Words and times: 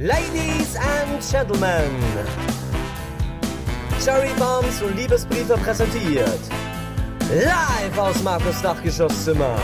Ladies 0.00 0.76
and 0.76 1.20
Gentlemen, 1.20 1.90
Cherry 4.00 4.32
Bombs 4.38 4.80
und 4.80 4.94
Liebesbriefe 4.96 5.56
präsentiert. 5.56 6.38
Live 7.34 7.98
aus 7.98 8.22
Markus 8.22 8.62
Dachgeschosszimmer. 8.62 9.58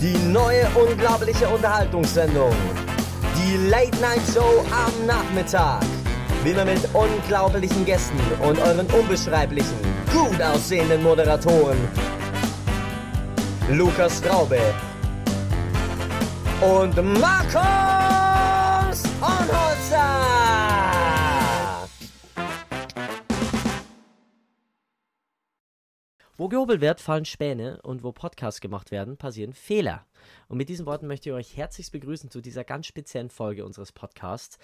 Die 0.00 0.16
neue 0.32 0.66
unglaubliche 0.70 1.48
Unterhaltungssendung. 1.48 2.56
Die 3.36 3.68
Late 3.68 3.96
Night 4.00 4.22
Show 4.34 4.64
am 4.72 5.06
Nachmittag. 5.06 5.84
Wieder 6.42 6.64
mit 6.64 6.80
unglaublichen 6.92 7.84
Gästen 7.84 8.18
und 8.42 8.58
euren 8.58 8.86
unbeschreiblichen, 8.88 9.78
gut 10.12 10.42
aussehenden 10.42 11.04
Moderatoren. 11.04 11.78
Lukas 13.70 14.18
Straube 14.18 14.58
und 16.60 17.20
Markus 17.20 18.03
Wo 26.36 26.48
gehobelt 26.48 26.80
wird, 26.80 27.00
fallen 27.00 27.24
Späne 27.24 27.80
und 27.82 28.02
wo 28.02 28.10
Podcasts 28.10 28.60
gemacht 28.60 28.90
werden, 28.90 29.16
passieren 29.16 29.52
Fehler. 29.52 30.04
Und 30.48 30.56
mit 30.58 30.68
diesen 30.68 30.84
Worten 30.84 31.06
möchte 31.06 31.28
ich 31.28 31.34
euch 31.34 31.56
herzlichst 31.56 31.92
begrüßen 31.92 32.28
zu 32.28 32.40
dieser 32.40 32.64
ganz 32.64 32.86
speziellen 32.86 33.30
Folge 33.30 33.64
unseres 33.64 33.92
Podcasts. 33.92 34.58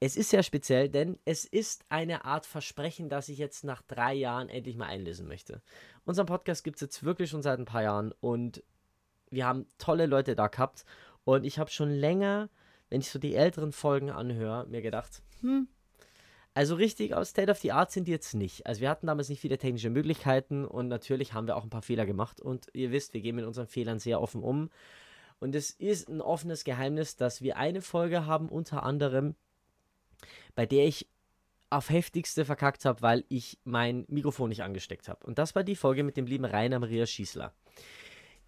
Es 0.00 0.16
ist 0.16 0.30
sehr 0.30 0.42
speziell, 0.42 0.88
denn 0.88 1.18
es 1.26 1.44
ist 1.44 1.84
eine 1.90 2.24
Art 2.24 2.46
Versprechen, 2.46 3.10
das 3.10 3.28
ich 3.28 3.36
jetzt 3.36 3.62
nach 3.62 3.82
drei 3.82 4.14
Jahren 4.14 4.48
endlich 4.48 4.76
mal 4.76 4.86
einlösen 4.86 5.28
möchte. 5.28 5.60
Unseren 6.06 6.26
Podcast 6.26 6.64
gibt 6.64 6.76
es 6.76 6.82
jetzt 6.82 7.04
wirklich 7.04 7.28
schon 7.28 7.42
seit 7.42 7.58
ein 7.58 7.66
paar 7.66 7.82
Jahren 7.82 8.12
und 8.20 8.62
wir 9.30 9.46
haben 9.46 9.66
tolle 9.76 10.06
Leute 10.06 10.34
da 10.34 10.48
gehabt. 10.48 10.86
Und 11.24 11.44
ich 11.44 11.58
habe 11.58 11.70
schon 11.70 11.90
länger, 11.90 12.48
wenn 12.88 13.00
ich 13.00 13.10
so 13.10 13.18
die 13.18 13.34
älteren 13.34 13.72
Folgen 13.72 14.10
anhöre, 14.10 14.66
mir 14.66 14.80
gedacht, 14.80 15.22
hm, 15.40 15.68
also 16.56 16.74
richtig 16.74 17.12
aus 17.12 17.28
State 17.28 17.50
of 17.50 17.58
the 17.58 17.72
Art 17.72 17.92
sind 17.92 18.08
die 18.08 18.12
jetzt 18.12 18.32
nicht. 18.32 18.66
Also 18.66 18.80
wir 18.80 18.88
hatten 18.88 19.06
damals 19.06 19.28
nicht 19.28 19.40
viele 19.40 19.58
technische 19.58 19.90
Möglichkeiten 19.90 20.64
und 20.64 20.88
natürlich 20.88 21.34
haben 21.34 21.46
wir 21.46 21.54
auch 21.54 21.64
ein 21.64 21.70
paar 21.70 21.82
Fehler 21.82 22.06
gemacht. 22.06 22.40
Und 22.40 22.68
ihr 22.72 22.92
wisst, 22.92 23.12
wir 23.12 23.20
gehen 23.20 23.36
mit 23.36 23.44
unseren 23.44 23.66
Fehlern 23.66 23.98
sehr 23.98 24.22
offen 24.22 24.42
um. 24.42 24.70
Und 25.38 25.54
es 25.54 25.70
ist 25.70 26.08
ein 26.08 26.22
offenes 26.22 26.64
Geheimnis, 26.64 27.14
dass 27.14 27.42
wir 27.42 27.58
eine 27.58 27.82
Folge 27.82 28.24
haben, 28.24 28.48
unter 28.48 28.84
anderem, 28.84 29.34
bei 30.54 30.64
der 30.64 30.86
ich 30.86 31.06
auf 31.68 31.90
heftigste 31.90 32.46
verkackt 32.46 32.86
habe, 32.86 33.02
weil 33.02 33.24
ich 33.28 33.58
mein 33.64 34.06
Mikrofon 34.08 34.48
nicht 34.48 34.62
angesteckt 34.62 35.10
habe. 35.10 35.26
Und 35.26 35.38
das 35.38 35.54
war 35.54 35.62
die 35.62 35.76
Folge 35.76 36.04
mit 36.04 36.16
dem 36.16 36.24
lieben 36.24 36.46
Rainer 36.46 36.78
Maria 36.78 37.04
Schießler 37.04 37.52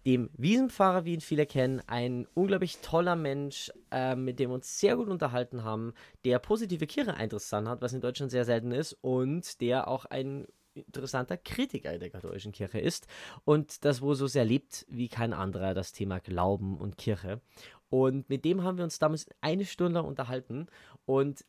dem 0.05 0.29
Wiesenfahrer, 0.37 1.05
wie 1.05 1.13
ihn 1.13 1.21
viele 1.21 1.45
kennen, 1.45 1.81
ein 1.87 2.27
unglaublich 2.33 2.79
toller 2.79 3.15
Mensch, 3.15 3.71
äh, 3.91 4.15
mit 4.15 4.39
dem 4.39 4.49
wir 4.49 4.55
uns 4.55 4.79
sehr 4.79 4.95
gut 4.95 5.09
unterhalten 5.09 5.63
haben, 5.63 5.93
der 6.25 6.39
positive 6.39 6.87
Kirche-Eintrittszahlen 6.87 7.67
hat, 7.67 7.81
was 7.81 7.93
in 7.93 8.01
Deutschland 8.01 8.31
sehr 8.31 8.45
selten 8.45 8.71
ist, 8.71 8.93
und 9.01 9.61
der 9.61 9.87
auch 9.87 10.05
ein 10.05 10.47
interessanter 10.73 11.37
Kritiker 11.37 11.97
der 11.97 12.09
katholischen 12.09 12.51
Kirche 12.51 12.79
ist 12.79 13.07
und 13.43 13.83
das 13.85 14.01
wohl 14.01 14.15
so 14.15 14.27
sehr 14.27 14.45
liebt 14.45 14.85
wie 14.89 15.09
kein 15.09 15.33
anderer, 15.33 15.73
das 15.73 15.91
Thema 15.91 16.19
Glauben 16.19 16.77
und 16.77 16.97
Kirche. 16.97 17.41
Und 17.89 18.29
mit 18.29 18.45
dem 18.45 18.63
haben 18.63 18.77
wir 18.77 18.83
uns 18.83 18.99
damals 18.99 19.27
eine 19.41 19.65
Stunde 19.65 19.93
lang 19.93 20.05
unterhalten 20.05 20.67
und 21.05 21.45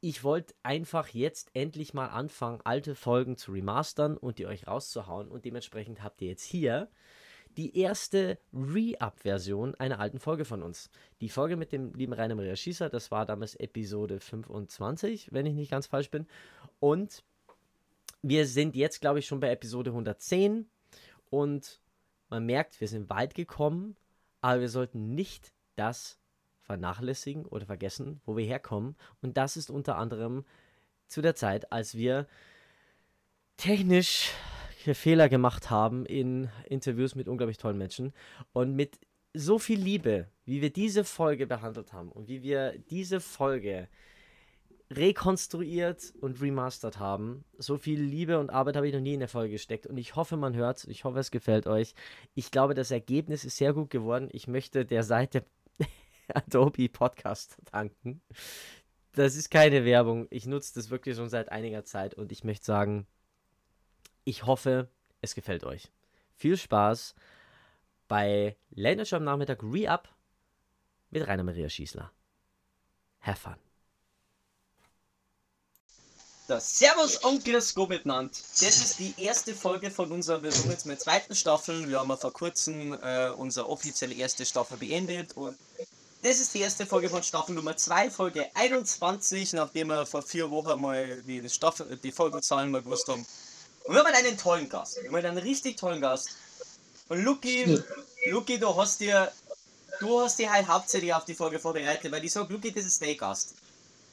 ich 0.00 0.24
wollte 0.24 0.54
einfach 0.62 1.08
jetzt 1.08 1.50
endlich 1.52 1.92
mal 1.92 2.06
anfangen, 2.06 2.60
alte 2.64 2.94
Folgen 2.94 3.36
zu 3.36 3.52
remastern 3.52 4.16
und 4.16 4.38
die 4.38 4.46
euch 4.46 4.66
rauszuhauen 4.66 5.28
und 5.28 5.44
dementsprechend 5.44 6.02
habt 6.02 6.22
ihr 6.22 6.28
jetzt 6.28 6.44
hier 6.44 6.88
die 7.56 7.78
erste 7.78 8.38
Re-Up-Version 8.52 9.74
einer 9.74 9.98
alten 9.98 10.18
Folge 10.18 10.44
von 10.44 10.62
uns. 10.62 10.90
Die 11.20 11.28
Folge 11.28 11.56
mit 11.56 11.72
dem 11.72 11.92
lieben 11.94 12.12
Rainer 12.12 12.34
Maria 12.34 12.56
Schießer, 12.56 12.88
das 12.88 13.10
war 13.10 13.26
damals 13.26 13.54
Episode 13.56 14.20
25, 14.20 15.32
wenn 15.32 15.46
ich 15.46 15.54
nicht 15.54 15.70
ganz 15.70 15.86
falsch 15.86 16.10
bin. 16.10 16.26
Und 16.78 17.24
wir 18.22 18.46
sind 18.46 18.76
jetzt, 18.76 19.00
glaube 19.00 19.18
ich, 19.18 19.26
schon 19.26 19.40
bei 19.40 19.50
Episode 19.50 19.90
110 19.90 20.68
und 21.30 21.80
man 22.28 22.46
merkt, 22.46 22.80
wir 22.80 22.88
sind 22.88 23.10
weit 23.10 23.34
gekommen, 23.34 23.96
aber 24.40 24.60
wir 24.60 24.68
sollten 24.68 25.14
nicht 25.14 25.52
das 25.76 26.18
vernachlässigen 26.60 27.46
oder 27.46 27.66
vergessen, 27.66 28.20
wo 28.24 28.36
wir 28.36 28.44
herkommen. 28.44 28.96
Und 29.22 29.36
das 29.36 29.56
ist 29.56 29.70
unter 29.70 29.96
anderem 29.96 30.44
zu 31.08 31.22
der 31.22 31.34
Zeit, 31.34 31.72
als 31.72 31.96
wir 31.96 32.26
technisch 33.56 34.30
Fehler 34.82 35.28
gemacht 35.28 35.70
haben 35.70 36.06
in 36.06 36.48
Interviews 36.68 37.14
mit 37.14 37.28
unglaublich 37.28 37.58
tollen 37.58 37.78
Menschen 37.78 38.12
und 38.52 38.74
mit 38.74 38.98
so 39.32 39.58
viel 39.58 39.80
Liebe, 39.80 40.28
wie 40.44 40.60
wir 40.60 40.72
diese 40.72 41.04
Folge 41.04 41.46
behandelt 41.46 41.92
haben 41.92 42.10
und 42.10 42.28
wie 42.28 42.42
wir 42.42 42.74
diese 42.90 43.20
Folge 43.20 43.88
rekonstruiert 44.90 46.12
und 46.20 46.40
remastert 46.40 46.98
haben. 46.98 47.44
So 47.58 47.78
viel 47.78 48.00
Liebe 48.00 48.38
und 48.40 48.50
Arbeit 48.50 48.76
habe 48.76 48.88
ich 48.88 48.94
noch 48.94 49.00
nie 49.00 49.14
in 49.14 49.20
der 49.20 49.28
Folge 49.28 49.52
gesteckt 49.52 49.86
und 49.86 49.96
ich 49.96 50.16
hoffe, 50.16 50.36
man 50.36 50.56
hört 50.56 50.78
es. 50.78 50.84
Ich 50.86 51.04
hoffe, 51.04 51.20
es 51.20 51.30
gefällt 51.30 51.66
euch. 51.66 51.94
Ich 52.34 52.50
glaube, 52.50 52.74
das 52.74 52.90
Ergebnis 52.90 53.44
ist 53.44 53.56
sehr 53.56 53.72
gut 53.72 53.90
geworden. 53.90 54.28
Ich 54.32 54.48
möchte 54.48 54.84
der 54.84 55.04
Seite 55.04 55.44
Adobe 56.34 56.88
Podcast 56.88 57.56
danken. 57.70 58.20
Das 59.12 59.36
ist 59.36 59.50
keine 59.50 59.84
Werbung. 59.84 60.26
Ich 60.30 60.46
nutze 60.46 60.74
das 60.74 60.90
wirklich 60.90 61.16
schon 61.16 61.28
seit 61.28 61.50
einiger 61.50 61.84
Zeit 61.84 62.14
und 62.14 62.32
ich 62.32 62.42
möchte 62.42 62.64
sagen, 62.64 63.06
ich 64.24 64.46
hoffe, 64.46 64.88
es 65.20 65.34
gefällt 65.34 65.64
euch. 65.64 65.90
Viel 66.36 66.56
Spaß 66.56 67.14
bei 68.08 68.56
Ländisch 68.70 69.12
am 69.12 69.24
Nachmittag 69.24 69.62
Re-Up 69.62 70.08
mit 71.10 71.26
Rainer 71.26 71.44
Maria 71.44 71.68
Schießler. 71.68 72.10
Have 73.20 73.40
fun. 73.40 73.56
Das 76.48 76.78
Servus 76.78 77.20
Grüß 77.20 77.74
Gott 77.76 77.90
miteinander. 77.90 78.32
Das 78.32 78.62
ist 78.62 78.98
die 78.98 79.14
erste 79.18 79.54
Folge 79.54 79.88
von 79.88 80.10
unserer, 80.10 80.42
wir 80.42 80.50
sind 80.50 80.70
jetzt 80.70 80.84
mit 80.84 80.96
der 80.96 81.04
zweiten 81.04 81.36
Staffel. 81.36 81.88
Wir 81.88 82.00
haben 82.00 82.16
vor 82.18 82.32
kurzem 82.32 82.92
äh, 82.94 83.30
unsere 83.30 83.68
offizielle 83.68 84.14
erste 84.14 84.44
Staffel 84.44 84.76
beendet 84.78 85.36
und 85.36 85.56
das 86.22 86.40
ist 86.40 86.52
die 86.52 86.60
erste 86.60 86.84
Folge 86.84 87.08
von 87.08 87.22
Staffel 87.22 87.54
Nummer 87.54 87.76
2, 87.76 88.10
Folge 88.10 88.46
21, 88.54 89.54
nachdem 89.54 89.88
wir 89.88 90.04
vor 90.04 90.22
vier 90.22 90.50
Wochen 90.50 90.80
mal 90.80 91.22
die, 91.22 91.48
Staffel, 91.48 91.96
die 91.96 92.12
Folgenzahlen 92.12 92.70
mal 92.70 92.82
gewusst 92.82 93.08
haben. 93.08 93.24
Und 93.84 93.94
wir 93.94 94.04
haben 94.04 94.14
einen 94.14 94.36
tollen 94.36 94.68
Gast. 94.68 95.02
Wir 95.02 95.10
haben 95.10 95.24
einen 95.24 95.38
richtig 95.38 95.76
tollen 95.76 96.00
Gast. 96.00 96.30
Und 97.08 97.22
Luki. 97.24 97.82
Luki, 98.26 98.58
du 98.58 98.76
hast 98.76 99.00
dir, 99.00 99.32
du 99.98 100.20
hast 100.20 100.38
dir 100.38 100.52
halt 100.52 100.68
hauptsächlich 100.68 101.12
auf 101.14 101.24
die 101.24 101.34
Folge 101.34 101.58
vorbereitet, 101.58 102.12
weil 102.12 102.24
ich 102.24 102.32
sag, 102.32 102.48
Luki, 102.50 102.70
das 102.70 102.84
ist 102.84 103.02
dein 103.02 103.16
Gast. 103.16 103.54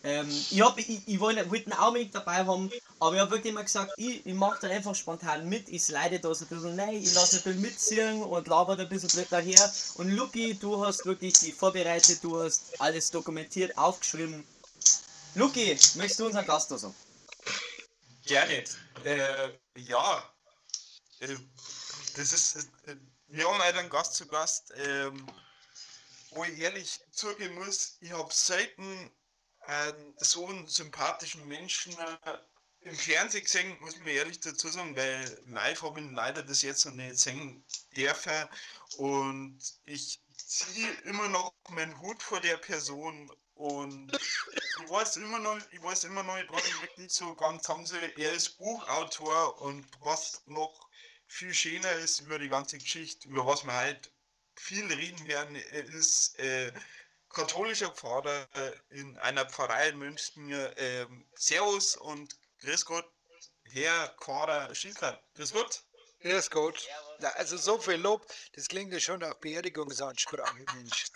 Ähm, 0.03 0.29
ich, 0.29 0.61
hab, 0.61 0.77
ich, 0.79 1.01
ich 1.05 1.19
wollte, 1.19 1.41
ihn 1.41 1.73
auch 1.73 1.91
mit 1.91 2.15
dabei 2.15 2.45
haben, 2.45 2.71
aber 2.99 3.15
ich 3.15 3.21
habe 3.21 3.31
wirklich 3.31 3.51
immer 3.51 3.63
gesagt, 3.63 3.93
ich, 3.97 4.25
ich 4.25 4.33
mache 4.33 4.59
da 4.61 4.67
einfach 4.69 4.95
spontan 4.95 5.49
mit, 5.49 5.67
ich 5.67 5.83
slide 5.83 6.19
da 6.19 6.33
so 6.33 6.45
ein 6.45 6.47
bisschen 6.47 6.79
rein, 6.79 6.95
ich 6.95 7.13
lasse 7.13 7.37
ein 7.37 7.43
bisschen 7.43 7.61
mitziehen 7.61 8.23
und 8.23 8.47
laber 8.47 8.77
ein 8.77 8.87
bisschen 8.87 9.09
blöd 9.09 9.27
daher. 9.29 9.73
Und 9.95 10.11
Luki, 10.11 10.53
du 10.53 10.85
hast 10.85 11.05
wirklich 11.05 11.33
die 11.33 11.51
vorbereitet, 11.51 12.23
du 12.23 12.41
hast 12.41 12.79
alles 12.79 13.11
dokumentiert, 13.11 13.77
aufgeschrieben. 13.77 14.43
Luki, 15.35 15.77
möchtest 15.95 16.19
du 16.19 16.27
unseren 16.27 16.45
Gast 16.45 16.71
da 16.71 16.77
sagen? 16.77 16.95
Gerne. 18.27 18.63
Äh, 19.05 19.51
ja, 19.77 20.35
äh, 21.19 21.35
das 22.15 22.33
ist, 22.33 22.57
äh, 22.85 22.95
wir 23.27 23.47
haben 23.47 23.57
leider 23.59 23.79
einen 23.79 23.89
Gast 23.89 24.15
zu 24.15 24.27
Gast, 24.27 24.73
ähm, 24.75 25.25
wo 26.31 26.43
ich 26.43 26.59
ehrlich 26.59 26.99
zugeben 27.11 27.55
muss, 27.55 27.95
ich 28.01 28.11
habe 28.11 28.33
selten 28.33 29.09
einen 29.61 30.13
so 30.17 30.45
einen 30.45 30.67
sympathischen 30.67 31.47
Menschen 31.47 31.97
äh, 31.97 32.37
im 32.81 32.97
Fernsehen 32.97 33.45
gesehen, 33.45 33.77
muss 33.79 33.97
man 33.97 34.07
ehrlich 34.07 34.41
dazu 34.41 34.67
sagen, 34.67 34.95
weil 34.97 35.41
live 35.47 35.81
habe 35.81 36.01
ich 36.01 36.11
leider 36.11 36.43
das 36.43 36.61
jetzt 36.63 36.85
noch 36.85 36.93
nicht 36.93 37.17
sehen 37.17 37.65
dürfen 37.95 38.49
und 38.97 39.59
ich 39.85 40.21
ziehe 40.35 40.91
immer 41.05 41.29
noch 41.29 41.53
meinen 41.69 41.97
Hut 42.01 42.21
vor 42.21 42.41
der 42.41 42.57
Person 42.57 43.31
und 43.57 44.11
ich 44.13 44.89
weiß 44.89 45.17
immer 45.17 45.39
noch, 45.39 45.57
ich 45.71 45.81
weiß 45.81 46.05
immer 46.05 46.23
noch 46.23 46.35
nicht, 46.35 46.51
was 46.51 46.65
ich 46.67 46.81
wirklich 46.81 47.11
so 47.11 47.35
ganz 47.35 47.67
haben 47.67 47.85
soll. 47.85 48.13
Er 48.17 48.33
ist 48.33 48.57
Buchautor 48.57 49.61
und 49.61 49.85
was 50.01 50.43
noch 50.45 50.87
viel 51.27 51.53
schöner 51.53 51.91
ist 51.93 52.21
über 52.21 52.39
die 52.39 52.49
ganze 52.49 52.77
Geschichte, 52.77 53.27
über 53.27 53.45
was 53.45 53.63
wir 53.63 53.73
halt 53.73 54.11
viel 54.55 54.85
reden 54.91 55.27
werden, 55.27 55.55
ist 55.55 56.37
äh, 56.39 56.71
katholischer 57.29 57.89
Pfarrer 57.91 58.47
in 58.89 59.17
einer 59.19 59.45
Pfarrei 59.45 59.89
in 59.89 59.97
München. 59.97 60.51
Äh, 60.51 61.05
Servus 61.35 61.95
und 61.97 62.37
Grüß 62.59 62.85
Gott, 62.85 63.09
Herr 63.65 64.15
Pfarrer 64.19 64.73
Schießler. 64.73 65.21
Grüß 65.35 65.53
Gott. 65.53 65.83
Grüß 66.21 66.49
Gott. 66.49 66.87
Also 67.35 67.57
so 67.57 67.77
viel 67.79 67.95
Lob, 67.95 68.25
das 68.53 68.67
klingt 68.67 68.91
ja 68.91 68.99
schon 68.99 69.19
nach 69.19 69.35
Beerdigungsansprache, 69.35 70.65
Mensch. 70.75 71.11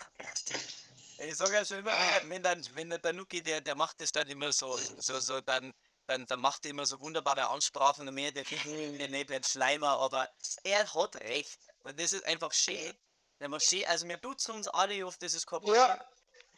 Ich 1.24 1.36
sage 1.36 1.54
ja 1.54 1.64
schon 1.64 1.78
immer, 1.78 1.92
ah. 1.92 2.20
wenn 2.24 2.42
dann, 2.42 2.64
wenn 2.74 2.90
der 2.90 3.12
Nuki, 3.12 3.42
der, 3.42 3.60
der 3.60 3.74
macht 3.76 4.00
das 4.00 4.10
dann 4.12 4.28
immer 4.28 4.52
so, 4.52 4.76
so, 4.76 5.20
so, 5.20 5.40
dann, 5.40 5.72
dann, 6.06 6.26
dann 6.26 6.40
macht 6.40 6.64
er 6.64 6.70
immer 6.70 6.84
so 6.84 7.00
wunderbare 7.00 7.48
Ansprachen 7.48 8.08
und 8.08 8.14
mehr, 8.14 8.32
der 8.32 8.44
der 8.44 9.08
nicht 9.08 9.48
Schleimer, 9.48 9.98
aber 10.00 10.28
er 10.64 10.92
hat 10.92 11.16
recht. 11.16 11.58
Und 11.84 11.98
das 11.98 12.12
ist 12.12 12.24
einfach 12.26 12.52
schön. 12.52 12.92
Der 13.40 13.48
muss 13.48 13.64
schön, 13.64 13.84
also 13.86 14.06
wir 14.08 14.16
duzen 14.16 14.52
uns 14.52 14.68
alle 14.68 15.04
auf, 15.06 15.16
das 15.18 15.34
ist 15.34 15.46
kein 15.46 15.62
Ja. 15.64 16.04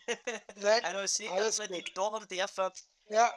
Nein, 0.57 0.85
Also, 0.85 1.07
sie 1.07 1.29
alles 1.29 1.59
erstmal 1.59 1.81
die. 1.81 1.93
Dorf 1.95 2.27
dürfen. 2.27 2.71
Ja, 3.09 3.35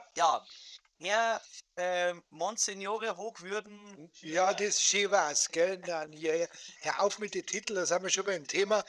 Ja, 1.00 1.42
Herr 1.76 2.10
ähm, 2.10 2.24
Monsignore 2.30 3.16
Hochwürden. 3.16 4.12
ja, 4.22 4.52
das 4.54 4.68
ist 4.68 4.84
schön 4.84 5.12
was, 5.12 5.50
gell? 5.50 5.78
Dann, 5.78 6.12
ja, 6.14 6.34
ja. 6.34 6.48
Hör 6.82 7.02
auf 7.02 7.20
mit 7.20 7.36
den 7.36 7.46
Titeln, 7.46 7.76
da 7.76 7.86
sind 7.86 8.02
wir 8.02 8.10
schon 8.10 8.26
beim 8.26 8.48
Thema. 8.48 8.84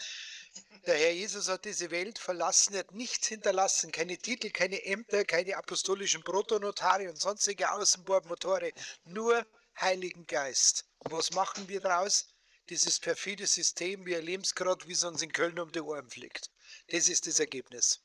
Der 0.86 0.96
Herr 0.96 1.12
Jesus 1.12 1.48
hat 1.48 1.64
diese 1.64 1.90
Welt 1.90 2.18
verlassen, 2.18 2.74
er 2.74 2.80
hat 2.80 2.92
nichts 2.92 3.26
hinterlassen, 3.26 3.92
keine 3.92 4.16
Titel, 4.16 4.50
keine 4.50 4.84
Ämter, 4.84 5.24
keine 5.24 5.56
apostolischen 5.56 6.22
Protonotare 6.22 7.08
und 7.10 7.20
sonstige 7.20 7.70
Außenbordmotore, 7.72 8.72
nur 9.04 9.46
Heiligen 9.80 10.26
Geist. 10.26 10.86
Und 10.98 11.12
was 11.12 11.32
machen 11.32 11.68
wir 11.68 11.80
daraus? 11.80 12.26
Dieses 12.68 13.00
perfide 13.00 13.46
System, 13.46 14.04
wir 14.06 14.16
erleben 14.16 14.42
es 14.42 14.54
gerade, 14.54 14.86
wie 14.88 14.92
es 14.92 15.04
uns 15.04 15.22
in 15.22 15.32
Köln 15.32 15.58
um 15.58 15.72
die 15.72 15.80
Ohren 15.80 16.10
fliegt. 16.10 16.50
Das 16.88 17.08
ist 17.08 17.26
das 17.26 17.38
Ergebnis. 17.38 18.00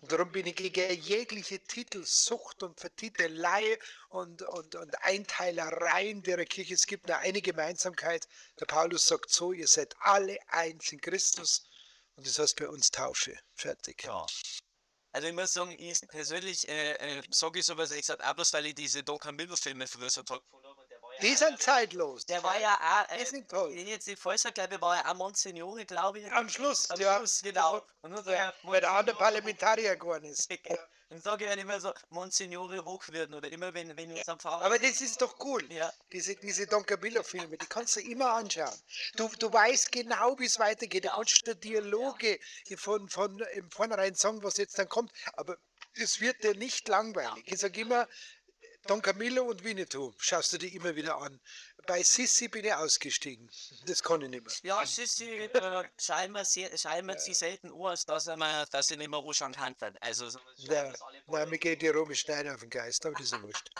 Und 0.00 0.10
darum 0.10 0.32
bin 0.32 0.46
ich 0.46 0.56
gegen 0.56 1.00
jegliche 1.02 1.60
Titelsucht 1.60 2.62
und 2.62 2.80
Vertitelei 2.80 3.78
und, 4.08 4.42
und, 4.42 4.74
und 4.74 5.04
Einteilereien 5.04 6.22
der 6.22 6.44
Kirche. 6.44 6.74
Es 6.74 6.86
gibt 6.86 7.06
nur 7.06 7.18
eine 7.18 7.40
Gemeinsamkeit. 7.40 8.26
Der 8.58 8.66
Paulus 8.66 9.06
sagt 9.06 9.30
so, 9.30 9.52
ihr 9.52 9.68
seid 9.68 9.94
alle 10.00 10.38
eins 10.48 10.90
in 10.92 11.00
Christus. 11.00 11.64
Und 12.16 12.26
das 12.26 12.38
heißt 12.38 12.56
bei 12.56 12.68
uns 12.68 12.90
Taufe. 12.90 13.38
Fertig. 13.54 14.02
Ja. 14.04 14.26
Also 15.12 15.28
ich 15.28 15.34
muss 15.34 15.52
sagen, 15.52 15.76
ich 15.78 16.00
persönlich 16.08 16.66
äh, 16.68 16.92
äh, 16.94 17.22
sage 17.30 17.60
ich 17.60 17.66
sowas, 17.66 17.90
ich 17.90 18.06
sage 18.06 18.26
auch 18.26 18.34
bloß, 18.34 18.52
weil 18.54 18.66
ich 18.66 18.74
diese 18.74 19.02
früher 19.02 20.10
so 20.10 20.22
toll 20.22 20.40
gefunden 20.40 20.68
habe. 20.68 20.81
Und 21.18 21.24
ja 21.24 21.30
Die 21.30 21.36
sind 21.36 21.60
zeitlos. 21.60 22.26
Der 22.26 22.42
war 22.42 22.58
ja 22.58 22.74
auch, 22.74 23.14
Die 23.14 23.22
äh, 23.22 23.24
sind 23.26 23.48
toll. 23.48 23.70
wenn 23.70 23.78
ich 23.78 23.88
jetzt 23.88 24.06
nicht 24.06 24.20
falsch 24.20 24.42
sage, 24.42 24.54
glaube 24.54 24.74
ich, 24.74 24.80
war 24.80 24.96
ja 24.96 25.10
auch 25.10 25.14
Monsignore, 25.16 25.84
glaube 25.84 26.20
ich. 26.20 26.32
Am 26.32 26.48
Schluss, 26.48 26.90
Am 26.90 27.00
ja. 27.00 27.16
Schluss, 27.18 27.42
genau. 27.42 27.82
Und 28.02 28.12
nur 28.12 28.22
so, 28.22 28.30
ja, 28.30 28.52
Weil 28.62 28.80
der 28.80 28.92
andere 28.92 29.16
Parlamentarier 29.16 29.96
geworden 29.96 30.24
ist. 30.26 30.48
Dann 31.12 31.20
sage 31.20 31.44
ich 31.44 31.50
dann 31.50 31.58
immer 31.58 31.78
so, 31.78 31.92
Monsignore 32.08 32.82
Hochwürden 32.86 33.34
oder 33.34 33.52
immer, 33.52 33.74
wenn, 33.74 33.94
wenn 33.98 34.12
uns 34.12 34.26
am 34.30 34.40
Fahrrad... 34.40 34.62
Aber 34.62 34.78
das 34.78 35.02
ist 35.02 35.20
doch 35.20 35.38
cool. 35.44 35.62
Ja. 35.70 35.92
Diese, 36.10 36.34
diese 36.36 36.66
Don 36.66 36.86
Camillo-Filme, 36.86 37.58
die 37.58 37.66
kannst 37.66 37.96
du 37.96 38.00
immer 38.00 38.32
anschauen. 38.32 38.72
Du, 39.16 39.28
du 39.38 39.52
weißt 39.52 39.92
genau, 39.92 40.38
wie 40.38 40.46
es 40.46 40.58
weitergeht. 40.58 41.04
Du 41.04 41.10
kannst 41.10 41.46
dir 41.46 41.54
Dialoge 41.54 42.40
von, 42.78 43.10
von 43.10 43.38
im 43.52 43.70
Vornherein 43.70 44.14
sagen, 44.14 44.42
was 44.42 44.56
jetzt 44.56 44.78
dann 44.78 44.88
kommt. 44.88 45.12
Aber 45.34 45.58
es 45.96 46.18
wird 46.22 46.42
dir 46.44 46.54
nicht 46.54 46.88
langweilig. 46.88 47.44
Ich 47.44 47.58
sage 47.58 47.82
immer, 47.82 48.08
Don 48.86 49.00
Camillo 49.00 49.44
und 49.44 49.62
Winnetou 49.62 50.12
schaust 50.18 50.52
du 50.52 50.58
dir 50.58 50.72
immer 50.72 50.94
wieder 50.96 51.16
an. 51.18 51.40
Bei 51.86 52.02
Sissi 52.02 52.48
bin 52.48 52.64
ich 52.64 52.74
ausgestiegen. 52.74 53.48
Das 53.86 54.02
kann 54.02 54.22
ich 54.22 54.28
nicht 54.28 54.44
mehr. 54.44 54.54
Ja, 54.62 54.82
die, 54.84 55.30
äh, 55.30 55.88
scheinbar, 56.00 56.44
sehr, 56.44 56.76
scheinbar 56.76 57.18
sie 57.18 57.34
selten 57.34 57.72
als 57.72 58.04
dass, 58.04 58.26
mal, 58.26 58.66
dass 58.70 58.88
sie 58.88 58.96
nicht 58.96 59.08
mehr 59.10 59.20
anschauen 59.20 59.52
kann. 59.52 59.76
Also, 60.00 60.28
so, 60.30 60.40
Ja, 60.56 60.92
na, 61.26 61.46
mir 61.46 61.58
geht 61.58 61.82
die 61.82 61.88
Romy 61.88 62.16
Schneider 62.16 62.54
auf 62.54 62.60
den 62.60 62.70
Geist, 62.70 63.06
aber 63.06 63.14
das 63.14 63.26
ist 63.26 63.32
ja 63.32 63.42
wurscht. 63.42 63.70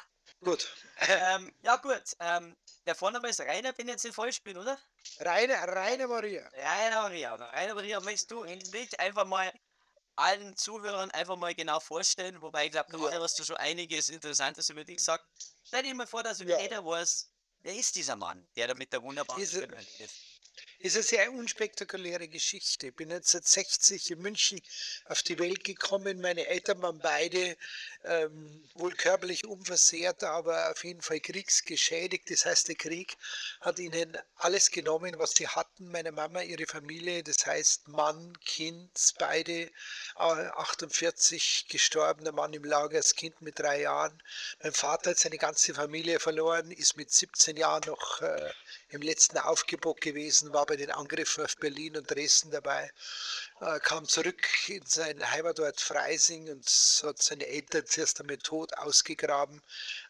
Gut. 0.40 0.72
ähm, 1.00 1.52
ja 1.62 1.76
gut, 1.76 2.02
ähm, 2.18 2.56
der 2.86 2.94
Vorname 2.94 3.28
ist 3.28 3.40
Rainer, 3.40 3.72
ich 3.76 3.84
jetzt 3.86 4.06
falsch 4.14 4.42
bin, 4.42 4.56
oder? 4.56 4.78
Rainer, 5.18 5.68
Rainer 5.68 6.08
Maria. 6.08 6.48
Rainer 6.52 7.02
Maria. 7.02 7.34
Oder 7.34 7.52
Rainer 7.52 7.74
Maria, 7.74 8.00
möchtest 8.00 8.30
du 8.30 8.42
endlich 8.42 8.98
einfach 8.98 9.24
mal 9.24 9.52
allen 10.16 10.56
Zuhörern 10.56 11.10
einfach 11.10 11.36
mal 11.36 11.54
genau 11.54 11.80
vorstellen, 11.80 12.40
wobei 12.42 12.66
ich 12.66 12.72
glaube, 12.72 12.90
du 12.92 13.10
hast 13.10 13.38
du 13.38 13.44
schon 13.44 13.56
einiges 13.56 14.08
Interessantes 14.08 14.68
über 14.70 14.84
dich 14.84 14.96
gesagt. 14.96 15.24
Stell 15.64 15.82
dir 15.82 15.94
mal 15.94 16.06
vor, 16.06 16.22
dass 16.22 16.38
Ja. 16.40 16.58
jeder 16.60 16.84
weiß, 16.84 17.30
wer 17.60 17.74
ist 17.74 17.94
dieser 17.96 18.16
Mann, 18.16 18.46
der 18.56 18.68
da 18.68 18.74
mit 18.74 18.92
der 18.92 19.02
wunderbaren 19.02 19.40
Diese- 19.40 19.58
Stimme 19.62 19.80
ist. 19.98 20.31
Ist 20.82 20.96
eine 20.96 21.04
sehr 21.04 21.32
unspektakuläre 21.32 22.26
Geschichte. 22.26 22.88
Ich 22.88 22.96
bin 22.96 23.12
1960 23.12 24.10
in 24.10 24.18
München 24.20 24.60
auf 25.04 25.22
die 25.22 25.38
Welt 25.38 25.62
gekommen. 25.62 26.20
Meine 26.20 26.46
Eltern 26.48 26.82
waren 26.82 26.98
beide 26.98 27.56
ähm, 28.04 28.68
wohl 28.74 28.92
körperlich 28.92 29.46
unversehrt, 29.46 30.24
aber 30.24 30.72
auf 30.72 30.82
jeden 30.82 31.00
Fall 31.00 31.20
kriegsgeschädigt. 31.20 32.28
Das 32.30 32.46
heißt, 32.46 32.66
der 32.66 32.74
Krieg 32.74 33.16
hat 33.60 33.78
ihnen 33.78 34.18
alles 34.36 34.72
genommen, 34.72 35.14
was 35.18 35.32
sie 35.36 35.46
hatten. 35.46 35.88
Meine 35.92 36.10
Mama, 36.10 36.42
ihre 36.42 36.66
Familie, 36.66 37.22
das 37.22 37.46
heißt 37.46 37.86
Mann, 37.86 38.36
Kind, 38.44 38.90
beide 39.20 39.52
äh, 39.62 39.70
48 40.16 41.66
gestorben, 41.68 42.24
der 42.24 42.32
Mann 42.32 42.52
im 42.54 42.64
Lager, 42.64 42.96
das 42.96 43.14
Kind 43.14 43.40
mit 43.40 43.60
drei 43.60 43.82
Jahren. 43.82 44.20
Mein 44.60 44.72
Vater 44.72 45.10
hat 45.10 45.18
seine 45.18 45.38
ganze 45.38 45.74
Familie 45.74 46.18
verloren, 46.18 46.72
ist 46.72 46.96
mit 46.96 47.12
17 47.12 47.56
Jahren 47.56 47.84
noch 47.86 48.20
äh, 48.20 48.50
im 48.88 49.00
letzten 49.00 49.38
Aufgebot 49.38 50.00
gewesen, 50.00 50.52
war 50.52 50.66
bei 50.72 50.76
den 50.76 50.90
Angriffen 50.90 51.44
auf 51.44 51.54
Berlin 51.58 51.98
und 51.98 52.10
Dresden 52.10 52.50
dabei, 52.50 52.90
äh, 53.60 53.78
kam 53.80 54.08
zurück 54.08 54.48
in 54.70 54.82
sein 54.86 55.22
Heimatort 55.30 55.78
Freising 55.82 56.48
und 56.48 56.66
hat 57.02 57.22
seine 57.22 57.46
Eltern 57.46 57.84
zuerst 57.84 58.18
einmal 58.22 58.38
tot 58.38 58.72
ausgegraben, 58.78 59.60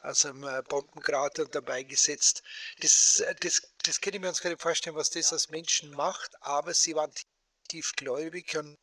aus 0.02 0.24
einem 0.24 0.44
äh, 0.44 0.62
Bombenkrater 0.68 1.42
und 1.42 1.54
dabei 1.56 1.82
gesetzt. 1.82 2.44
Das, 2.78 3.18
äh, 3.18 3.34
das, 3.40 3.62
das 3.82 4.00
können 4.00 4.22
wir 4.22 4.28
uns 4.28 4.40
gar 4.40 4.50
nicht 4.50 4.62
vorstellen, 4.62 4.94
was 4.94 5.10
das 5.10 5.32
aus 5.32 5.48
Menschen 5.48 5.90
macht, 5.90 6.30
aber 6.42 6.72
sie 6.74 6.94
waren 6.94 7.12
tiefgläubig 7.66 8.56
und 8.56 8.78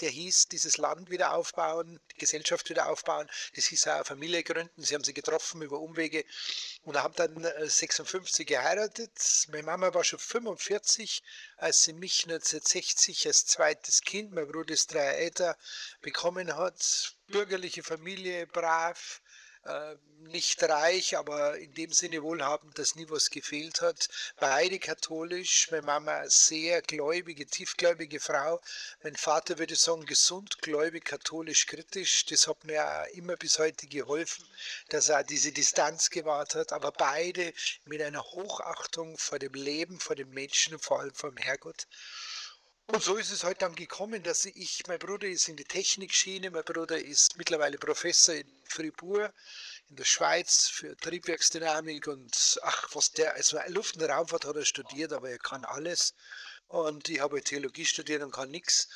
der 0.00 0.10
hieß, 0.10 0.48
dieses 0.48 0.76
Land 0.76 1.10
wieder 1.10 1.34
aufbauen, 1.34 2.00
die 2.12 2.18
Gesellschaft 2.18 2.68
wieder 2.70 2.88
aufbauen. 2.88 3.28
Das 3.54 3.66
hieß 3.66 3.88
auch 3.88 4.06
Familie 4.06 4.42
gründen. 4.42 4.82
Sie 4.82 4.94
haben 4.94 5.04
sie 5.04 5.14
getroffen 5.14 5.62
über 5.62 5.80
Umwege 5.80 6.24
und 6.82 6.96
haben 6.96 7.14
dann 7.14 7.44
äh, 7.44 7.68
56 7.68 8.46
geheiratet. 8.46 9.10
Meine 9.48 9.64
Mama 9.64 9.94
war 9.94 10.04
schon 10.04 10.18
45, 10.18 11.22
als 11.56 11.84
sie 11.84 11.92
mich 11.92 12.24
1960 12.24 13.26
als 13.26 13.46
zweites 13.46 14.02
Kind, 14.02 14.32
mein 14.32 14.48
Bruder 14.48 14.74
ist 14.74 14.92
drei 14.92 15.06
älter, 15.06 15.56
bekommen 16.00 16.56
hat. 16.56 17.14
Bürgerliche 17.28 17.82
Familie, 17.82 18.46
brav, 18.46 19.20
äh, 19.66 19.96
nicht 20.28 20.62
reich, 20.62 21.16
aber 21.16 21.56
in 21.58 21.72
dem 21.74 21.92
Sinne 21.92 22.22
wohlhabend, 22.22 22.78
dass 22.78 22.94
nie 22.96 23.08
was 23.08 23.30
gefehlt 23.30 23.80
hat. 23.80 24.08
Beide 24.36 24.78
katholisch, 24.78 25.70
meine 25.70 25.82
Mama 25.82 26.24
sehr 26.28 26.82
gläubige, 26.82 27.46
tiefgläubige 27.46 28.20
Frau. 28.20 28.60
Mein 29.02 29.16
Vater 29.16 29.58
würde 29.58 29.76
sagen, 29.76 30.04
gesund, 30.04 30.58
gläubig, 30.62 31.04
katholisch, 31.04 31.66
kritisch. 31.66 32.26
Das 32.26 32.48
hat 32.48 32.64
mir 32.64 32.84
auch 32.84 33.06
immer 33.14 33.36
bis 33.36 33.58
heute 33.58 33.86
geholfen, 33.86 34.44
dass 34.88 35.08
er 35.08 35.24
diese 35.24 35.52
Distanz 35.52 36.10
gewahrt 36.10 36.54
hat. 36.54 36.72
Aber 36.72 36.92
beide 36.92 37.52
mit 37.84 38.02
einer 38.02 38.22
Hochachtung 38.22 39.16
vor 39.18 39.38
dem 39.38 39.54
Leben, 39.54 40.00
vor 40.00 40.16
dem 40.16 40.30
Menschen 40.30 40.78
vor 40.78 41.00
allem 41.00 41.14
vor 41.14 41.30
dem 41.30 41.38
Herrgott. 41.38 41.86
Und 42.88 43.02
so 43.02 43.16
ist 43.16 43.32
es 43.32 43.42
halt 43.42 43.62
dann 43.62 43.74
gekommen, 43.74 44.22
dass 44.22 44.44
ich, 44.44 44.84
mein 44.86 45.00
Bruder 45.00 45.26
ist 45.26 45.48
in 45.48 45.56
die 45.56 45.64
Technikschiene, 45.64 46.50
mein 46.50 46.62
Bruder 46.62 46.98
ist 46.98 47.36
mittlerweile 47.36 47.78
Professor 47.78 48.34
in 48.34 48.46
Fribourg 48.64 49.32
in 49.88 49.96
der 49.96 50.04
Schweiz 50.04 50.68
für 50.68 50.96
Triebwerksdynamik 50.96 52.06
und 52.06 52.60
ach, 52.62 52.88
was 52.92 53.12
der, 53.12 53.34
also 53.34 53.58
Luft- 53.68 53.96
und 53.96 54.02
Raumfahrt 54.02 54.44
hat 54.44 54.56
er 54.56 54.64
studiert, 54.64 55.12
aber 55.12 55.30
er 55.30 55.38
kann 55.38 55.64
alles. 55.64 56.14
Und 56.68 57.08
ich 57.08 57.20
habe 57.20 57.42
Theologie 57.42 57.84
studiert 57.84 58.22
und 58.22 58.32
kann 58.32 58.50
nichts. 58.50 58.88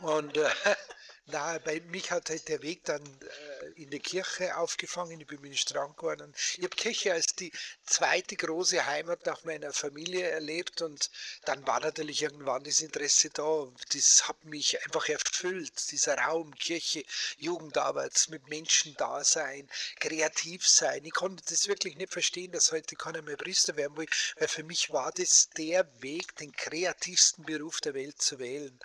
Und 0.00 0.36
äh, 0.36 0.48
na, 1.26 1.58
bei 1.58 1.80
mich 1.80 2.10
hat 2.10 2.30
halt 2.30 2.48
der 2.48 2.62
Weg 2.62 2.84
dann 2.84 3.02
äh, 3.02 3.82
in 3.82 3.90
die 3.90 4.00
Kirche 4.00 4.56
aufgefangen. 4.56 5.20
Ich 5.20 5.26
bin 5.26 5.40
Ministrant 5.40 5.96
geworden. 5.96 6.34
Ich 6.56 6.64
habe 6.64 6.74
Kirche 6.74 7.12
als 7.12 7.26
die 7.36 7.52
zweite 7.86 8.34
große 8.34 8.84
Heimat 8.84 9.24
nach 9.26 9.44
meiner 9.44 9.72
Familie 9.72 10.28
erlebt 10.28 10.82
und 10.82 11.10
dann 11.44 11.64
war 11.66 11.78
natürlich 11.80 12.22
irgendwann 12.22 12.64
das 12.64 12.80
Interesse 12.80 13.30
da. 13.30 13.68
Das 13.92 14.26
hat 14.26 14.44
mich 14.44 14.82
einfach 14.84 15.08
erfüllt, 15.08 15.92
dieser 15.92 16.18
Raum, 16.18 16.54
Kirche, 16.56 17.04
Jugendarbeit, 17.38 18.26
mit 18.30 18.48
Menschen 18.48 18.94
da 18.96 19.22
sein, 19.22 19.70
kreativ 20.00 20.66
sein. 20.66 21.04
Ich 21.04 21.12
konnte 21.12 21.44
das 21.48 21.68
wirklich 21.68 21.96
nicht 21.96 22.12
verstehen, 22.12 22.50
dass 22.50 22.72
heute 22.72 22.96
keiner 22.96 23.22
mehr 23.22 23.36
Priester 23.36 23.76
werden 23.76 23.96
will, 23.96 24.08
weil 24.38 24.48
für 24.48 24.64
mich 24.64 24.90
war 24.92 25.12
das 25.12 25.50
der 25.50 25.86
Weg, 26.02 26.34
den 26.36 26.52
kreativsten 26.52 27.44
Beruf 27.44 27.80
der 27.80 27.94
Welt 27.94 28.20
zu 28.20 28.40
wählen. 28.40 28.76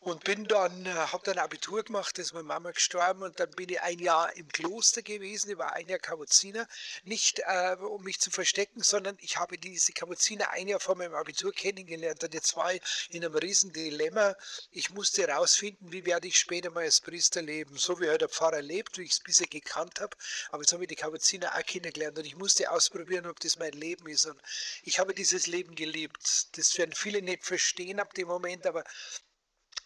Und 0.00 0.22
bin 0.22 0.44
dann, 0.44 0.86
äh, 0.86 0.90
habe 0.90 1.24
dann 1.24 1.38
Abitur 1.38 1.82
gemacht, 1.82 2.18
ist 2.18 2.32
meine 2.32 2.44
Mama 2.44 2.70
gestorben 2.70 3.24
und 3.24 3.40
dann 3.40 3.50
bin 3.50 3.68
ich 3.68 3.80
ein 3.80 3.98
Jahr 3.98 4.34
im 4.36 4.48
Kloster 4.48 5.02
gewesen, 5.02 5.50
ich 5.50 5.58
war 5.58 5.72
ein 5.72 5.88
Jahr 5.88 5.98
Kapuziner, 5.98 6.68
nicht 7.02 7.40
äh, 7.40 7.76
um 7.80 8.04
mich 8.04 8.20
zu 8.20 8.30
verstecken, 8.30 8.82
sondern 8.82 9.16
ich 9.20 9.38
habe 9.38 9.58
diese 9.58 9.92
Kapuziner 9.92 10.50
ein 10.50 10.68
Jahr 10.68 10.78
vor 10.78 10.94
meinem 10.94 11.14
Abitur 11.14 11.52
kennengelernt. 11.52 12.22
Und 12.22 12.32
jetzt 12.32 12.56
war 12.56 12.72
ich 12.72 12.80
in 13.10 13.24
einem 13.24 13.34
riesen 13.34 13.72
Dilemma. 13.72 14.36
Ich 14.70 14.90
musste 14.90 15.26
herausfinden, 15.26 15.90
wie 15.90 16.06
werde 16.06 16.28
ich 16.28 16.38
später 16.38 16.70
mal 16.70 16.84
als 16.84 17.00
Priester 17.00 17.42
leben, 17.42 17.76
so 17.76 18.00
wie 18.00 18.08
halt 18.08 18.20
der 18.20 18.28
Pfarrer 18.28 18.62
lebt, 18.62 18.98
wie 18.98 19.02
ich 19.02 19.12
es 19.12 19.20
bisher 19.20 19.48
gekannt 19.48 20.00
habe, 20.00 20.16
aber 20.50 20.62
jetzt 20.62 20.72
habe 20.72 20.84
ich 20.84 20.88
die 20.88 20.96
Kapuziner 20.96 21.54
auch 21.54 21.66
kennengelernt 21.66 22.18
und 22.18 22.24
ich 22.24 22.36
musste 22.36 22.70
ausprobieren, 22.70 23.26
ob 23.26 23.40
das 23.40 23.58
mein 23.58 23.72
Leben 23.72 24.08
ist. 24.08 24.26
Und 24.26 24.40
ich 24.84 24.98
habe 25.00 25.12
dieses 25.12 25.46
Leben 25.46 25.74
geliebt. 25.74 26.56
Das 26.56 26.78
werden 26.78 26.94
viele 26.94 27.20
nicht 27.20 27.44
verstehen 27.44 28.00
ab 28.00 28.14
dem 28.14 28.28
Moment, 28.28 28.66
aber 28.66 28.84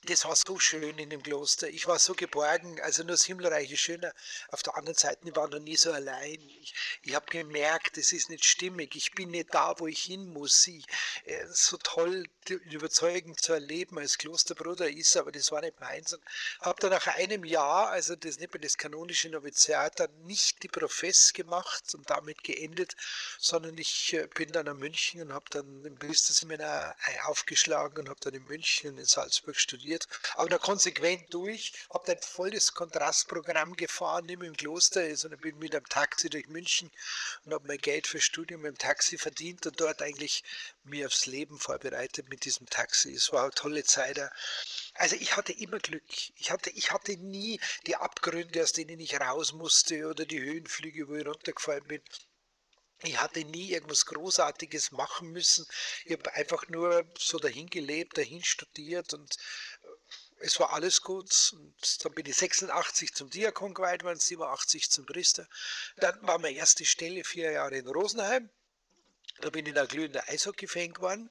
das 0.07 0.25
war 0.25 0.35
so 0.35 0.59
schön 0.59 0.99
in 0.99 1.11
dem 1.11 1.23
Kloster. 1.23 1.69
Ich 1.69 1.87
war 1.87 1.99
so 1.99 2.15
geborgen, 2.15 2.81
also 2.81 3.03
nur 3.03 3.13
das 3.13 3.25
Himmelreich 3.25 3.71
ist 3.71 3.81
schöner. 3.81 4.13
Auf 4.49 4.65
der 4.65 4.77
anderen 4.77 4.99
Seite, 4.99 5.21
ich 5.29 5.37
war 5.37 5.49
noch 5.49 5.61
nie 5.61 5.77
so 5.77 5.93
allein. 5.93 6.41
Ich, 6.61 6.75
ich 7.03 7.15
habe 7.15 7.27
gemerkt, 7.27 7.99
es 7.99 8.13
ist 8.13 8.29
nicht 8.29 8.45
stimmig. 8.45 8.97
Ich 8.97 9.13
bin 9.13 9.31
nicht 9.31 9.55
da, 9.55 9.75
wo 9.79 9.87
ich 9.87 10.03
hin 10.03 10.33
muss. 10.33 10.67
Ich, 10.67 10.85
äh, 11.25 11.47
so 11.49 11.77
toll, 11.77 12.27
überzeugend 12.49 13.41
zu 13.41 13.53
erleben 13.53 13.99
als 13.99 14.19
Klosterbruder 14.19 14.91
ist, 14.91 15.17
aber 15.17 15.31
das 15.31 15.53
war 15.53 15.61
nicht 15.61 15.79
meins. 15.79 16.13
Und 16.13 16.23
habe 16.61 16.81
dann 16.81 16.91
nach 16.91 17.07
einem 17.07 17.45
Jahr, 17.45 17.91
also 17.91 18.17
das 18.17 18.41
nicht 18.41 18.53
mehr 18.53 18.61
das 18.61 18.79
kanonische 18.79 19.29
Noviziat, 19.29 20.01
dann 20.01 20.11
nicht 20.25 20.65
die 20.65 20.69
Profess 20.69 21.33
gemacht 21.33 21.95
und 21.95 22.11
damit 22.11 22.43
geendet, 22.43 22.97
sondern 23.39 23.79
ich 23.79 24.15
äh, 24.15 24.27
bin 24.35 24.51
dann 24.51 24.67
nach 24.67 24.75
München 24.75 25.23
und 25.23 25.33
habe 25.33 25.47
dann 25.51 25.85
im 25.85 25.97
Priesterseminar 25.97 26.97
aufgeschlagen 27.27 28.01
und 28.01 28.09
habe 28.09 28.21
dann 28.21 28.35
in 28.35 28.45
München 28.45 28.99
in 28.99 29.05
Salzburg 29.05 29.57
studiert. 29.57 29.92
Aber 30.35 30.49
da 30.49 30.59
konsequent 30.59 31.33
durch, 31.33 31.73
habe 31.93 32.07
dann 32.07 32.19
volles 32.23 32.75
Kontrastprogramm 32.75 33.77
gefahren, 33.77 34.27
nicht 34.27 34.39
mehr 34.39 34.49
im 34.49 34.57
Kloster, 34.57 35.15
sondern 35.17 35.41
bin 35.41 35.59
mit 35.59 35.75
einem 35.75 35.89
Taxi 35.89 36.31
durch 36.31 36.49
München 36.49 36.91
und 37.45 37.55
habe 37.55 37.67
mein 37.67 37.79
Geld 37.79 38.07
für 38.07 38.21
Studium 38.21 38.65
im 38.65 38.79
Taxi 38.79 39.19
verdient 39.19 39.67
und 39.67 39.81
dort 39.81 40.03
eigentlich 40.03 40.45
mir 40.85 41.07
aufs 41.07 41.27
Leben 41.27 41.59
vorbereitet 41.59 42.29
mit 42.29 42.45
diesem 42.45 42.67
Taxi. 42.69 43.13
Es 43.13 43.33
war 43.33 43.45
eine 43.45 43.53
tolle 43.53 43.85
Zeit. 43.85 44.21
Also 44.95 45.17
ich 45.17 45.37
hatte 45.37 45.53
immer 45.53 45.79
Glück. 45.79 46.05
Ich 46.37 46.51
hatte, 46.51 46.71
ich 46.71 46.93
hatte 46.93 47.17
nie 47.17 47.61
die 47.87 47.97
Abgründe, 47.97 48.63
aus 48.63 48.73
denen 48.73 49.01
ich 49.01 49.21
raus 49.21 49.53
musste 49.53 50.07
oder 50.07 50.25
die 50.27 50.41
Höhenflüge, 50.41 51.09
wo 51.09 51.15
ich 51.15 51.27
runtergefallen 51.27 51.87
bin. 51.87 52.03
Ich 53.05 53.21
hatte 53.21 53.45
nie 53.45 53.73
irgendwas 53.73 54.07
Großartiges 54.07 54.93
machen 54.93 55.33
müssen. 55.33 55.67
Ich 56.05 56.13
habe 56.13 56.33
einfach 56.35 56.69
nur 56.69 57.05
so 57.19 57.39
dahin 57.39 57.69
gelebt, 57.69 58.17
dahin 58.17 58.45
studiert 58.45 59.13
und 59.13 59.37
es 60.43 60.59
war 60.61 60.73
alles 60.73 61.03
gut. 61.03 61.53
Und 61.55 62.05
dann 62.05 62.15
bin 62.15 62.27
ich 62.27 62.37
86 62.37 63.15
zum 63.15 63.31
Diakon 63.31 63.75
geweiht 63.75 64.05
worden, 64.05 64.19
87 64.19 64.91
zum 64.91 65.07
Priester. 65.07 65.49
Dann 65.97 66.21
war 66.27 66.39
meine 66.39 66.57
erste 66.57 66.85
Stelle 66.85 67.25
vier 67.25 67.53
Jahre 67.53 67.77
in 67.77 67.89
Rosenheim. 67.89 68.51
Da 69.41 69.51
bin 69.51 69.67
ich 69.67 69.77
ein 69.77 69.89
glühender 69.89 70.29
Eishockey-Fan 70.29 70.93
geworden, 70.93 71.31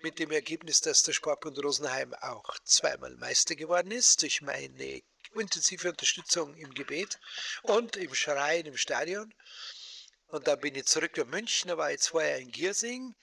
mit 0.00 0.18
dem 0.18 0.30
Ergebnis, 0.30 0.80
dass 0.80 1.02
der 1.02 1.12
Sportbund 1.12 1.58
Rosenheim 1.58 2.14
auch 2.14 2.58
zweimal 2.64 3.16
Meister 3.16 3.56
geworden 3.56 3.90
ist, 3.90 4.22
durch 4.22 4.42
meine 4.42 5.02
intensive 5.34 5.88
Unterstützung 5.88 6.54
im 6.56 6.74
Gebet 6.74 7.18
und 7.62 7.96
im 7.96 8.14
Schreien 8.14 8.66
im 8.66 8.76
Stadion. 8.76 9.32
Und 10.28 10.46
dann 10.46 10.60
bin 10.60 10.74
ich 10.74 10.84
zurück 10.86 11.16
nach 11.16 11.26
München, 11.26 11.68
da 11.68 11.78
war 11.78 11.90
ich 11.90 12.00
zwei 12.00 12.28
Jahre 12.28 12.40
in 12.42 12.50
Giersing 12.50 13.14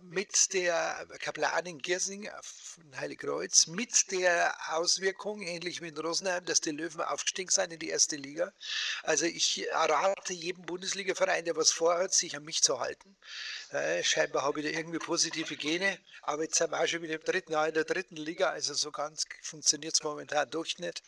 mit 0.00 0.52
der 0.52 1.06
Kaplanin 1.20 1.78
Giersing 1.78 2.28
von 2.42 2.96
Heiligkreuz, 2.98 3.66
mit 3.66 4.10
der 4.12 4.54
Auswirkung, 4.70 5.42
ähnlich 5.42 5.80
wie 5.80 5.88
in 5.88 5.98
Rosenheim, 5.98 6.44
dass 6.44 6.60
die 6.60 6.70
Löwen 6.70 7.00
aufgestiegen 7.00 7.50
sind 7.50 7.72
in 7.72 7.78
die 7.78 7.88
erste 7.88 8.16
Liga. 8.16 8.52
Also 9.02 9.26
ich 9.26 9.66
rate 9.72 10.32
jedem 10.32 10.64
Bundesligaverein, 10.64 11.44
der 11.44 11.56
was 11.56 11.72
vorhat, 11.72 12.14
sich 12.14 12.36
an 12.36 12.44
mich 12.44 12.62
zu 12.62 12.80
halten. 12.80 13.16
Äh, 13.70 14.02
scheinbar 14.02 14.42
habe 14.42 14.60
ich 14.60 14.66
da 14.66 14.78
irgendwie 14.78 14.98
positive 14.98 15.56
Gene, 15.56 15.98
aber 16.22 16.44
jetzt 16.44 16.56
sind 16.56 16.70
wir 16.70 16.80
auch 16.80 16.86
schon 16.86 17.02
wieder 17.02 17.14
im 17.14 17.24
dritten 17.24 17.52
Jahr 17.52 17.68
in 17.68 17.74
der 17.74 17.84
dritten 17.84 18.16
Liga, 18.16 18.50
also 18.50 18.74
so 18.74 18.90
ganz 18.90 19.24
funktioniert 19.42 19.94
es 19.94 20.02
momentan 20.02 20.50
doch 20.50 20.66
nicht. 20.78 21.02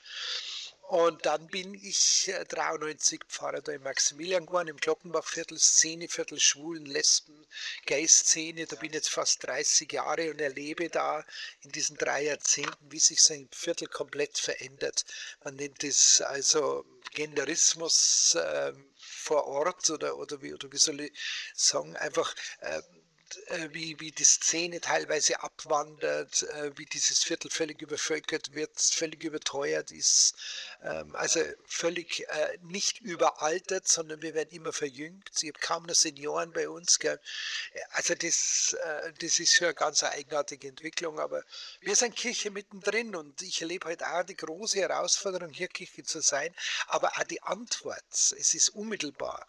Und 0.92 1.24
dann 1.24 1.46
bin 1.46 1.72
ich 1.72 2.30
93 2.50 3.22
äh, 3.22 3.24
Pfarrer 3.26 3.62
da 3.62 3.72
in 3.72 3.82
Maximilian 3.82 4.44
geworden, 4.44 4.68
im 4.68 4.76
Glockenbachviertel, 4.76 5.58
Szeneviertel, 5.58 6.38
Schwulen, 6.38 6.84
Lesben, 6.84 7.46
Gay-Szene. 7.86 8.66
Da 8.66 8.76
bin 8.76 8.90
ich 8.90 8.96
jetzt 8.96 9.08
fast 9.08 9.42
30 9.46 9.90
Jahre 9.90 10.30
und 10.30 10.38
erlebe 10.38 10.90
da 10.90 11.24
in 11.62 11.72
diesen 11.72 11.96
drei 11.96 12.24
Jahrzehnten, 12.24 12.92
wie 12.92 12.98
sich 12.98 13.22
sein 13.22 13.48
Viertel 13.52 13.88
komplett 13.88 14.36
verändert. 14.36 15.06
Man 15.42 15.56
nennt 15.56 15.82
es 15.82 16.20
also 16.20 16.84
Genderismus 17.12 18.34
äh, 18.34 18.74
vor 18.98 19.46
Ort 19.46 19.88
oder, 19.88 20.18
oder, 20.18 20.42
wie, 20.42 20.52
oder 20.52 20.70
wie 20.70 20.76
soll 20.76 21.00
ich 21.00 21.12
sagen, 21.54 21.96
einfach. 21.96 22.34
Äh, 22.60 22.82
wie, 23.72 23.98
wie 24.00 24.12
die 24.12 24.24
Szene 24.24 24.80
teilweise 24.80 25.42
abwandert, 25.42 26.42
äh, 26.42 26.76
wie 26.76 26.86
dieses 26.86 27.22
Viertel 27.22 27.50
völlig 27.50 27.80
übervölkert 27.82 28.54
wird, 28.54 28.80
völlig 28.80 29.22
überteuert 29.24 29.90
ist, 29.90 30.34
ähm, 30.82 31.14
also 31.16 31.40
völlig 31.66 32.28
äh, 32.28 32.58
nicht 32.62 33.00
überaltert, 33.00 33.88
sondern 33.88 34.22
wir 34.22 34.34
werden 34.34 34.50
immer 34.50 34.72
verjüngt. 34.72 35.30
Ich 35.40 35.48
habe 35.48 35.58
kaum 35.60 35.84
noch 35.84 35.94
Senioren 35.94 36.52
bei 36.52 36.68
uns. 36.68 36.98
Also 37.90 38.14
das, 38.14 38.76
das 39.20 39.38
ist 39.38 39.62
eine 39.62 39.74
ganz 39.74 40.02
eigenartige 40.02 40.68
Entwicklung, 40.68 41.18
aber 41.18 41.42
wir 41.80 41.96
sind 41.96 42.16
Kirche 42.16 42.50
mittendrin 42.50 43.16
und 43.16 43.42
ich 43.42 43.60
erlebe 43.60 43.88
halt 43.88 44.02
auch 44.02 44.22
die 44.24 44.36
große 44.36 44.78
Herausforderung, 44.78 45.50
hier 45.50 45.68
Kirche 45.68 46.02
zu 46.04 46.20
sein, 46.20 46.54
aber 46.86 47.12
auch 47.16 47.24
die 47.24 47.42
Antwort. 47.42 48.04
Es 48.12 48.54
ist 48.54 48.70
unmittelbar. 48.70 49.46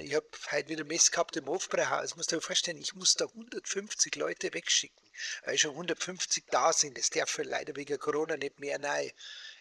Ich 0.00 0.14
habe 0.14 0.26
heute 0.50 0.68
wieder 0.68 0.84
Mess 0.84 1.10
gehabt 1.10 1.36
im 1.36 1.46
Hofbräuhaus. 1.46 2.16
Musst 2.16 2.32
du 2.32 2.36
dir 2.36 2.42
vorstellen, 2.42 2.78
ich 2.78 2.94
muss 2.94 3.11
da 3.16 3.26
150 3.26 4.16
Leute 4.16 4.52
wegschicken, 4.54 5.02
weil 5.44 5.58
schon 5.58 5.72
150 5.72 6.44
da 6.50 6.72
sind. 6.72 6.98
Das 6.98 7.10
darf 7.10 7.38
leider 7.38 7.76
wegen 7.76 7.98
Corona 7.98 8.36
nicht 8.36 8.58
mehr 8.58 8.82
rein. 8.82 9.10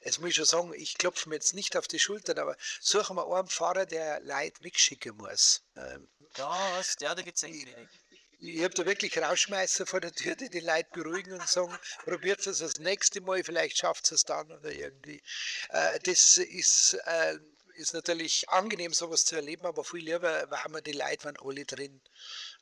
Jetzt 0.04 0.20
muss 0.20 0.30
ich 0.30 0.36
schon 0.36 0.46
sagen, 0.46 0.74
ich 0.74 0.98
klopfe 0.98 1.30
mir 1.30 1.36
jetzt 1.36 1.54
nicht 1.54 1.78
auf 1.78 1.88
die 1.88 2.00
Schultern, 2.00 2.40
aber 2.40 2.58
suchen 2.80 3.16
wir 3.18 3.28
einen 3.28 3.48
Fahrer, 3.48 3.86
der 3.86 4.20
Leute 4.22 4.64
wegschicken 4.64 5.16
muss. 5.18 5.62
Ähm, 5.76 6.08
das, 6.34 6.96
ja, 7.00 7.14
da 7.14 7.22
gibt 7.22 7.38
es 7.38 7.44
eigentlich 7.44 7.76
ich 8.44 8.64
habe 8.64 8.74
da 8.74 8.86
wirklich 8.88 9.16
Rausschmeißer 9.20 9.86
vor 9.86 10.02
der 10.02 10.14
Tür, 10.14 10.36
die 10.36 10.50
die 10.50 10.62
Leute 10.62 10.90
beruhigen 10.94 11.34
und 11.34 11.48
sagen, 11.48 11.78
probiert 12.04 12.46
es 12.48 12.58
das 12.58 12.80
nächste 12.80 13.22
Mal, 13.22 13.44
vielleicht 13.44 13.78
schafft 13.78 14.12
es 14.12 14.26
dann 14.26 14.52
oder 14.52 14.72
irgendwie. 14.72 15.22
Äh, 15.70 16.00
das 16.00 16.40
ist, 16.40 16.98
äh, 17.06 17.38
ist 17.76 17.94
natürlich 17.94 18.50
angenehm, 18.50 18.94
sowas 18.94 19.26
zu 19.26 19.36
erleben, 19.36 19.68
aber 19.68 19.84
viel 19.84 20.04
lieber 20.04 20.50
waren 20.50 20.74
wir 20.74 20.82
die 20.82 20.92
Leute 20.92 21.26
waren 21.26 21.38
alle 21.40 21.66
drin. 21.66 22.02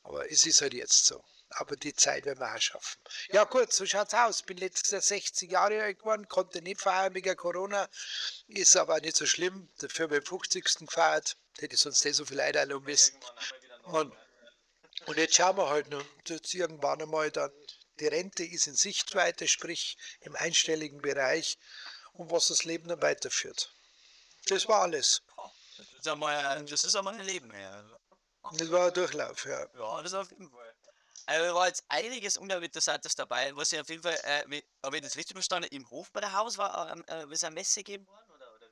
Aber 0.04 0.32
es 0.32 0.46
ist 0.46 0.62
halt 0.62 0.74
jetzt 0.74 1.06
so. 1.06 1.24
Aber 1.52 1.76
die 1.76 1.96
Zeit 1.96 2.26
werden 2.26 2.40
wir 2.40 2.54
auch 2.54 2.62
schaffen. 2.62 3.00
Ja 3.32 3.44
gut, 3.44 3.74
so 3.74 3.86
schaut's 3.86 4.14
aus. 4.14 4.44
Bin 4.44 4.58
letztes 4.58 4.92
Jahr 4.92 5.02
60 5.02 5.52
Jahre 5.52 5.82
alt 5.82 6.00
geworden, 6.00 6.28
konnte 6.28 6.62
nicht 6.62 6.80
feiern 6.82 7.14
wegen 7.16 7.36
Corona. 7.36 7.90
Ist 8.48 8.78
aber 8.78 9.00
nicht 9.02 9.18
so 9.18 9.26
schlimm. 9.26 9.70
Dafür 9.80 10.08
beim 10.08 10.24
50. 10.24 10.64
gefeiert. 10.64 11.38
Hätte 11.58 11.76
sonst 11.76 12.06
nicht 12.06 12.16
so 12.16 12.26
viel 12.26 12.38
Leute 12.38 12.80
müssen. 12.80 13.20
Und, 13.86 14.14
und 15.08 15.18
jetzt 15.18 15.36
schauen 15.36 15.58
wir 15.58 15.70
halt 15.70 15.90
noch. 15.90 16.06
Jetzt 16.28 16.54
irgendwann 16.54 17.02
einmal 17.02 17.32
dann. 17.32 17.52
Die 18.00 18.08
Rente 18.08 18.44
ist 18.44 18.68
in 18.68 18.76
Sichtweite, 18.76 19.48
sprich 19.48 19.98
im 20.22 20.36
einstelligen 20.36 21.02
Bereich. 21.02 21.58
Und 22.14 22.32
was 22.32 22.48
das 22.48 22.64
Leben 22.64 22.88
dann 22.88 23.02
weiterführt. 23.02 23.74
Das 24.48 24.68
war 24.68 24.82
alles. 24.82 25.24
Das 25.78 25.88
ist 26.00 26.08
einmal, 26.08 26.66
das 26.66 26.84
ist 26.84 26.96
einmal 26.96 27.16
ein 27.16 27.26
Leben, 27.26 27.52
ja. 27.54 27.99
Das 28.54 28.72
war 28.72 28.88
ein 28.88 28.94
Durchlauf, 28.94 29.46
ja. 29.46 29.66
Ja, 29.78 30.02
das 30.02 30.14
auf 30.14 30.30
jeden 30.32 30.50
Fall. 30.50 30.74
Also 31.26 31.54
war 31.54 31.68
jetzt 31.68 31.84
einiges 31.90 32.38
Uninteressantes 32.38 33.16
dabei, 33.16 33.56
was 33.56 33.70
ja 33.70 33.82
auf 33.82 33.90
jeden 33.90 34.02
Fall, 34.02 34.20
äh, 34.24 34.62
habe 34.84 34.98
ich 34.98 35.04
das 35.04 35.16
richtig 35.16 35.36
verstanden, 35.36 35.70
im 35.72 35.88
Hof 35.92 36.12
bei 36.12 36.22
der 36.22 36.34
Haus 36.34 36.58
war, 36.58 36.92
ähm, 36.92 37.06
äh, 37.08 37.32
ist 37.32 37.44
eine 37.44 37.54
Messe 37.54 37.82
gegeben 37.84 38.08
worden? 38.08 38.30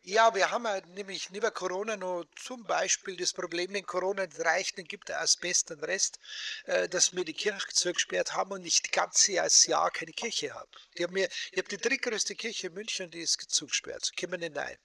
Ja, 0.10 0.34
wir 0.34 0.52
haben 0.52 0.64
ja 0.64 0.80
nämlich 0.96 1.32
neben 1.32 1.54
Corona 1.54 1.98
noch 1.98 2.24
zum 2.38 2.64
Beispiel 2.64 3.18
das 3.18 3.34
Problem, 3.34 3.74
wenn 3.74 3.86
Corona 3.86 4.26
nicht 4.26 4.40
reicht, 4.40 4.78
dann 4.78 4.86
gibt 4.86 5.10
er 5.10 5.20
Asbest 5.20 5.70
den 5.70 5.82
Rest, 5.82 6.18
äh, 6.66 6.88
dass 6.88 7.14
wir 7.14 7.26
die 7.26 7.34
Kirche 7.34 7.68
zugesperrt 7.74 8.34
haben 8.34 8.54
und 8.54 8.66
ich 8.66 8.82
das 8.82 8.92
ganze 8.92 9.34
Jahr 9.34 9.92
keine 9.92 10.14
Kirche 10.14 10.54
habe. 10.54 10.70
Die 10.98 11.04
haben 11.04 11.12
mir, 11.14 11.28
ich 11.52 11.58
habe 11.58 11.68
die 11.68 11.78
drittgrößte 11.78 12.36
Kirche 12.36 12.68
in 12.68 12.74
München, 12.76 13.12
die 13.12 13.20
ist 13.20 13.38
zugesperrt. 13.50 14.14
Können 14.18 14.32
wir 14.32 14.50
nicht 14.50 14.56
rein. 14.56 14.78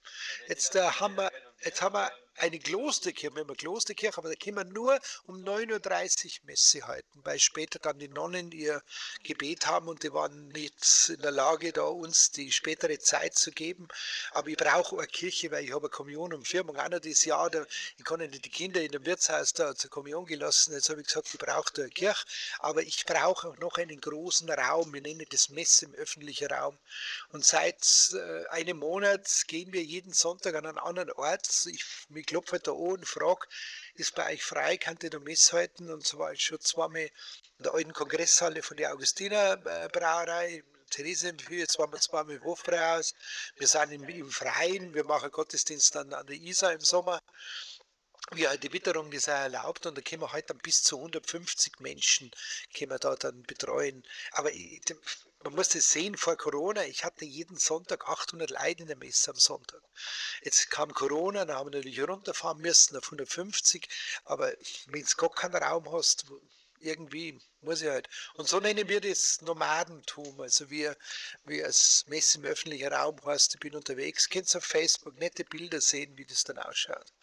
Jetzt 0.49 0.75
äh, 0.75 0.81
haben 0.81 1.15
wir, 1.15 1.31
jetzt 1.63 1.81
haben 1.81 1.95
wir 1.95 2.11
eine 2.37 2.59
Klosterkirche, 2.59 3.35
wir 3.35 3.41
haben 3.41 3.49
eine 3.49 3.55
Klosterkirche, 3.55 4.17
aber 4.17 4.29
da 4.29 4.35
können 4.35 4.57
wir 4.57 4.63
nur 4.63 4.99
um 5.25 5.35
9.30 5.43 6.39
Uhr 6.39 6.45
Messe 6.45 6.87
halten, 6.87 7.21
weil 7.23 7.39
später 7.39 7.79
dann 7.79 7.99
die 7.99 8.07
Nonnen 8.07 8.51
ihr 8.51 8.81
Gebet 9.23 9.67
haben 9.67 9.87
und 9.87 10.03
die 10.03 10.13
waren 10.13 10.47
nicht 10.49 11.09
in 11.09 11.21
der 11.21 11.31
Lage, 11.31 11.71
da 11.71 11.83
uns 11.83 12.31
die 12.31 12.51
spätere 12.51 12.97
Zeit 12.99 13.35
zu 13.35 13.51
geben. 13.51 13.87
Aber 14.31 14.47
ich 14.47 14.57
brauche 14.57 14.97
eine 14.97 15.07
Kirche, 15.07 15.51
weil 15.51 15.63
ich 15.63 15.71
habe 15.71 15.85
eine 15.85 15.89
Kommunion 15.89 16.33
und 16.33 16.47
Firmung 16.47 16.77
auch 16.77 16.89
noch 16.89 16.99
dieses 16.99 17.25
Jahr. 17.25 17.49
Da, 17.49 17.65
ich 17.97 18.03
kann 18.03 18.19
nicht 18.19 18.43
die 18.43 18.49
Kinder 18.49 18.81
in 18.81 18.91
dem 18.91 19.05
Wirtshaus 19.05 19.53
da 19.53 19.75
zur 19.75 19.89
Kommunion 19.91 20.25
gelassen. 20.25 20.73
Jetzt 20.73 20.89
habe 20.89 21.01
ich 21.01 21.07
gesagt, 21.07 21.29
ich 21.33 21.39
brauche 21.39 21.71
eine 21.77 21.89
Kirche, 21.89 22.25
aber 22.59 22.81
ich 22.81 23.05
brauche 23.05 23.49
auch 23.49 23.57
noch 23.57 23.77
einen 23.77 24.01
großen 24.01 24.49
Raum. 24.49 24.93
Wir 24.93 25.01
nennen 25.01 25.25
das 25.29 25.49
Messe 25.49 25.85
im 25.85 25.93
öffentlichen 25.93 26.47
Raum. 26.47 26.77
Und 27.29 27.45
seit 27.45 27.85
äh, 28.13 28.47
einem 28.47 28.77
Monat 28.77 29.43
gehen 29.47 29.71
wir 29.71 29.83
jeden 29.83 30.13
Sonntag 30.13 30.55
an 30.55 30.65
einen 30.65 30.79
anderen 30.79 31.11
Ort. 31.11 31.45
Ich, 31.65 31.85
ich 32.13 32.25
klopfe 32.25 32.59
da 32.59 32.71
an 32.71 32.77
und 32.77 33.07
frage, 33.07 33.47
ist 33.95 34.15
bei 34.15 34.33
euch 34.33 34.43
frei, 34.43 34.77
kann 34.77 34.97
ihr 35.03 35.09
da 35.09 35.19
misshalten? 35.19 35.91
Und 35.91 36.05
so 36.05 36.17
war 36.19 36.33
ich 36.33 36.41
schon 36.41 36.59
zweimal 36.59 37.01
in 37.01 37.63
der 37.63 37.73
alten 37.73 37.93
Kongresshalle 37.93 38.61
von 38.61 38.77
der 38.77 38.93
Augustiner 38.93 39.53
äh, 39.65 39.89
Brauerei, 39.89 40.63
Therese 40.93 41.33
jetzt 41.49 41.79
waren 41.79 41.91
wir 41.91 41.99
zweimal 41.99 42.35
im 42.35 42.43
Hofbräuhaus, 42.43 43.15
wir 43.55 43.67
sind 43.67 43.91
im, 43.91 44.07
im 44.07 44.29
Freien, 44.29 44.93
wir 44.93 45.03
machen 45.03 45.31
Gottesdienst 45.31 45.95
dann 45.95 46.13
an 46.13 46.27
der 46.27 46.35
Isar 46.35 46.73
im 46.73 46.81
Sommer. 46.81 47.19
Ja, 48.35 48.57
die 48.57 48.73
Witterung 48.73 49.11
ist 49.11 49.29
auch 49.29 49.33
erlaubt 49.33 49.85
und 49.85 49.95
da 49.95 50.01
können 50.01 50.21
wir 50.21 50.31
heute 50.31 50.47
dann 50.47 50.57
bis 50.57 50.81
zu 50.81 50.97
150 50.97 51.79
Menschen 51.79 52.31
können 52.75 52.89
wir 52.89 52.97
da 52.97 53.15
dann 53.15 53.43
betreuen. 53.43 54.03
Aber 54.31 54.49
man 55.43 55.53
muss 55.53 55.69
das 55.69 55.91
sehen, 55.91 56.17
vor 56.17 56.35
Corona, 56.35 56.83
ich 56.85 57.03
hatte 57.03 57.25
jeden 57.25 57.57
Sonntag 57.57 58.07
800 58.07 58.49
Leute 58.49 58.81
in 58.81 58.87
der 58.87 58.97
Messe 58.97 59.31
am 59.31 59.37
Sonntag. 59.37 59.81
Jetzt 60.41 60.71
kam 60.71 60.93
Corona, 60.93 61.45
dann 61.45 61.57
haben 61.57 61.67
wir 61.67 61.77
natürlich 61.77 62.01
runterfahren 62.01 62.59
müssen 62.59 62.97
auf 62.97 63.05
150, 63.05 63.87
aber 64.25 64.51
wenn 64.87 65.03
du 65.03 65.15
gar 65.15 65.31
keinen 65.31 65.55
Raum 65.55 65.91
hast, 65.91 66.25
irgendwie 66.83 67.39
muss 67.61 67.81
ich 67.81 67.89
halt. 67.89 68.09
Und 68.35 68.47
so 68.47 68.59
nennen 68.59 68.87
wir 68.89 69.01
das 69.01 69.41
Nomadentum. 69.41 70.39
Also 70.41 70.69
wie, 70.69 70.89
wie 71.45 71.63
als 71.63 72.03
Messe 72.07 72.37
im 72.39 72.45
öffentlichen 72.45 72.93
Raum 72.93 73.19
heißt, 73.25 73.55
ich 73.55 73.59
bin 73.59 73.75
unterwegs, 73.75 74.29
könnt 74.29 74.53
ihr 74.53 74.57
auf 74.57 74.65
Facebook 74.65 75.17
nette 75.17 75.45
Bilder 75.45 75.81
sehen, 75.81 76.17
wie 76.17 76.25
das 76.25 76.43
dann 76.43 76.59
ausschaut. 76.59 77.13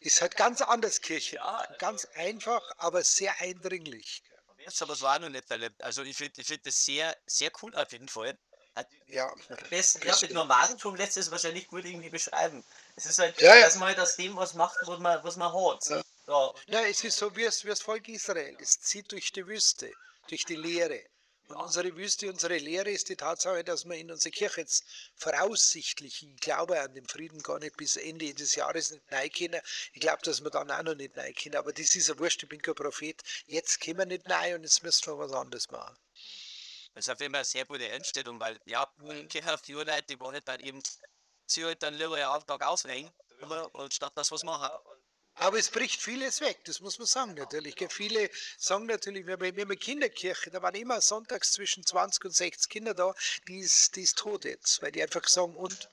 Ist 0.00 0.22
halt 0.22 0.36
ganz 0.36 0.60
anders 0.62 1.00
Kirche. 1.00 1.38
Ganz 1.78 2.04
einfach, 2.14 2.62
aber 2.78 3.02
sehr 3.02 3.38
eindringlich. 3.40 4.22
Jetzt 4.58 4.80
aber 4.80 4.94
so 4.94 5.08
auch 5.08 5.18
noch 5.18 5.28
nicht 5.28 5.50
erlebt. 5.50 5.82
Also 5.82 6.02
ich 6.02 6.16
finde 6.16 6.40
ich 6.40 6.46
find 6.46 6.64
das 6.64 6.84
sehr, 6.84 7.16
sehr 7.26 7.50
cool 7.62 7.74
auf 7.74 7.90
jeden 7.90 8.08
Fall. 8.08 8.38
Ja. 9.06 9.28
Am 9.28 9.56
besten, 9.68 10.06
ja, 10.06 10.16
mit 10.22 10.32
Nomadentum 10.32 10.94
lässt 10.94 11.14
sich 11.14 11.30
wahrscheinlich 11.30 11.66
gut 11.68 11.84
irgendwie 11.84 12.08
beschreiben. 12.08 12.64
Es 12.96 13.04
ist 13.04 13.18
halt, 13.18 13.38
Ja, 13.40 13.54
ja. 13.54 13.62
dass 13.66 13.76
man 13.76 13.88
halt 13.88 14.00
aus 14.00 14.16
dem 14.16 14.34
was 14.36 14.54
macht, 14.54 14.78
was 14.86 14.98
man, 14.98 15.22
was 15.22 15.36
man 15.36 15.52
hat. 15.52 15.84
Ja. 15.90 16.02
Ja. 16.32 16.54
Ja, 16.68 16.80
es 16.86 17.04
ist 17.04 17.18
so 17.18 17.36
wie 17.36 17.44
das, 17.44 17.62
wie 17.62 17.68
das 17.68 17.82
Volk 17.82 18.08
Israel. 18.08 18.56
Es 18.58 18.80
zieht 18.80 19.12
durch 19.12 19.32
die 19.32 19.46
Wüste, 19.46 19.92
durch 20.28 20.46
die 20.46 20.56
Leere. 20.56 21.04
Und 21.48 21.56
unsere 21.56 21.94
Wüste, 21.94 22.30
unsere 22.30 22.56
Lehre 22.56 22.90
ist 22.90 23.10
die 23.10 23.16
Tatsache, 23.16 23.62
dass 23.62 23.84
wir 23.84 23.96
in 23.96 24.10
unserer 24.10 24.30
Kirche 24.30 24.62
jetzt 24.62 24.82
voraussichtlich, 25.14 26.22
ich 26.22 26.36
glaube 26.40 26.80
an 26.80 26.94
den 26.94 27.06
Frieden 27.06 27.42
gar 27.42 27.58
nicht 27.58 27.76
bis 27.76 27.96
Ende 27.96 28.32
des 28.32 28.54
Jahres 28.54 28.92
nicht 28.92 29.36
können. 29.36 29.60
Ich 29.92 30.00
glaube, 30.00 30.22
dass 30.22 30.42
wir 30.42 30.48
dann 30.48 30.70
auch 30.70 30.82
noch 30.82 30.94
nicht 30.94 31.14
können. 31.14 31.56
Aber 31.56 31.70
das 31.74 31.94
ist 31.94 32.08
ja 32.08 32.18
wurscht, 32.18 32.42
ich 32.42 32.48
bin 32.48 32.62
kein 32.62 32.76
Prophet. 32.76 33.20
Jetzt 33.44 33.80
können 33.80 33.98
wir 33.98 34.06
nicht 34.06 34.30
rein 34.30 34.54
und 34.54 34.62
jetzt 34.62 34.82
müssen 34.82 35.06
wir 35.08 35.18
was 35.18 35.32
anderes 35.32 35.70
machen. 35.70 35.94
Das 36.94 37.06
ist 37.06 37.10
auf 37.10 37.20
jeden 37.20 37.32
Fall 37.34 37.40
eine 37.40 37.44
sehr 37.44 37.66
gute 37.66 37.90
Einstellung, 37.90 38.40
weil 38.40 38.58
ja, 38.64 38.90
die 39.02 39.26
Kirche 39.26 39.52
auf 39.52 39.60
die 39.60 39.72
Leute, 39.72 40.02
die 40.08 40.18
wollen 40.18 40.40
dann 40.46 40.60
eben, 40.60 40.82
sie 41.44 41.62
halt 41.66 41.82
dann 41.82 41.92
lieber 41.92 42.16
einen 42.16 42.46
Tag 42.46 42.62
auswählen, 42.62 43.10
und 43.72 43.92
statt 43.92 44.12
das 44.14 44.30
was 44.30 44.44
machen. 44.44 44.70
Aber 45.36 45.58
es 45.58 45.70
bricht 45.70 46.00
vieles 46.02 46.40
weg, 46.40 46.58
das 46.64 46.80
muss 46.80 46.98
man 46.98 47.06
sagen 47.06 47.34
natürlich. 47.34 47.74
Viele 47.90 48.30
sagen 48.58 48.86
natürlich, 48.86 49.26
wir 49.26 49.32
haben 49.32 49.44
immer 49.44 49.76
Kinderkirche, 49.76 50.50
da 50.50 50.60
waren 50.62 50.74
immer 50.74 51.00
sonntags 51.00 51.52
zwischen 51.52 51.84
20 51.84 52.24
und 52.26 52.34
60 52.34 52.70
Kinder 52.70 52.94
da, 52.94 53.14
die 53.48 53.60
ist, 53.60 53.96
die 53.96 54.02
ist 54.02 54.18
tot 54.18 54.44
jetzt, 54.44 54.82
weil 54.82 54.92
die 54.92 55.02
einfach 55.02 55.26
sagen, 55.26 55.56
und 55.56 55.88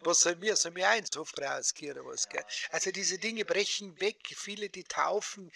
was 0.00 0.20
soll 0.20 0.36
mir, 0.36 0.56
soll 0.56 0.72
mir 0.72 0.88
eins 0.88 1.16
Hofbrauerskirche 1.16 1.92
oder 1.92 2.04
was, 2.04 2.28
gell? 2.28 2.44
Also 2.70 2.90
diese 2.90 3.18
Dinge 3.18 3.44
brechen 3.44 3.98
weg, 4.00 4.18
viele, 4.36 4.68
die 4.68 4.84
taufen, 4.84 5.50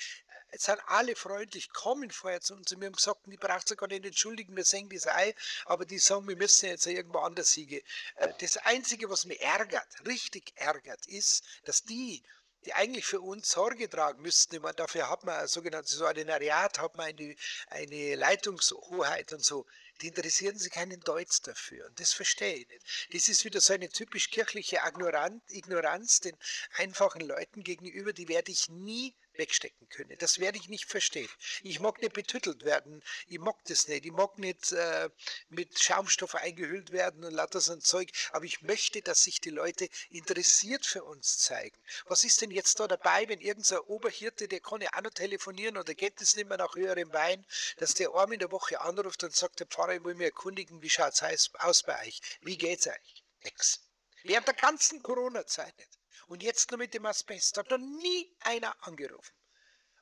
es 0.50 0.62
sind 0.62 0.80
alle 0.86 1.14
freundlich, 1.14 1.70
kommen 1.72 2.10
vorher 2.10 2.40
zu 2.40 2.54
uns 2.54 2.72
und 2.72 2.80
wir 2.80 2.86
haben 2.86 2.94
gesagt, 2.94 3.20
die 3.26 3.36
braucht 3.36 3.68
sich 3.68 3.76
gar 3.76 3.86
nicht 3.86 4.04
entschuldigen, 4.04 4.56
wir 4.56 4.64
sehen 4.64 4.88
das 4.88 5.06
ein, 5.06 5.34
aber 5.66 5.84
die 5.84 5.98
sagen, 5.98 6.26
wir 6.26 6.36
müssen 6.36 6.66
jetzt 6.70 6.86
irgendwo 6.86 7.18
anders 7.18 7.52
hingehen. 7.52 7.84
Äh, 8.16 8.32
Das 8.40 8.56
Einzige, 8.56 9.10
was 9.10 9.26
mich 9.26 9.40
ärgert, 9.42 9.86
richtig 10.06 10.52
ärgert, 10.56 11.06
ist, 11.06 11.44
dass 11.64 11.84
die, 11.84 12.22
die 12.64 12.74
eigentlich 12.74 13.06
für 13.06 13.20
uns 13.20 13.50
Sorge 13.50 13.88
tragen 13.88 14.22
müssten. 14.22 14.60
Meine, 14.60 14.74
dafür 14.74 15.08
hat 15.08 15.24
man 15.24 15.36
ein 15.36 15.48
sogenanntes 15.48 16.00
Ordinariat, 16.00 16.78
hat 16.78 16.96
man 16.96 17.06
eine, 17.06 17.34
eine 17.68 18.14
Leitungshoheit 18.16 19.32
und 19.32 19.44
so. 19.44 19.66
Die 20.00 20.08
interessieren 20.08 20.58
sich 20.58 20.70
keinen 20.70 21.00
Deutsch 21.00 21.42
dafür. 21.42 21.86
Und 21.86 21.98
das 21.98 22.12
verstehe 22.12 22.54
ich 22.54 22.68
nicht. 22.68 22.84
Das 23.12 23.28
ist 23.28 23.44
wieder 23.44 23.60
so 23.60 23.72
eine 23.72 23.88
typisch 23.88 24.30
kirchliche 24.30 24.78
Ignoran- 24.78 25.42
Ignoranz 25.48 26.20
den 26.20 26.36
einfachen 26.76 27.20
Leuten 27.20 27.64
gegenüber, 27.64 28.12
die 28.12 28.28
werde 28.28 28.52
ich 28.52 28.68
nie 28.68 29.14
wegstecken 29.38 29.88
können. 29.88 30.16
Das 30.18 30.38
werde 30.38 30.58
ich 30.58 30.68
nicht 30.68 30.86
verstehen. 30.86 31.28
Ich 31.62 31.80
mag 31.80 32.00
nicht 32.02 32.12
betüttelt 32.12 32.64
werden. 32.64 33.02
Ich 33.28 33.38
mag 33.38 33.56
das 33.66 33.88
nicht. 33.88 34.04
Ich 34.04 34.12
mag 34.12 34.38
nicht 34.38 34.72
äh, 34.72 35.08
mit 35.48 35.78
Schaumstoff 35.78 36.34
eingehüllt 36.34 36.92
werden 36.92 37.24
und 37.24 37.32
lauter 37.32 37.60
so 37.60 37.72
ein 37.72 37.80
Zeug. 37.80 38.10
Aber 38.32 38.44
ich 38.44 38.62
möchte, 38.62 39.00
dass 39.00 39.22
sich 39.22 39.40
die 39.40 39.50
Leute 39.50 39.88
interessiert 40.10 40.84
für 40.84 41.04
uns 41.04 41.38
zeigen. 41.38 41.78
Was 42.06 42.24
ist 42.24 42.40
denn 42.42 42.50
jetzt 42.50 42.80
da 42.80 42.88
dabei, 42.88 43.28
wenn 43.28 43.40
irgendein 43.40 43.78
Oberhirte, 43.80 44.48
der 44.48 44.60
kann 44.60 44.80
ja 44.80 44.90
auch 44.94 45.02
noch 45.02 45.10
telefonieren 45.10 45.76
oder 45.76 45.94
geht 45.94 46.20
es 46.20 46.36
nicht 46.36 46.48
mehr 46.48 46.58
nach 46.58 46.74
höherem 46.74 47.12
Wein, 47.12 47.46
dass 47.76 47.94
der 47.94 48.08
einmal 48.08 48.34
in 48.34 48.40
der 48.40 48.50
Woche 48.50 48.80
anruft 48.80 49.22
und 49.24 49.34
sagt, 49.34 49.60
der 49.60 49.66
Pfarrer, 49.66 49.94
ich 49.94 50.04
will 50.04 50.14
mich 50.14 50.26
erkundigen, 50.26 50.82
wie 50.82 50.90
schaut 50.90 51.14
es 51.20 51.50
aus 51.54 51.82
bei 51.82 52.06
euch? 52.06 52.20
Wie 52.42 52.58
geht's 52.58 52.86
euch? 52.86 53.24
Nix. 53.44 53.80
Während 54.24 54.46
der 54.46 54.54
ganzen 54.54 55.02
Corona-Zeit 55.02 55.76
nicht. 55.78 55.97
Und 56.28 56.42
jetzt 56.42 56.70
nur 56.70 56.78
mit 56.78 56.94
dem 56.94 57.06
Asbest. 57.06 57.56
Hat 57.58 57.70
noch 57.70 57.78
nie 57.78 58.30
einer 58.40 58.74
angerufen. 58.86 59.34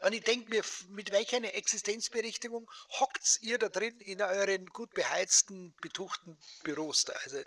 Und 0.00 0.12
ich 0.12 0.22
denke 0.24 0.50
mir, 0.50 0.62
mit 0.88 1.10
welcher 1.10 1.38
eine 1.38 1.54
Existenzberechtigung 1.54 2.70
hockt 3.00 3.38
ihr 3.40 3.58
da 3.58 3.68
drin 3.68 3.98
in 4.00 4.20
euren 4.20 4.66
gut 4.66 4.92
beheizten, 4.92 5.74
betuchten 5.80 6.36
Büros 6.64 7.04
da? 7.04 7.14
Also, 7.14 7.42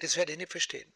das 0.00 0.16
werde 0.16 0.32
ich 0.32 0.38
nicht 0.38 0.52
verstehen. 0.52 0.92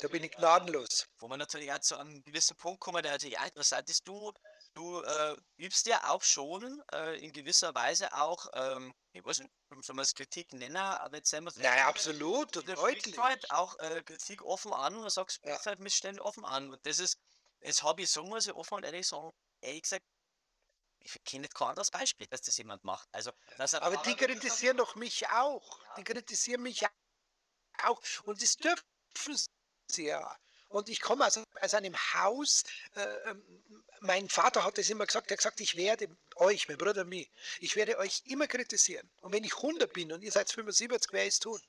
Da 0.00 0.08
bin 0.08 0.24
ich 0.24 0.32
gnadenlos. 0.32 1.08
Wo 1.18 1.28
man 1.28 1.38
natürlich 1.38 1.72
auch 1.72 1.80
zu 1.80 1.96
einem 1.96 2.22
gewissen 2.22 2.56
Punkt 2.56 2.80
kommt, 2.80 3.04
der 3.04 3.12
natürlich 3.12 3.38
auch 3.38 3.46
interessant 3.46 3.90
ist, 3.90 4.06
du, 4.08 4.32
du 4.78 5.02
äh, 5.02 5.36
übst 5.56 5.86
ja 5.86 6.08
auch 6.08 6.22
schon 6.22 6.82
äh, 6.92 7.18
in 7.18 7.32
gewisser 7.32 7.74
Weise 7.74 8.12
auch, 8.12 8.46
ähm, 8.54 8.94
ich 9.12 9.24
weiß 9.24 9.40
nicht, 9.40 9.50
soll 9.80 9.96
man 9.96 10.04
es 10.04 10.14
Kritik 10.14 10.52
nennen, 10.52 10.76
aber 10.76 11.16
jetzt 11.16 11.30
sagen 11.30 11.46
wir 11.46 11.52
Nein, 11.56 11.80
absolut 11.80 12.56
und 12.56 12.68
du 12.68 12.74
deutlich. 12.74 13.18
halt 13.18 13.50
auch 13.50 13.78
äh, 13.80 14.02
Kritik 14.02 14.42
offen 14.42 14.72
an 14.72 14.96
und 14.96 15.10
sagst, 15.10 15.36
sprichst 15.36 15.66
halt 15.66 15.80
Missstände 15.80 16.24
offen 16.24 16.44
an. 16.44 16.72
Und 16.72 16.86
das 16.86 17.00
ist, 17.00 17.18
das 17.60 17.82
habe 17.82 18.02
ich 18.02 18.10
so, 18.10 18.22
muss 18.22 18.46
ich 18.46 18.54
offen 18.54 18.74
und 18.74 18.84
ehrlich 18.84 19.06
sagen, 19.06 19.30
ehrlich 19.60 19.82
gesagt, 19.82 20.04
ich 21.00 21.24
kenne 21.24 21.42
nicht 21.42 21.54
kein 21.54 21.68
anderes 21.68 21.90
Beispiel, 21.90 22.26
dass 22.28 22.42
das 22.42 22.56
jemand 22.56 22.84
macht. 22.84 23.08
Also, 23.12 23.32
er 23.56 23.82
Aber 23.82 23.96
die 23.98 24.14
kritisieren 24.14 24.76
doch 24.76 24.94
mich 24.94 25.28
auch. 25.28 25.80
Die 25.96 26.04
kritisieren 26.04 26.62
mich 26.62 26.86
auch. 27.82 28.00
Und 28.24 28.42
das 28.42 28.56
dürfen 28.56 29.36
sie 29.90 30.06
ja. 30.06 30.36
Und 30.68 30.88
ich 30.88 31.00
komme 31.00 31.26
aus, 31.26 31.40
aus 31.60 31.74
einem 31.74 31.96
Haus, 32.14 32.64
äh, 32.94 33.30
ähm, 33.30 33.42
mein 34.00 34.28
Vater 34.28 34.64
hat 34.64 34.78
das 34.78 34.90
immer 34.90 35.06
gesagt, 35.06 35.30
er 35.30 35.34
hat 35.34 35.38
gesagt, 35.38 35.60
ich 35.60 35.76
werde 35.76 36.08
euch, 36.36 36.68
mein 36.68 36.78
Bruder 36.78 37.04
mich, 37.04 37.30
ich 37.58 37.74
werde 37.74 37.98
euch 37.98 38.22
immer 38.26 38.46
kritisieren. 38.46 39.10
Und 39.22 39.32
wenn 39.32 39.44
ich 39.44 39.56
100 39.56 39.92
bin 39.92 40.12
und 40.12 40.22
ihr 40.22 40.32
seid 40.32 40.50
75, 40.50 41.12
werde 41.12 41.26
ich 41.26 41.34
es 41.34 41.40
tun. 41.40 41.60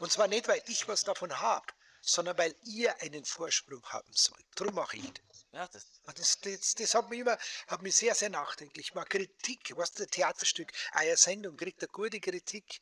Und 0.00 0.12
zwar 0.12 0.28
nicht, 0.28 0.48
weil 0.48 0.62
ich 0.66 0.88
was 0.88 1.04
davon 1.04 1.38
habe, 1.38 1.66
sondern 2.00 2.36
weil 2.38 2.54
ihr 2.64 3.00
einen 3.02 3.24
Vorsprung 3.24 3.84
haben 3.86 4.12
sollt. 4.12 4.44
Darum 4.56 4.74
mache 4.74 4.96
ich 4.96 5.12
das. 5.12 5.46
Ja, 5.52 5.66
das, 5.68 5.86
Das, 6.14 6.40
das, 6.40 6.74
das 6.74 6.94
hat 6.94 7.08
mich 7.08 7.20
immer 7.20 7.38
hat 7.68 7.82
mich 7.82 7.96
sehr, 7.96 8.14
sehr 8.14 8.30
nachdenklich 8.30 8.92
gemacht. 8.92 9.10
Kritik, 9.10 9.76
was 9.76 9.98
ein 9.98 10.06
Theaterstück, 10.08 10.72
eine 10.92 11.16
Sendung 11.16 11.56
kriegt 11.56 11.80
eine 11.82 11.88
gute 11.88 12.20
Kritik. 12.20 12.80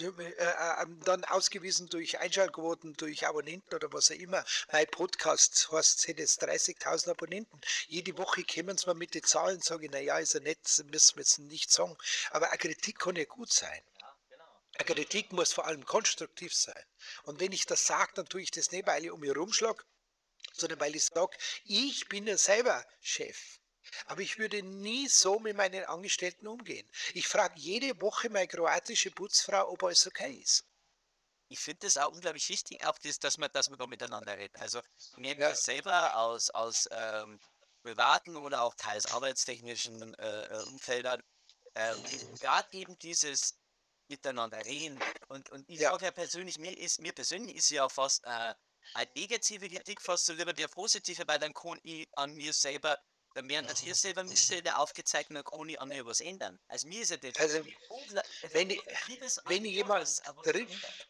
Äh, 0.00 0.04
äh, 0.06 0.86
dann 1.04 1.24
ausgewiesen 1.24 1.88
durch 1.88 2.18
Einschaltquoten, 2.18 2.94
durch 2.94 3.26
Abonnenten 3.26 3.74
oder 3.74 3.92
was 3.92 4.10
auch 4.10 4.16
immer. 4.16 4.42
Mein 4.72 4.86
Podcast 4.86 5.70
heißt, 5.70 6.08
jetzt 6.08 6.42
30.000 6.42 7.10
Abonnenten. 7.10 7.60
Jede 7.88 8.16
Woche 8.16 8.42
kommen 8.44 8.78
sie 8.78 8.86
mal 8.86 8.94
mit 8.94 9.14
den 9.14 9.22
Zahlen 9.22 9.56
und 9.56 9.64
sagen, 9.64 9.90
naja, 9.90 10.18
ist 10.18 10.32
ja 10.32 10.40
nett, 10.40 10.58
müssen 10.90 11.16
wir 11.16 11.22
jetzt 11.22 11.38
nicht 11.40 11.70
sagen. 11.70 11.96
Aber 12.30 12.48
eine 12.48 12.58
Kritik 12.58 13.00
kann 13.00 13.16
ja 13.16 13.24
gut 13.24 13.52
sein. 13.52 13.82
Eine 14.76 14.94
Kritik 14.94 15.32
muss 15.32 15.52
vor 15.52 15.66
allem 15.66 15.84
konstruktiv 15.84 16.54
sein. 16.54 16.84
Und 17.24 17.40
wenn 17.40 17.52
ich 17.52 17.66
das 17.66 17.86
sage, 17.86 18.12
dann 18.14 18.26
tue 18.26 18.40
ich 18.40 18.50
das 18.50 18.72
nicht, 18.72 18.86
weil 18.86 19.04
ich 19.04 19.10
um 19.10 19.20
mich 19.20 19.36
rumschlage, 19.36 19.84
sondern 20.54 20.80
weil 20.80 20.96
ich 20.96 21.04
sage, 21.04 21.36
ich 21.64 22.08
bin 22.08 22.26
ja 22.26 22.38
selber 22.38 22.82
Chef. 23.02 23.58
Aber 24.06 24.20
ich 24.22 24.38
würde 24.38 24.62
nie 24.62 25.08
so 25.08 25.38
mit 25.38 25.56
meinen 25.56 25.84
Angestellten 25.84 26.46
umgehen. 26.46 26.88
Ich 27.14 27.28
frage 27.28 27.58
jede 27.58 28.00
Woche 28.00 28.30
meine 28.30 28.48
kroatische 28.48 29.10
Putzfrau, 29.10 29.68
ob 29.70 29.82
alles 29.84 30.06
okay 30.06 30.34
ist. 30.34 30.64
ich 31.48 31.58
finde 31.60 31.86
es 31.86 31.98
auch 31.98 32.10
unglaublich 32.12 32.48
wichtig, 32.48 32.84
auch 32.86 32.98
das, 32.98 33.18
dass 33.18 33.36
man, 33.38 33.50
dass 33.52 33.68
man 33.68 33.78
da 33.78 33.86
miteinander 33.86 34.36
redet. 34.38 34.56
Also 34.60 34.80
mir 35.16 35.36
Ja. 35.38 35.50
ja. 35.50 35.54
selber 35.54 36.16
aus, 36.16 36.50
aus 36.50 36.88
ähm, 36.90 37.38
privaten 37.82 38.36
oder 38.36 38.62
auch 38.62 38.74
teils 38.74 39.06
arbeitstechnischen 39.06 40.14
äh, 40.14 40.44
äh, 40.46 40.62
Umfeldern, 40.64 41.22
ähm, 41.74 42.10
gerade 42.40 42.68
eben 42.72 42.98
dieses 42.98 43.58
Miteinander 44.08 44.64
reden. 44.64 45.04
Und, 45.28 45.50
und 45.50 45.68
ich 45.68 45.80
Ja. 45.80 45.90
sage 45.90 46.06
ja 46.06 46.10
persönlich, 46.12 46.58
mir 46.58 46.76
ist 46.78 47.00
mir 47.00 47.12
persönlich 47.12 47.56
ist 47.56 47.70
ja 47.70 47.88
fast 47.88 48.24
äh, 48.24 48.54
eine 48.94 49.10
negative 49.16 49.68
Kritik 49.68 50.00
fast 50.02 50.26
so 50.26 50.32
lieber 50.34 50.52
der 50.54 50.68
positive, 50.68 51.24
weil 51.26 51.38
dann 51.38 51.52
kann 51.54 51.78
ich 51.82 52.08
an 52.16 52.34
mir 52.34 52.52
selber, 52.52 52.98
dann 53.34 53.48
werden 53.48 53.66
als 53.66 53.82
ihr 53.82 53.94
selber 53.94 54.24
Missstände 54.24 54.76
aufgezeigt 54.76 55.30
und 55.30 55.36
dann 55.36 55.44
kann 55.44 55.68
ich 55.68 55.80
an 55.80 55.88
mir 55.88 56.04
was 56.06 56.20
ändern. 56.20 56.58
Also 56.68 56.88
mir 56.88 57.02
ist 57.02 57.10
ja 57.10 57.16
das 57.16 57.36
Also, 57.36 57.64
wenn 58.52 58.70
ich- 58.70 58.82
wenn 59.46 59.64
ich 59.64 59.72
jemand 59.72 60.06
trifft. 60.44 61.06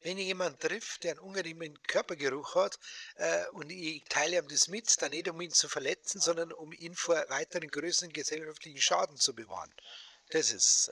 Wenn 0.00 0.16
ich 0.16 0.26
jemanden 0.26 0.60
trifft, 0.60 1.02
der 1.02 1.10
einen 1.12 1.20
ungerechten 1.20 1.82
Körpergeruch 1.82 2.54
hat 2.54 2.78
äh, 3.16 3.46
und 3.48 3.68
ich 3.70 4.04
teile 4.04 4.38
ihm 4.38 4.46
das 4.46 4.68
mit, 4.68 5.02
dann 5.02 5.10
nicht 5.10 5.28
um 5.28 5.40
ihn 5.40 5.50
zu 5.50 5.68
verletzen, 5.68 6.20
sondern 6.20 6.52
um 6.52 6.72
ihn 6.72 6.94
vor 6.94 7.16
weiteren 7.30 7.68
größeren 7.68 8.12
gesellschaftlichen 8.12 8.80
Schaden 8.80 9.16
zu 9.16 9.34
bewahren. 9.34 9.74
Das 10.30 10.52
ist. 10.52 10.88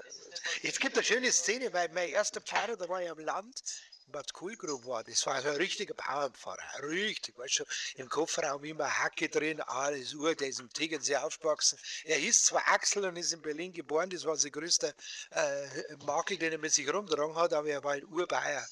Äh, 0.62 0.68
es 0.68 0.80
gibt 0.80 0.96
eine 0.96 1.04
schöne 1.04 1.30
Szene, 1.30 1.72
weil 1.72 1.88
mein 1.90 2.08
erster 2.08 2.40
Pfarrer, 2.40 2.76
da 2.76 2.88
war 2.88 3.00
ich 3.00 3.08
am 3.08 3.20
Land, 3.20 3.62
Bad 4.08 4.32
Kohlgrub 4.32 4.86
war. 4.86 5.04
Das 5.04 5.26
war 5.26 5.40
so 5.42 5.48
ein 5.48 5.56
richtiger 5.56 5.94
Bauernpfarrer. 5.94 6.82
Richtig, 6.82 7.36
weißt 7.36 7.60
du, 7.60 7.64
im 7.96 8.08
Kofferraum 8.08 8.64
immer 8.64 8.88
Hacke 8.88 9.28
drin, 9.28 9.60
alles 9.60 10.14
Uhr, 10.14 10.34
der 10.34 10.48
ist 10.48 10.60
im 10.60 10.72
Tegernsee 10.72 11.16
aufgewachsen. 11.16 11.78
Er 12.04 12.16
hieß 12.16 12.44
zwar 12.44 12.66
Axel 12.68 13.04
und 13.04 13.16
ist 13.16 13.32
in 13.32 13.42
Berlin 13.42 13.72
geboren, 13.72 14.10
das 14.10 14.24
war 14.24 14.36
sein 14.36 14.52
größter 14.52 14.94
äh, 15.30 15.96
Makel, 16.04 16.38
den 16.38 16.52
er 16.52 16.58
mit 16.58 16.72
sich 16.72 16.88
rumgetragen 16.92 17.34
hat, 17.34 17.52
aber 17.52 17.68
er 17.68 17.82
war 17.82 17.92
ein 17.92 18.04
Urbayer. 18.04 18.66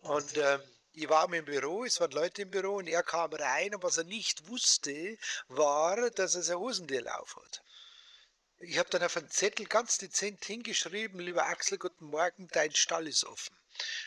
Und 0.00 0.36
äh, 0.36 0.58
ich 0.92 1.08
war 1.08 1.32
im 1.32 1.44
Büro, 1.44 1.84
es 1.84 2.00
waren 2.00 2.12
Leute 2.12 2.42
im 2.42 2.50
Büro 2.50 2.76
und 2.76 2.86
er 2.86 3.02
kam 3.02 3.32
rein 3.32 3.74
und 3.74 3.82
was 3.82 3.98
er 3.98 4.04
nicht 4.04 4.48
wusste, 4.48 5.18
war, 5.48 6.10
dass 6.10 6.36
er 6.36 6.42
sein 6.42 6.58
Hosendiel 6.58 7.08
auf 7.08 7.36
hat. 7.36 7.62
Ich 8.58 8.78
habe 8.78 8.88
dann 8.88 9.02
auf 9.02 9.16
einen 9.16 9.28
Zettel 9.30 9.66
ganz 9.66 9.98
dezent 9.98 10.44
hingeschrieben, 10.44 11.18
lieber 11.18 11.46
Axel, 11.46 11.76
guten 11.76 12.06
Morgen, 12.06 12.48
dein 12.48 12.74
Stall 12.74 13.08
ist 13.08 13.24
offen. 13.24 13.56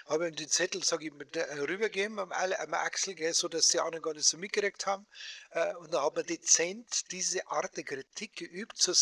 Habe 0.06 0.30
ihm 0.30 0.36
den 0.36 0.48
Zettel, 0.48 0.84
sage 0.84 1.08
ich, 1.08 1.14
mit, 1.14 1.36
äh, 1.36 1.54
rübergegeben 1.60 2.18
am, 2.18 2.32
am 2.32 2.74
Axel, 2.74 3.14
gell, 3.14 3.34
so 3.34 3.50
dass 3.50 3.68
die 3.68 3.80
anderen 3.80 4.02
gar 4.02 4.14
nicht 4.14 4.26
so 4.26 4.38
mitgekriegt 4.38 4.86
haben. 4.86 5.06
Äh, 5.52 5.76
und 5.76 5.94
dann 5.94 6.02
hat 6.02 6.16
man 6.16 6.26
dezent 6.26 7.12
diese 7.12 7.46
Art 7.48 7.76
der 7.76 7.84
Kritik 7.84 8.38
geübt 8.38 8.78
zu 8.78 8.94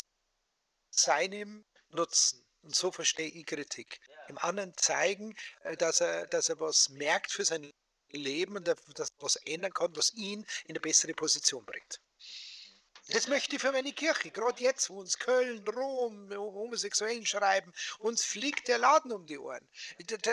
seinem 0.90 1.64
Nutzen. 1.90 2.44
Und 2.64 2.76
so 2.76 2.92
verstehe 2.92 3.30
ich 3.30 3.46
Kritik. 3.46 4.00
Dem 4.28 4.40
anderen 4.40 4.76
zeigen, 4.76 5.38
äh, 5.64 5.78
dass 5.78 6.02
er, 6.02 6.26
dass 6.26 6.50
er 6.50 6.60
was 6.60 6.90
merkt 6.90 7.32
für 7.32 7.46
sein 7.46 7.72
Leben 8.10 8.58
und 8.58 8.68
dass 8.68 8.80
er 8.80 9.08
was 9.20 9.36
ändern 9.38 9.74
kann, 9.74 9.96
was 9.96 10.12
ihn 10.14 10.46
in 10.64 10.72
eine 10.72 10.80
bessere 10.80 11.14
Position 11.14 11.64
bringt. 11.66 12.02
Das 13.10 13.28
möchte 13.28 13.56
ich 13.56 13.62
für 13.62 13.72
meine 13.72 13.94
Kirche. 13.94 14.32
Gerade 14.32 14.64
jetzt, 14.64 14.90
wo 14.90 15.00
uns 15.00 15.20
Köln, 15.20 15.64
Rom, 15.68 16.28
Homosexuellen 16.32 17.24
schreiben, 17.24 17.72
uns 18.00 18.24
fliegt 18.26 18.68
der 18.68 18.80
Laden 18.80 19.12
um 19.12 19.28
die 19.28 19.38
Ohren. 19.38 19.68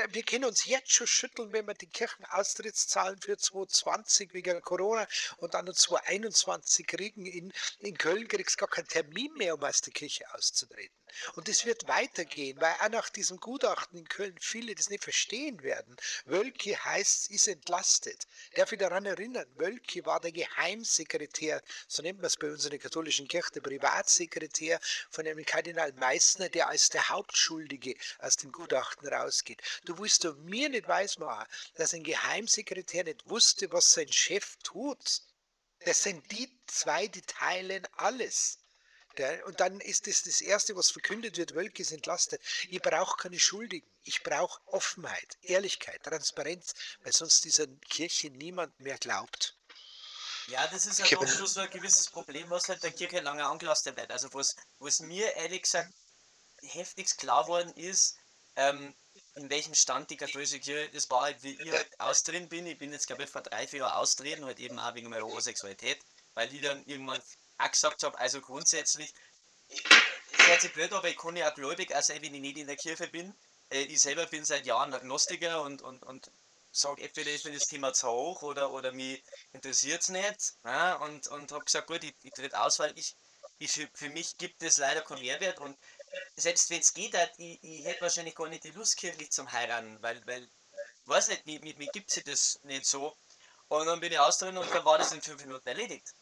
Wir 0.09 0.23
können 0.23 0.47
uns 0.47 0.65
jetzt 0.65 0.91
schon 0.91 1.07
schütteln, 1.07 1.53
wenn 1.53 1.67
wir 1.67 1.75
die 1.75 1.87
Kirchenaustrittszahlen 1.87 3.21
für 3.21 3.37
2020 3.37 4.33
wegen 4.33 4.63
Corona 4.63 5.07
und 5.37 5.53
dann 5.53 5.67
2021 5.67 6.87
kriegen. 6.87 7.27
In, 7.27 7.53
in 7.81 7.99
Köln 7.99 8.27
kriegst 8.27 8.57
du 8.57 8.61
gar 8.61 8.71
keinen 8.71 8.89
Termin 8.89 9.35
mehr, 9.35 9.55
um 9.55 9.63
aus 9.63 9.83
der 9.83 9.93
Kirche 9.93 10.25
auszutreten. 10.33 10.97
Und 11.35 11.49
es 11.49 11.67
wird 11.67 11.89
weitergehen, 11.89 12.59
weil 12.61 12.75
auch 12.81 12.89
nach 12.89 13.11
diesem 13.11 13.39
Gutachten 13.39 13.99
in 13.99 14.09
Köln 14.09 14.37
viele 14.41 14.75
das 14.75 14.89
nicht 14.89 15.05
verstehen 15.05 15.63
werden. 15.63 15.95
Wölki 16.25 16.73
heißt, 16.73 17.31
ist 17.31 17.49
entlastet. 17.49 18.27
Darf 18.55 18.73
ich 18.73 18.79
daran 18.79 19.05
erinnern, 19.05 19.47
Wölki 19.57 20.07
war 20.07 20.21
der 20.21 20.33
Geheimsekretär, 20.33 21.63
so 21.87 22.03
nennt 22.03 22.19
man 22.19 22.27
es 22.27 22.37
bei 22.37 22.51
uns 22.51 22.62
in 22.67 22.73
der 22.73 22.81
katholischen 22.81 23.29
Kirche, 23.29 23.53
der 23.53 23.61
Privatsekretär 23.61 24.81
von 25.11 25.27
einem 25.27 25.45
Kardinal 25.45 25.93
Meissner, 25.95 26.49
der 26.49 26.69
als 26.69 26.91
der 26.91 27.09
Hauptschuldige 27.09 27.95
aus 28.19 28.37
dem 28.37 28.53
Gutachten 28.53 29.09
rausgeht. 29.09 29.63
Du 29.85 29.99
willst 29.99 30.25
doch 30.25 30.37
mir 30.37 30.69
nicht 30.69 30.89
weismachen, 30.89 31.47
dass 31.75 31.95
ein 31.95 32.05
Geheimsekretär 32.05 33.05
nicht 33.05 33.29
wusste, 33.29 33.71
was 33.73 33.91
sein 33.93 34.11
Chef 34.13 34.57
tut. 34.63 35.23
Das 35.85 36.03
sind 36.03 36.31
die 36.31 36.49
zwei, 36.67 37.09
die 37.09 37.23
teilen 37.23 37.87
alles. 37.97 38.59
Und 39.45 39.61
dann 39.61 39.79
ist 39.81 40.07
das, 40.07 40.23
das 40.23 40.41
Erste, 40.41 40.75
was 40.75 40.91
verkündet 40.91 41.37
wird, 41.37 41.55
Wölke 41.55 41.83
ist 41.83 41.93
entlastet. 41.93 42.41
Ich 42.71 42.81
brauche 42.81 43.17
keine 43.19 43.39
Schuldigen. 43.39 43.87
Ich 44.05 44.23
brauche 44.23 44.61
Offenheit, 44.67 45.37
Ehrlichkeit, 45.43 46.03
Transparenz, 46.03 46.75
weil 47.03 47.13
sonst 47.13 47.45
dieser 47.45 47.67
Kirche 47.89 48.31
niemand 48.31 48.79
mehr 48.81 48.97
glaubt. 48.97 49.57
Ja, 50.49 50.67
das 50.67 50.87
ist 50.87 51.03
halt 51.03 51.17
auch 51.17 51.27
schon 51.27 51.47
so 51.47 51.61
ein 51.61 51.71
gewisses 51.71 52.11
Problem, 52.11 52.49
was 52.51 52.69
halt 52.69 52.83
der 52.83 52.93
Kirche 52.93 53.21
lange 53.21 53.45
angelastet 53.45 53.97
wird. 53.97 54.11
Also 54.11 54.29
was, 54.33 54.57
was 54.79 55.01
mir 55.01 55.35
ehrlich 55.37 55.63
gesagt 55.63 55.93
heftigst 56.63 57.19
klar 57.19 57.47
worden 57.49 57.73
ist, 57.75 58.17
ähm, 58.57 58.95
in 59.35 59.49
welchem 59.51 59.75
Stand 59.75 60.11
die 60.11 60.17
katholische 60.17 60.61
Kirche, 60.61 60.91
das 60.93 61.09
war 61.11 61.23
halt, 61.23 61.43
wie 61.43 61.61
ich 61.61 61.71
halt 61.71 62.01
austreten 62.01 62.49
bin. 62.49 62.67
Ich 62.67 62.79
bin 62.79 62.93
jetzt, 62.93 63.07
glaube 63.07 63.25
ich, 63.25 63.31
vor 63.31 63.43
drei, 63.43 63.67
vier 63.67 63.81
Jahren 63.81 63.93
austreten, 63.93 64.45
halt 64.45 64.59
eben 64.59 64.79
auch 64.79 64.95
wegen 64.95 65.09
meiner 65.09 65.25
Homosexualität, 65.25 65.99
weil 66.35 66.53
ich 66.53 66.61
dann 66.61 66.85
irgendwann 66.87 67.23
auch 67.59 67.71
gesagt 67.71 68.03
habe, 68.03 68.19
also 68.19 68.41
grundsätzlich, 68.41 69.13
es 69.69 70.47
hört 70.47 70.61
sich 70.61 70.73
blöd, 70.73 70.93
aber 70.93 71.09
ich 71.09 71.17
kann 71.17 71.37
ja 71.37 71.51
auch 71.51 71.55
gläubig 71.55 71.93
sein, 72.01 72.21
wenn 72.21 72.35
ich 72.35 72.41
nicht 72.41 72.59
in 72.59 72.67
der 72.67 72.77
Kirche 72.77 73.09
bin. 73.09 73.35
Äh, 73.71 73.83
ich 73.83 74.01
selber 74.01 74.27
bin 74.27 74.45
seit 74.45 74.67
Jahren 74.67 74.93
Agnostiker 74.93 75.63
und, 75.63 75.83
und, 75.83 76.03
und 76.03 76.31
sage, 76.73 77.03
entweder 77.03 77.31
ist 77.31 77.45
mir 77.45 77.53
das 77.53 77.67
Thema 77.67 77.93
zu 77.93 78.09
hoch 78.09 78.43
oder, 78.43 78.73
oder 78.73 78.93
mich 78.93 79.23
interessiert 79.53 80.03
es 80.03 80.09
nicht. 80.09 80.55
Ja, 80.65 80.97
und 80.97 81.27
und 81.29 81.53
habe 81.53 81.65
gesagt, 81.65 81.87
gut, 81.89 82.05
ich, 82.05 82.15
ich 82.23 82.33
trete 82.33 82.59
aus, 82.61 82.79
weil 82.79 82.97
ich, 82.99 83.17
ich 83.59 83.89
für, 83.95 84.11
mich 84.11 84.37
gibt 84.39 84.63
es 84.63 84.79
leider 84.79 85.03
keinen 85.03 85.21
Mehrwert. 85.23 85.61
Und 85.61 85.77
selbst 86.37 86.71
wenn 86.71 86.81
es 86.81 86.95
geht, 86.95 87.15
ich, 87.39 87.63
ich 87.63 87.85
hätte 87.85 88.03
wahrscheinlich 88.03 88.35
gar 88.35 88.49
nicht 88.49 88.65
die 88.65 88.71
Lust 88.71 88.97
kirchlich 88.97 89.31
zum 89.33 89.51
Heiraten, 89.53 90.03
weil, 90.03 90.27
weil 90.27 90.49
weiß 91.07 91.29
nicht, 91.29 91.47
mir, 91.47 91.61
mir 91.61 91.89
gibt 91.93 92.11
es 92.17 92.25
das 92.25 92.61
nicht 92.65 92.87
so. 92.87 93.17
Und 93.69 93.87
dann 93.87 94.01
bin 94.01 94.13
ich 94.13 94.19
aus 94.19 94.39
drin 94.39 94.57
und 94.59 94.71
dann 94.75 94.85
war 94.85 94.99
das 94.99 95.13
in 95.13 95.23
fünf 95.23 95.41
Minuten 95.45 95.67
erledigt 95.69 96.15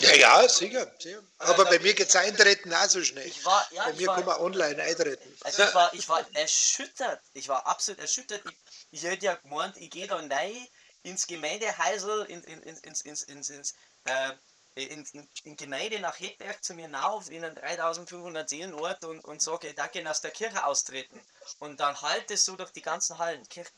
ja, 0.00 0.14
ja, 0.14 0.48
sicher. 0.48 0.90
sicher. 0.98 1.22
Aber 1.38 1.64
bei 1.64 1.78
mir 1.80 1.92
geht 1.94 2.08
es 2.08 2.16
eintreten 2.16 2.72
auch 2.72 2.88
so 2.88 3.02
schnell. 3.02 3.26
Ich 3.26 3.44
war, 3.44 3.66
ja, 3.72 3.86
bei 3.86 3.92
mir 3.94 4.06
war, 4.06 4.16
kann 4.16 4.24
man 4.24 4.40
online 4.40 4.82
eintreten. 4.82 5.36
Also 5.42 5.64
ich 5.64 5.74
war, 5.74 5.94
ich 5.94 6.08
war 6.08 6.26
erschüttert. 6.34 7.20
Ich 7.34 7.48
war 7.48 7.66
absolut 7.66 8.00
erschüttert. 8.00 8.42
Ich, 8.46 8.56
ich 8.92 9.02
hätte 9.02 9.26
ja 9.26 9.34
gemeint, 9.34 9.76
ich 9.76 9.90
gehe 9.90 10.06
da 10.06 10.16
rein 10.16 10.68
ins 11.02 11.26
Gemeindeheisel, 11.26 12.24
in, 12.26 12.42
in, 12.44 12.62
in, 12.62 12.76
ins, 12.76 13.00
ins, 13.02 13.22
ins, 13.24 13.50
ins, 13.50 13.74
äh, 14.04 14.32
in, 14.76 15.04
in, 15.12 15.28
in 15.42 15.56
Gemeinde 15.56 15.98
nach 16.00 16.18
Hedberg 16.20 16.62
zu 16.62 16.74
mir 16.74 16.92
rauf, 16.92 17.28
in 17.28 17.44
einen 17.44 17.56
3500 17.56 18.48
Seelenort 18.48 19.04
und, 19.04 19.20
und 19.24 19.42
sage, 19.42 19.74
da 19.74 19.88
gehen 19.88 20.06
aus 20.06 20.20
der 20.20 20.30
Kirche 20.30 20.64
austreten. 20.64 21.20
Und 21.58 21.80
dann 21.80 22.00
halt 22.00 22.30
es 22.30 22.44
so 22.44 22.54
durch 22.54 22.70
die 22.70 22.82
ganzen 22.82 23.18
Hallen. 23.18 23.46
Kirche, 23.48 23.70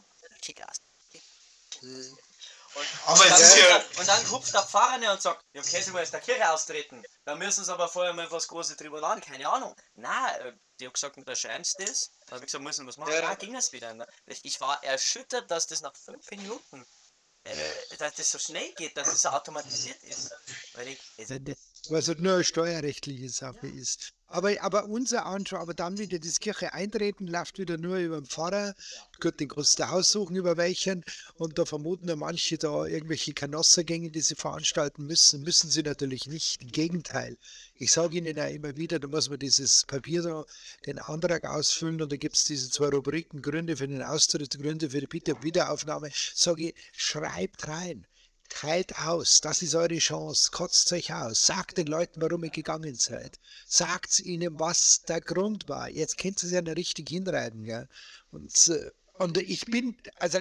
Kirche 0.43 0.69
aus. 0.69 0.81
Hm. 1.81 2.19
Und, 2.75 2.87
aber 3.07 3.25
dann, 3.29 3.41
ja 3.41 3.85
und 3.99 4.09
dann 4.09 4.31
hupft 4.31 4.55
der 4.55 4.63
Pfarrer 4.63 5.13
und 5.13 5.23
sagt, 5.23 5.45
ja, 5.53 5.61
okay, 5.61 5.83
sie 5.83 5.93
wollen 5.93 6.05
aus 6.05 6.11
der 6.11 6.21
Kirche 6.21 6.51
austreten. 6.51 7.03
Da 7.25 7.35
müssen 7.35 7.65
sie 7.65 7.73
aber 7.73 7.89
vorher 7.89 8.13
mal 8.13 8.31
was 8.31 8.47
großes 8.47 8.77
drüber 8.77 9.01
laden, 9.01 9.21
keine 9.21 9.49
Ahnung. 9.49 9.75
Nein, 9.95 10.41
äh, 10.41 10.53
die 10.79 10.87
hat 10.87 10.95
gesagt, 10.95 11.17
unterschreiben 11.17 11.65
sie 11.65 11.85
das. 11.85 12.11
Da 12.27 12.37
habe 12.37 12.45
ich 12.45 12.47
gesagt, 12.47 12.63
müssen 12.63 12.85
wir 12.85 12.89
was 12.89 12.97
machen. 12.97 13.13
Ja, 13.13 13.35
ging 13.35 13.57
es 13.57 13.73
wieder. 13.73 13.93
Ne? 13.95 14.07
Ich 14.27 14.61
war 14.61 14.83
erschüttert, 14.85 15.51
dass 15.51 15.67
das 15.67 15.81
nach 15.81 15.97
fünf 15.97 16.31
Minuten, 16.31 16.87
äh, 17.45 17.97
dass 17.99 18.15
das 18.15 18.31
so 18.31 18.39
schnell 18.39 18.73
geht, 18.75 18.97
dass 18.97 19.11
das 19.11 19.27
automatisiert 19.27 20.03
ist. 20.05 20.33
Weil 20.75 20.89
ich, 20.89 21.01
was 21.89 22.07
halt 22.07 22.21
nur 22.21 22.35
eine 22.35 22.45
steuerrechtliche 22.45 23.29
Sache 23.29 23.67
ja. 23.67 23.81
ist. 23.81 24.13
Aber, 24.33 24.63
aber 24.63 24.87
unser 24.87 25.27
Anschau, 25.27 25.57
aber 25.57 25.75
dann 25.75 25.99
wieder 25.99 26.21
das 26.21 26.39
Kirche 26.39 26.73
eintreten, 26.73 27.27
läuft 27.27 27.59
wieder 27.59 27.77
nur 27.79 27.97
über 27.97 28.21
den 28.21 28.27
Pfarrer, 28.27 28.75
Gut, 29.21 29.39
den 29.39 29.49
kannst 29.49 29.79
du 29.79 29.87
aussuchen, 29.87 30.37
über 30.37 30.57
welchen. 30.57 31.05
Und 31.35 31.59
da 31.59 31.67
vermuten 31.67 32.09
ja 32.09 32.17
manche 32.17 32.57
da 32.57 32.87
irgendwelche 32.87 33.35
Kanossergänge, 33.35 34.11
die 34.11 34.23
sie 34.23 34.35
veranstalten 34.35 35.05
müssen. 35.05 35.43
Müssen 35.43 35.69
sie 35.69 35.83
natürlich 35.83 36.27
nicht. 36.27 36.63
Im 36.63 36.73
Gegenteil. 36.73 37.37
Ich 37.75 37.93
sage 37.93 38.17
Ihnen 38.17 38.37
ja 38.37 38.47
immer 38.47 38.77
wieder, 38.77 38.99
da 38.99 39.09
muss 39.09 39.29
man 39.29 39.39
dieses 39.39 39.85
Papier 39.85 40.23
da, 40.23 40.45
den 40.87 40.99
Antrag 41.01 41.45
ausfüllen 41.45 42.01
und 42.01 42.11
da 42.11 42.17
gibt 42.17 42.37
es 42.37 42.45
diese 42.45 42.71
zwei 42.71 42.89
Rubriken, 42.89 43.43
Gründe 43.43 43.77
für 43.77 43.89
den 43.89 44.03
Austritt, 44.03 44.59
Gründe 44.59 44.89
für 44.89 45.01
die 45.01 45.07
Bitte 45.07 45.43
Wiederaufnahme. 45.43 46.11
Sage 46.35 46.71
ich, 46.71 46.75
schreibt 46.93 47.69
rein. 47.69 48.07
Teilt 48.51 48.99
aus, 48.99 49.41
das 49.41 49.63
ist 49.63 49.75
eure 49.75 49.99
Chance, 49.99 50.51
kotzt 50.51 50.93
euch 50.93 51.15
aus, 51.15 51.47
sagt 51.47 51.79
den 51.79 51.87
Leuten, 51.87 52.21
warum 52.21 52.45
ihr 52.45 52.51
gegangen 52.51 52.97
seid, 52.97 53.39
sagt 53.67 54.21
ihnen, 54.21 54.59
was 54.59 55.03
der 55.09 55.21
Grund 55.21 55.69
war. 55.69 55.89
Jetzt 55.89 56.19
könnt 56.19 56.43
ihr 56.43 56.47
es 56.47 56.53
ja 56.53 56.61
nicht 56.61 56.77
richtig 56.77 57.09
hinreiten. 57.09 57.65
Gell? 57.65 57.89
Und, 58.33 58.69
äh, 58.69 58.91
und 59.15 59.39
ich 59.39 59.65
bin, 59.67 59.97
also 60.17 60.41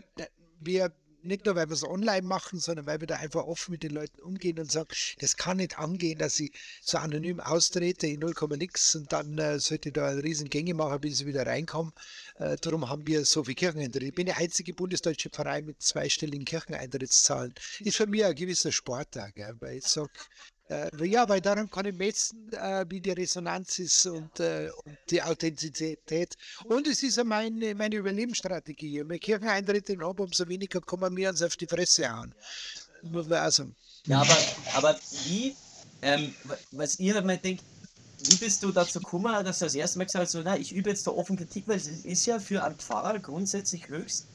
wir 0.60 0.92
nicht 1.24 1.46
nur, 1.46 1.56
weil 1.56 1.70
wir 1.70 1.74
es 1.74 1.84
online 1.84 2.26
machen, 2.26 2.60
sondern 2.60 2.86
weil 2.86 3.00
wir 3.00 3.08
da 3.08 3.18
einfach 3.18 3.44
offen 3.44 3.72
mit 3.72 3.84
den 3.84 3.92
Leuten 3.92 4.22
umgehen 4.22 4.60
und 4.60 4.72
sagen, 4.72 4.90
das 5.20 5.38
kann 5.38 5.58
nicht 5.58 5.78
angehen, 5.78 6.18
dass 6.20 6.40
ich 6.40 6.52
so 6.82 6.98
anonym 6.98 7.40
austrete 7.40 8.08
in 8.08 8.20
0, 8.20 8.34
nix 8.58 8.96
und 8.96 9.12
dann 9.12 9.38
äh, 9.38 9.60
sollte 9.60 9.92
da 9.92 10.08
eine 10.10 10.24
riesen 10.24 10.50
Gänge 10.50 10.74
machen, 10.74 11.02
bis 11.02 11.22
ich 11.22 11.28
wieder 11.28 11.46
reinkomme. 11.46 11.92
Äh, 12.36 12.58
darum 12.62 12.90
haben 12.90 13.06
wir 13.08 13.26
so 13.26 13.44
viel 13.44 13.56
Kircheneintritt. 13.56 14.04
Ich 14.04 14.16
bin 14.16 14.26
der 14.26 14.38
einzige 14.38 14.74
bundesdeutsche 14.74 15.30
Verein 15.30 15.66
mit 15.66 15.82
zweistelligen 15.82 16.46
Kircheneintrittszahlen. 16.46 17.54
Ist 17.80 17.98
für 17.98 18.08
mich 18.08 18.26
ein 18.26 18.36
gewisser 18.36 18.72
Sporttag, 18.72 19.34
weil 19.60 19.78
ich 19.78 19.86
sage, 19.86 20.12
äh, 20.70 21.06
ja, 21.06 21.28
weil 21.28 21.42
daran 21.42 21.70
kann 21.70 21.86
ich 21.86 21.96
messen, 21.96 22.52
äh, 22.54 22.86
wie 22.88 23.02
die 23.02 23.12
Resonanz 23.12 23.80
ist 23.80 24.06
und, 24.06 24.40
äh, 24.40 24.70
und, 24.86 24.98
die 25.10 25.22
Authentizität. 25.22 26.36
Und 26.66 26.88
es 26.88 27.02
ist 27.02 27.18
ja 27.18 27.24
meine, 27.24 27.74
meine 27.74 27.96
Überlebensstrategie. 27.96 28.90
Je 28.90 29.04
mehr 29.04 29.18
Kircheneintritte 29.18 29.98
habe, 30.00 30.24
umso 30.24 30.48
weniger 30.48 30.80
kommen 30.80 31.14
mir 31.14 31.30
uns 31.30 31.42
auf 31.42 31.58
die 31.58 31.66
Fresse 31.66 32.10
an. 32.10 32.34
Man 33.02 33.52
sagen. 33.52 33.76
Ja, 34.06 34.22
aber, 34.22 34.38
aber 34.76 35.00
wie, 35.26 35.56
ähm, 36.02 36.36
was 36.72 37.00
ihr 37.00 37.20
mal 37.22 37.38
denkt, 37.38 37.64
wie 38.26 38.36
bist 38.36 38.62
du 38.62 38.72
dazu 38.72 39.00
gekommen, 39.00 39.44
dass 39.46 39.60
du 39.60 39.66
das 39.66 39.76
erste 39.76 39.98
Mal 39.98 40.06
gesagt 40.06 40.26
hast, 40.26 40.32
so, 40.34 40.42
na, 40.44 40.58
ich 40.58 40.74
übe 40.74 40.90
jetzt 40.90 41.08
da 41.08 41.12
offen 41.12 41.38
Kritik, 41.38 41.68
weil 41.68 41.78
es 41.78 41.88
ist 41.88 42.26
ja 42.26 42.38
für 42.40 42.64
einen 42.64 42.76
Pfarrer 42.76 43.18
grundsätzlich 43.20 43.88
höchst 43.88 44.28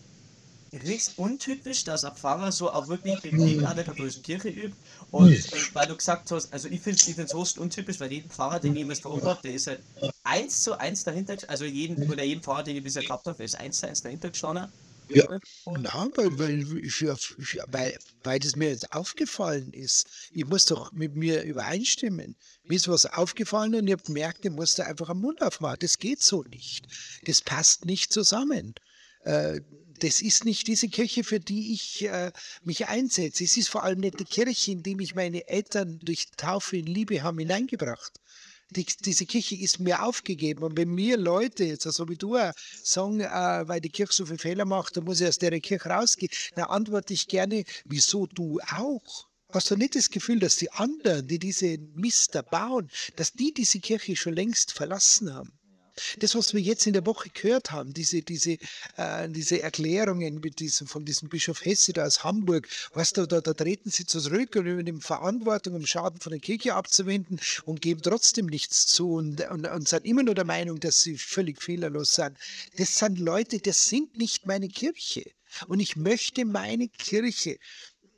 höchst 0.82 1.18
untypisch, 1.18 1.84
dass 1.84 2.04
ein 2.04 2.14
Pfarrer 2.14 2.52
so 2.52 2.70
auch 2.70 2.88
wirklich 2.88 3.22
Leben 3.22 3.64
an 3.64 3.76
der 3.76 3.84
katholischen 3.84 4.22
Kirche 4.22 4.48
übt. 4.48 4.76
Und 5.10 5.32
äh, 5.32 5.74
weil 5.74 5.86
du 5.86 5.96
gesagt 5.96 6.30
hast, 6.30 6.52
also 6.52 6.68
ich 6.68 6.80
finde 6.80 6.98
es 6.98 7.34
höchst 7.34 7.58
untypisch, 7.58 8.00
weil 8.00 8.12
jeden 8.12 8.30
Pfarrer, 8.30 8.60
den 8.60 8.72
ich 8.72 8.78
jemals 8.78 9.00
beobachte, 9.00 9.48
ist 9.48 9.66
halt 9.66 9.80
eins 10.24 10.62
zu 10.62 10.78
eins 10.78 11.04
dahinter, 11.04 11.36
also 11.48 11.64
jeden, 11.64 12.10
oder 12.10 12.24
jeden 12.24 12.42
Pfarrer, 12.42 12.62
den 12.62 12.76
ich 12.76 12.82
bisher 12.82 13.02
gehabt 13.02 13.26
habe, 13.26 13.42
ist 13.42 13.54
eins 13.56 13.78
zu 13.78 13.88
eins 13.88 14.02
dahinter 14.02 14.30
gestanden. 14.30 14.68
Ja, 15.08 15.26
na, 15.66 16.08
weil, 16.14 16.38
weil, 16.38 16.82
ich, 16.82 17.02
ich, 17.02 17.58
weil, 17.66 17.98
weil 18.22 18.38
das 18.38 18.56
mir 18.56 18.70
jetzt 18.70 18.92
aufgefallen 18.92 19.72
ist. 19.72 20.06
Ich 20.32 20.46
muss 20.46 20.64
doch 20.64 20.92
mit 20.92 21.14
mir 21.14 21.42
übereinstimmen. 21.42 22.36
Mir 22.64 22.76
ist 22.76 22.88
was 22.88 23.04
aufgefallen 23.04 23.74
und 23.74 23.86
ich 23.86 23.92
habe 23.92 24.02
gemerkt, 24.02 24.44
ich 24.46 24.50
muss 24.50 24.76
da 24.76 24.84
einfach 24.84 25.10
am 25.10 25.20
Mund 25.20 25.42
aufmachen. 25.42 25.76
Das 25.80 25.98
geht 25.98 26.22
so 26.22 26.42
nicht. 26.44 26.86
Das 27.26 27.42
passt 27.42 27.84
nicht 27.84 28.12
zusammen. 28.12 28.74
Äh, 29.24 29.60
das 30.00 30.22
ist 30.22 30.44
nicht 30.44 30.66
diese 30.66 30.88
Kirche, 30.88 31.24
für 31.24 31.40
die 31.40 31.72
ich 31.72 32.04
äh, 32.04 32.32
mich 32.62 32.86
einsetze. 32.86 33.44
Es 33.44 33.56
ist 33.56 33.68
vor 33.68 33.84
allem 33.84 34.00
nicht 34.00 34.18
die 34.20 34.24
Kirche, 34.24 34.72
in 34.72 34.82
die 34.82 34.94
mich 34.94 35.14
meine 35.14 35.48
Eltern 35.48 35.98
durch 36.02 36.26
Taufe 36.36 36.76
in 36.76 36.86
Liebe 36.86 37.22
haben 37.22 37.38
hineingebracht 37.38 38.20
die, 38.70 38.86
diese 39.04 39.26
Kirche 39.26 39.56
ist 39.56 39.80
mir 39.80 40.02
aufgegeben. 40.02 40.62
Und 40.62 40.76
wenn 40.76 40.88
mir 40.88 41.16
Leute, 41.16 41.64
jetzt 41.64 41.84
so 41.84 42.08
wie 42.08 42.16
du, 42.16 42.36
sagen, 42.82 43.20
äh, 43.20 43.28
weil 43.66 43.80
die 43.80 43.90
Kirche 43.90 44.12
so 44.12 44.26
viele 44.26 44.38
Fehler 44.38 44.64
macht, 44.64 44.96
dann 44.96 45.04
muss 45.04 45.20
ich 45.20 45.28
aus 45.28 45.38
der 45.38 45.58
Kirche 45.60 45.88
rausgehen, 45.88 46.32
dann 46.54 46.66
antworte 46.66 47.14
ich 47.14 47.28
gerne, 47.28 47.64
wieso 47.84 48.26
du 48.26 48.60
auch? 48.76 49.28
Hast 49.50 49.70
du 49.70 49.76
nicht 49.76 49.94
das 49.94 50.10
Gefühl, 50.10 50.40
dass 50.40 50.56
die 50.56 50.72
anderen, 50.72 51.28
die 51.28 51.38
diese 51.38 51.78
Mister 51.94 52.42
bauen, 52.42 52.90
dass 53.16 53.32
die 53.32 53.54
diese 53.54 53.78
Kirche 53.78 54.16
schon 54.16 54.34
längst 54.34 54.72
verlassen 54.72 55.32
haben? 55.32 55.52
Das, 56.18 56.34
was 56.34 56.54
wir 56.54 56.60
jetzt 56.60 56.86
in 56.86 56.92
der 56.92 57.06
Woche 57.06 57.30
gehört 57.30 57.70
haben, 57.70 57.92
diese, 57.92 58.22
diese, 58.22 58.58
äh, 58.96 59.28
diese 59.28 59.62
Erklärungen 59.62 60.40
mit 60.40 60.58
diesem, 60.60 60.86
von 60.86 61.04
diesem 61.04 61.28
Bischof 61.28 61.64
Hesse 61.64 61.92
da 61.92 62.04
aus 62.04 62.24
Hamburg, 62.24 62.68
weißt 62.94 63.16
du, 63.16 63.26
da, 63.26 63.40
da 63.40 63.54
treten 63.54 63.90
sie 63.90 64.06
zurück 64.06 64.56
und 64.56 64.66
übernehmen 64.66 65.00
Verantwortung, 65.00 65.74
um 65.74 65.86
Schaden 65.86 66.20
von 66.20 66.30
der 66.30 66.40
Kirche 66.40 66.74
abzuwenden 66.74 67.40
und 67.64 67.80
geben 67.80 68.02
trotzdem 68.02 68.46
nichts 68.46 68.86
zu 68.86 69.12
und, 69.14 69.40
und, 69.50 69.66
und 69.66 69.88
sind 69.88 70.04
immer 70.04 70.22
nur 70.22 70.34
der 70.34 70.44
Meinung, 70.44 70.80
dass 70.80 71.02
sie 71.02 71.16
völlig 71.16 71.62
fehlerlos 71.62 72.12
sind. 72.12 72.36
Das 72.76 72.96
sind 72.96 73.18
Leute, 73.18 73.58
das 73.58 73.86
sind 73.86 74.16
nicht 74.16 74.46
meine 74.46 74.68
Kirche. 74.68 75.30
Und 75.68 75.80
ich 75.80 75.96
möchte 75.96 76.44
meine 76.44 76.88
Kirche 76.88 77.58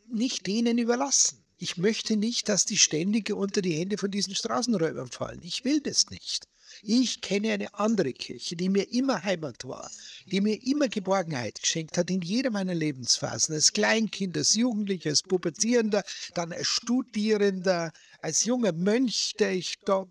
nicht 0.08 0.46
denen 0.46 0.78
überlassen. 0.78 1.44
Ich 1.58 1.76
möchte 1.76 2.16
nicht, 2.16 2.48
dass 2.48 2.64
die 2.64 2.78
ständig 2.78 3.30
unter 3.30 3.62
die 3.62 3.72
Hände 3.72 3.96
von 3.98 4.10
diesen 4.10 4.34
Straßenräubern 4.34 5.10
fallen. 5.10 5.40
Ich 5.42 5.64
will 5.64 5.80
das 5.80 6.10
nicht. 6.10 6.46
Ich 6.82 7.20
kenne 7.20 7.52
eine 7.52 7.74
andere 7.74 8.12
Kirche, 8.12 8.56
die 8.56 8.68
mir 8.68 8.92
immer 8.92 9.22
Heimat 9.22 9.64
war, 9.66 9.90
die 10.26 10.40
mir 10.40 10.62
immer 10.64 10.88
Geborgenheit 10.88 11.60
geschenkt 11.60 11.98
hat 11.98 12.10
in 12.10 12.20
jeder 12.20 12.50
meiner 12.50 12.74
Lebensphasen. 12.74 13.54
Als 13.54 13.72
Kleinkind, 13.72 14.36
als 14.36 14.54
Jugendlicher, 14.54 15.10
als 15.10 15.22
Pubertierender, 15.22 16.02
dann 16.34 16.52
als 16.52 16.66
Studierender, 16.66 17.92
als 18.20 18.44
junger 18.44 18.72
Mönch, 18.72 19.34
der 19.38 19.52
ich 19.52 19.76
da 19.84 20.06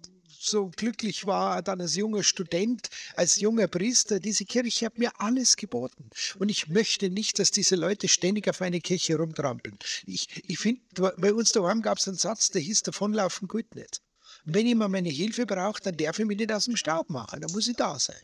so 0.45 0.69
glücklich 0.69 1.25
war, 1.25 1.62
dann 1.62 1.82
als 1.82 1.95
junger 1.95 2.23
Student, 2.23 2.89
als 3.15 3.38
junger 3.38 3.67
Priester. 3.67 4.19
Diese 4.19 4.45
Kirche 4.45 4.86
hat 4.86 4.97
mir 4.97 5.12
alles 5.19 5.56
geboten. 5.56 6.10
Und 6.39 6.49
ich 6.49 6.67
möchte 6.67 7.10
nicht, 7.10 7.39
dass 7.39 7.51
diese 7.51 7.75
Leute 7.75 8.08
ständig 8.08 8.47
auf 8.47 8.62
eine 8.62 8.82
Kirche 8.82 9.17
rumtrampeln. 9.17 9.78
Ich, 10.06 10.28
ich 10.47 10.60
finde, 10.60 10.82
bei 11.17 11.34
uns 11.34 11.51
daheim 11.51 11.82
gab 11.82 11.97
es 11.97 12.08
einen 12.08 12.17
Satz, 12.17 12.49
der 12.51 12.62
hieß, 12.62 12.84
davonlaufen 12.84 13.47
gut 13.47 13.75
nicht. 13.75 14.01
Wenn 14.45 14.67
ich 14.67 14.75
mal 14.75 14.88
meine 14.88 15.10
Hilfe 15.10 15.45
brauche, 15.45 15.81
dann 15.81 15.97
darf 15.97 16.19
ich 16.19 16.25
mich 16.25 16.38
nicht 16.38 16.51
aus 16.51 16.65
dem 16.65 16.77
Staub 16.77 17.10
machen, 17.10 17.41
dann 17.41 17.51
muss 17.51 17.67
ich 17.67 17.75
da 17.75 17.97
sein. 17.97 18.21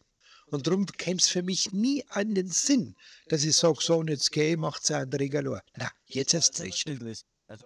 Und 0.48 0.68
darum 0.68 0.86
käme 0.86 1.18
es 1.18 1.28
für 1.28 1.42
mich 1.44 1.72
nie 1.72 2.04
an 2.10 2.36
den 2.36 2.48
Sinn, 2.48 2.96
dass 3.30 3.44
ich 3.44 3.56
sage, 3.56 3.78
so, 3.80 3.98
und 3.98 4.10
jetzt 4.10 4.32
gehe 4.32 4.52
ich, 4.52 4.58
macht 4.58 4.84
es 4.84 4.92
ein 4.92 5.10
Regalor. 5.10 5.62
Na, 5.78 5.90
jetzt 6.06 6.34
erst 6.34 6.60
recht. 6.62 6.88
Also, 7.48 7.66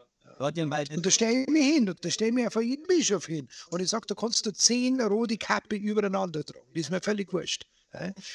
und 0.95 1.05
da 1.05 1.11
stelle 1.11 1.41
ich 1.41 1.47
mich 1.47 1.65
hin, 1.65 1.89
und 1.89 2.03
da 2.03 2.09
stelle 2.09 2.29
ich 2.29 2.35
mich 2.35 2.53
vor 2.53 2.61
jeden 2.61 2.85
Bischof 2.87 3.25
hin. 3.25 3.47
Und 3.71 3.81
ich 3.81 3.89
sage, 3.89 4.05
da 4.07 4.15
kannst 4.15 4.45
du 4.45 4.51
zehn 4.51 5.01
rote 5.01 5.37
Kappe 5.37 5.75
übereinander 5.75 6.43
tragen. 6.43 6.67
Das 6.73 6.81
ist 6.81 6.91
mir 6.91 7.01
völlig 7.01 7.33
wurscht. 7.33 7.65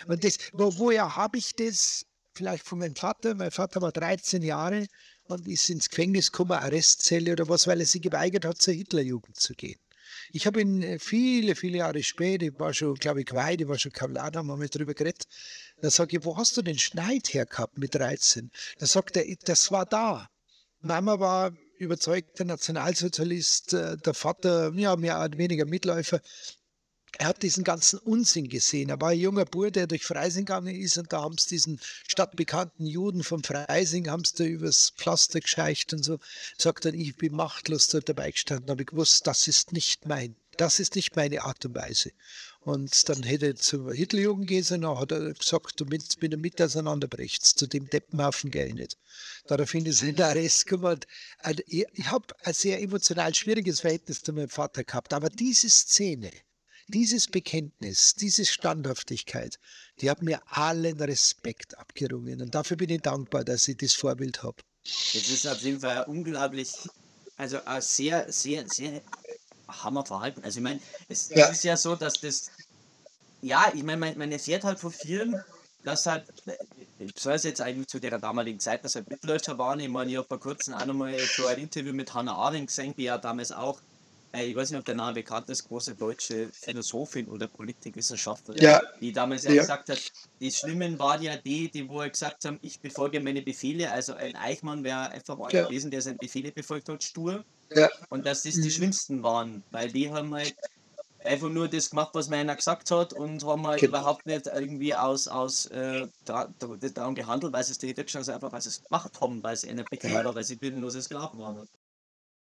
Und 0.07 0.25
das, 0.25 0.39
wo, 0.53 0.77
woher 0.79 1.17
habe 1.17 1.39
ich 1.39 1.55
das? 1.55 2.05
Vielleicht 2.33 2.65
von 2.67 2.79
meinem 2.79 2.97
Vater. 2.97 3.35
Mein 3.35 3.51
Vater 3.51 3.83
war 3.83 3.93
13 3.93 4.43
Jahre 4.43 4.87
und 5.25 5.47
ist 5.49 5.69
ins 5.69 5.91
Gefängnis 5.91 6.31
gekommen, 6.31 6.53
Arrestzelle 6.53 7.33
oder 7.33 7.49
was, 7.49 7.67
weil 7.67 7.81
er 7.81 7.87
sich 7.87 8.03
geweigert 8.03 8.45
hat, 8.45 8.63
zur 8.63 8.75
Hitlerjugend 8.75 9.37
zu 9.37 9.55
gehen. 9.55 9.79
Ich 10.33 10.47
habe 10.47 10.61
ihn 10.61 10.83
äh, 10.83 10.99
viele, 10.99 11.55
viele 11.55 11.79
Jahre 11.79 12.03
später, 12.03 12.47
ich 12.47 12.59
war 12.59 12.75
schon, 12.75 12.95
glaube 12.95 13.23
ich, 13.23 13.33
weit, 13.33 13.61
ich 13.61 13.69
war 13.69 13.79
schon 13.79 13.93
Kavalad, 13.93 14.37
haben 14.37 14.49
wir 14.49 14.57
mal 14.57 14.69
drüber 14.69 14.95
geredet. 14.95 15.25
Da 15.81 15.91
sage 15.91 16.19
ich, 16.19 16.25
wo 16.25 16.37
hast 16.37 16.57
du 16.57 16.63
den 16.63 16.79
Schneid 16.79 17.33
her 17.33 17.47
gehabt 17.47 17.79
mit 17.79 17.95
13? 17.95 18.51
Da 18.79 18.87
sagt 18.87 19.17
er, 19.17 19.25
das 19.45 19.71
war 19.71 19.87
da. 19.87 20.29
Mama 20.81 21.21
war 21.21 21.53
überzeugter 21.79 22.45
Nationalsozialist, 22.45 23.73
äh, 23.75 23.97
der 23.97 24.15
Vater, 24.15 24.73
ja, 24.75 24.97
mehr 24.97 25.23
oder 25.25 25.39
weniger 25.39 25.65
Mitläufer 25.65 26.21
er 27.19 27.29
hat 27.29 27.43
diesen 27.43 27.65
ganzen 27.65 27.99
Unsinn 28.01 28.49
gesehen. 28.49 28.89
Er 28.89 29.01
war 29.01 29.11
ein 29.11 29.19
junger 29.19 29.45
Bub, 29.45 29.73
der 29.73 29.87
durch 29.87 30.05
Freising 30.05 30.45
gegangen 30.45 30.75
ist 30.75 30.97
und 30.99 31.13
da 31.13 31.23
haben 31.23 31.37
sie 31.39 31.51
diesen 31.51 31.81
stadtbekannten 32.07 32.87
Juden 32.87 33.23
von 33.23 33.43
Freising, 33.43 34.09
haben 34.09 34.25
sie 34.25 34.35
da 34.37 34.45
übers 34.45 34.93
Pflaster 34.97 35.41
gescheicht 35.41 35.93
und 35.93 36.05
so. 36.05 36.19
Sagt 36.57 36.85
dann, 36.85 36.95
ich 36.95 37.17
bin 37.17 37.35
machtlos 37.35 37.89
dort 37.89 38.09
dabei 38.09 38.31
gestanden, 38.31 38.71
habe 38.71 38.83
ich 38.83 38.89
gewusst, 38.89 39.27
das 39.27 39.49
ist 39.49 39.73
nicht 39.73 40.07
mein, 40.07 40.37
das 40.57 40.81
ist 40.81 40.95
nicht 40.95 41.17
meine 41.17 41.43
Art 41.43 41.65
und 41.65 41.75
Weise. 41.75 42.13
Und 42.61 43.09
dann 43.09 43.23
hätte 43.23 43.47
er 43.47 43.57
zur 43.57 43.95
Hitlerjugend 43.95 44.47
gehen 44.47 44.65
dann 44.69 44.99
hat 44.99 45.13
er 45.13 45.33
gesagt, 45.33 45.81
du 45.81 45.87
willst 45.89 46.21
mit 46.21 46.33
der 46.33 46.39
Mitte 46.39 46.67
auseinanderbrichst, 46.67 47.59
zu 47.59 47.67
dem 47.67 47.89
Deppenhaufen 47.89 48.51
gehe 48.51 48.67
ich 48.67 48.75
nicht. 48.75 48.99
Daraufhin 49.47 49.87
ist 49.87 50.03
er 50.03 50.11
in 50.11 50.17
den 50.17 50.27
Arrest 50.27 50.67
gekommen. 50.67 51.01
Ich 51.67 51.87
habe 52.05 52.35
ein 52.45 52.53
sehr 52.53 52.83
emotional 52.83 53.35
schwieriges 53.35 53.81
Verhältnis 53.81 54.23
zu 54.23 54.35
meinem 54.35 54.51
Vater 54.51 54.85
gehabt, 54.85 55.15
aber 55.15 55.31
diese 55.31 55.71
Szene, 55.71 56.31
dieses 56.91 57.29
Bekenntnis, 57.29 58.15
diese 58.15 58.45
Standhaftigkeit, 58.45 59.59
die 60.01 60.11
hat 60.11 60.23
mir 60.23 60.41
allen 60.47 61.01
Respekt 61.01 61.79
abgerungen. 61.79 62.43
Und 62.43 62.55
dafür 62.55 62.77
bin 62.77 62.91
ich 62.91 63.03
dankbar, 63.03 63.45
dass 63.45 63.69
ich 63.69 63.77
das 63.77 63.95
Vorbild 63.95 64.43
habe. 64.43 64.63
Es 64.85 65.29
ist 65.31 65.47
auf 65.47 65.61
jeden 65.61 65.81
Fall 65.81 66.05
unglaublich, 66.07 66.73
also 67.37 67.59
ein 67.65 67.83
sehr, 67.83 68.31
sehr, 68.33 68.69
sehr 68.69 69.03
Hammerverhalten. 69.69 70.43
Also 70.45 70.59
ich 70.59 70.65
meine, 70.65 70.81
es 71.09 71.29
ja. 71.31 71.47
ist 71.49 71.65
ja 71.65 71.77
so, 71.77 71.97
dass 71.97 72.21
das, 72.21 72.51
ja, 73.43 73.71
ich 73.75 73.83
meine, 73.83 73.99
man, 73.99 74.19
man 74.19 74.33
erfährt 74.33 74.65
halt 74.65 74.79
von 74.79 74.93
vielen, 74.93 75.43
dass 75.85 76.07
halt, 76.07 76.27
so 77.17 77.31
ist 77.31 77.45
jetzt 77.45 77.61
eigentlich 77.61 77.89
zu 77.89 77.99
der 77.99 78.19
damaligen 78.19 78.61
Zeit, 78.61 78.85
dass 78.85 78.95
er 78.95 79.03
halt 79.03 79.11
Mitläufer 79.11 79.57
waren. 79.59 79.81
Ich 79.81 79.89
meine, 79.89 80.11
ich 80.11 80.17
habe 80.17 80.29
vor 80.29 80.41
kurzem 80.41 80.75
auch 80.75 80.85
nochmal 80.85 81.19
so 81.19 81.47
ein 81.47 81.59
Interview 81.59 81.93
mit 81.93 82.13
Hannah 82.13 82.35
Arendt 82.35 82.69
gesehen, 82.69 82.95
die 82.97 83.05
ja 83.05 83.17
damals 83.17 83.53
auch 83.53 83.81
ich 84.33 84.55
weiß 84.55 84.71
nicht, 84.71 84.79
ob 84.79 84.85
der 84.85 84.95
Name 84.95 85.15
bekannt 85.15 85.49
ist, 85.51 85.67
große 85.67 85.95
deutsche 85.97 86.51
Philosophin 86.53 87.27
oder 87.29 87.49
Politikwissenschaftlerin, 87.49 88.63
ja. 88.63 88.81
die 89.01 89.13
damals 89.13 89.43
ja, 89.45 89.51
ja, 89.51 89.63
gesagt 89.63 89.89
hat, 89.89 90.01
die 90.41 90.51
Schlimmen 90.51 90.99
waren 90.99 91.23
ja 91.23 91.37
die, 91.37 91.71
die 91.71 91.89
wo 91.89 91.99
gesagt 91.99 92.45
haben, 92.45 92.59
ich 92.63 92.81
befolge 92.81 93.21
meine 93.21 93.43
Befehle, 93.43 93.91
also 93.91 94.15
ein 94.15 94.37
Eichmann 94.37 94.85
wäre 94.85 95.11
einfach 95.11 95.37
mal 95.37 95.53
ja. 95.53 95.65
gewesen, 95.65 95.91
der 95.91 96.01
seine 96.03 96.19
Befehle 96.19 96.53
befolgt 96.53 96.89
hat, 96.89 97.03
stur. 97.03 97.45
Ja. 97.75 97.89
Und 98.09 98.27
dass 98.27 98.43
das 98.43 98.55
die 98.55 98.63
mhm. 98.63 98.71
schlimmsten 98.71 99.23
waren, 99.23 99.63
weil 99.71 99.91
die 99.91 100.11
haben 100.11 100.33
halt 100.35 100.55
einfach 101.25 101.49
nur 101.49 101.69
das 101.69 101.91
gemacht, 101.91 102.11
was 102.15 102.29
mir 102.29 102.37
einer 102.37 102.57
gesagt 102.57 102.91
hat 102.91 103.13
und 103.13 103.45
haben 103.45 103.67
halt 103.67 103.81
genau. 103.81 103.99
überhaupt 103.99 104.27
nicht 104.27 104.47
irgendwie 104.47 104.95
aus, 104.95 105.29
aus 105.29 105.67
äh, 105.67 106.07
darum 106.25 107.15
gehandelt, 107.15 107.53
weil 107.53 107.65
sie 107.65 107.73
es 107.73 107.79
die 107.79 107.93
Deutschen 107.93 108.19
also 108.19 108.33
einfach, 108.33 108.53
weil 108.53 108.61
sie 108.61 108.71
es 108.71 108.83
gemacht 108.83 109.21
haben, 109.21 109.43
weil 109.43 109.57
sie 109.57 109.69
eine 109.69 109.85
Bitte 109.85 110.13
war, 110.13 110.35
weil 110.35 110.45
sie 110.45 110.57
bildlose 110.57 111.03
Sklaven 111.03 111.41
waren 111.41 111.69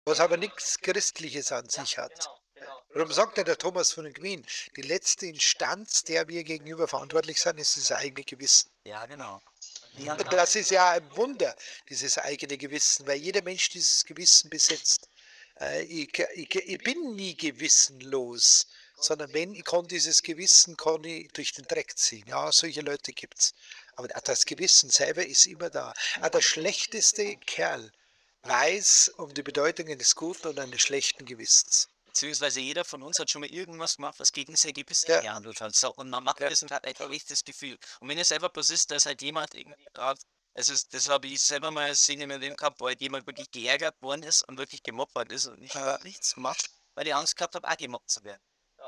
was 0.05 0.19
aber 0.19 0.37
nichts 0.37 0.79
Christliches 0.79 1.51
an 1.51 1.69
sich 1.69 1.97
hat. 1.97 2.11
Genau, 2.15 2.39
genau. 2.55 2.81
Darum 2.93 3.11
sagt 3.11 3.37
ja 3.37 3.43
der 3.43 3.57
Thomas 3.57 3.91
von 3.91 4.11
Queen, 4.13 4.45
die 4.75 4.81
letzte 4.81 5.27
Instanz, 5.27 6.03
der 6.03 6.27
wir 6.27 6.43
gegenüber 6.43 6.87
verantwortlich 6.87 7.39
sind, 7.39 7.59
ist 7.59 7.77
das 7.77 7.91
eigene 7.91 8.23
Gewissen. 8.23 8.71
Ja, 8.83 9.05
genau. 9.05 9.41
Das 10.29 10.55
ist 10.55 10.71
ja 10.71 10.91
ein 10.91 11.15
Wunder, 11.15 11.55
dieses 11.89 12.17
eigene 12.17 12.57
Gewissen, 12.57 13.05
weil 13.07 13.17
jeder 13.17 13.41
Mensch 13.41 13.69
dieses 13.69 14.05
Gewissen 14.05 14.49
besitzt. 14.49 15.09
Äh, 15.59 15.83
ich, 15.83 16.17
ich, 16.35 16.55
ich 16.55 16.77
bin 16.79 17.15
nie 17.15 17.35
gewissenlos, 17.35 18.67
sondern 18.95 19.33
wenn 19.33 19.53
ich 19.53 19.65
kann 19.65 19.87
dieses 19.87 20.23
Gewissen 20.23 20.77
kann 20.77 21.03
ich 21.03 21.31
durch 21.33 21.51
den 21.53 21.65
Dreck 21.65 21.97
ziehen. 21.97 22.25
Ja, 22.27 22.51
solche 22.51 22.81
Leute 22.81 23.11
gibt 23.11 23.39
es. 23.39 23.53
Aber 23.95 24.07
das 24.07 24.45
Gewissen 24.45 24.89
selber 24.89 25.25
ist 25.25 25.45
immer 25.45 25.69
da. 25.69 25.93
Auch 26.21 26.29
der 26.29 26.41
schlechteste 26.41 27.35
Kerl, 27.37 27.91
weiß 28.43 29.13
um 29.17 29.33
die 29.33 29.43
Bedeutung 29.43 29.87
eines 29.87 30.15
guten 30.15 30.47
und 30.47 30.59
eines 30.59 30.81
schlechten 30.81 31.25
Gewissens. 31.25 31.87
Beziehungsweise 32.05 32.59
jeder 32.59 32.83
von 32.83 33.03
uns 33.03 33.19
hat 33.19 33.29
schon 33.29 33.41
mal 33.41 33.49
irgendwas 33.49 33.95
gemacht, 33.95 34.19
was 34.19 34.33
gegen 34.33 34.55
sein 34.55 34.73
Gewissen 34.73 35.09
ja. 35.11 35.21
gehandelt 35.21 35.61
hat. 35.61 35.73
So, 35.73 35.93
und 35.93 36.09
man 36.09 36.23
macht 36.23 36.41
ja. 36.41 36.49
das 36.49 36.61
und 36.61 36.71
hat 36.71 36.85
ein 36.85 36.95
schlechtes 36.95 37.45
Gefühl. 37.45 37.77
Und 37.99 38.09
wenn 38.09 38.17
es 38.17 38.27
selber 38.27 38.49
bloß 38.49 38.69
ist, 38.71 38.91
dass 38.91 39.05
halt 39.05 39.21
jemand 39.21 39.53
irgendwie 39.53 39.85
gerade, 39.93 40.19
also 40.53 40.73
das 40.89 41.07
habe 41.07 41.27
ich 41.27 41.41
selber 41.41 41.71
mal 41.71 41.87
als 41.87 42.01
Szene 42.01 42.27
mit 42.27 42.43
dem 42.43 42.57
gehabt, 42.57 42.81
wo 42.81 42.87
halt 42.87 42.99
jemand 42.99 43.25
wirklich 43.27 43.49
geärgert 43.51 44.01
worden 44.01 44.23
ist 44.23 44.41
und 44.49 44.57
wirklich 44.57 44.83
gemobbt 44.83 45.15
worden 45.15 45.31
ist 45.31 45.45
und 45.45 45.59
nicht, 45.59 45.73
ja. 45.73 45.97
nichts 46.03 46.35
macht, 46.35 46.69
weil 46.95 47.07
ich 47.07 47.15
Angst 47.15 47.37
gehabt 47.37 47.55
habe, 47.55 47.69
auch 47.69 47.77
gemobbt 47.77 48.09
zu 48.09 48.23
werden. 48.25 48.41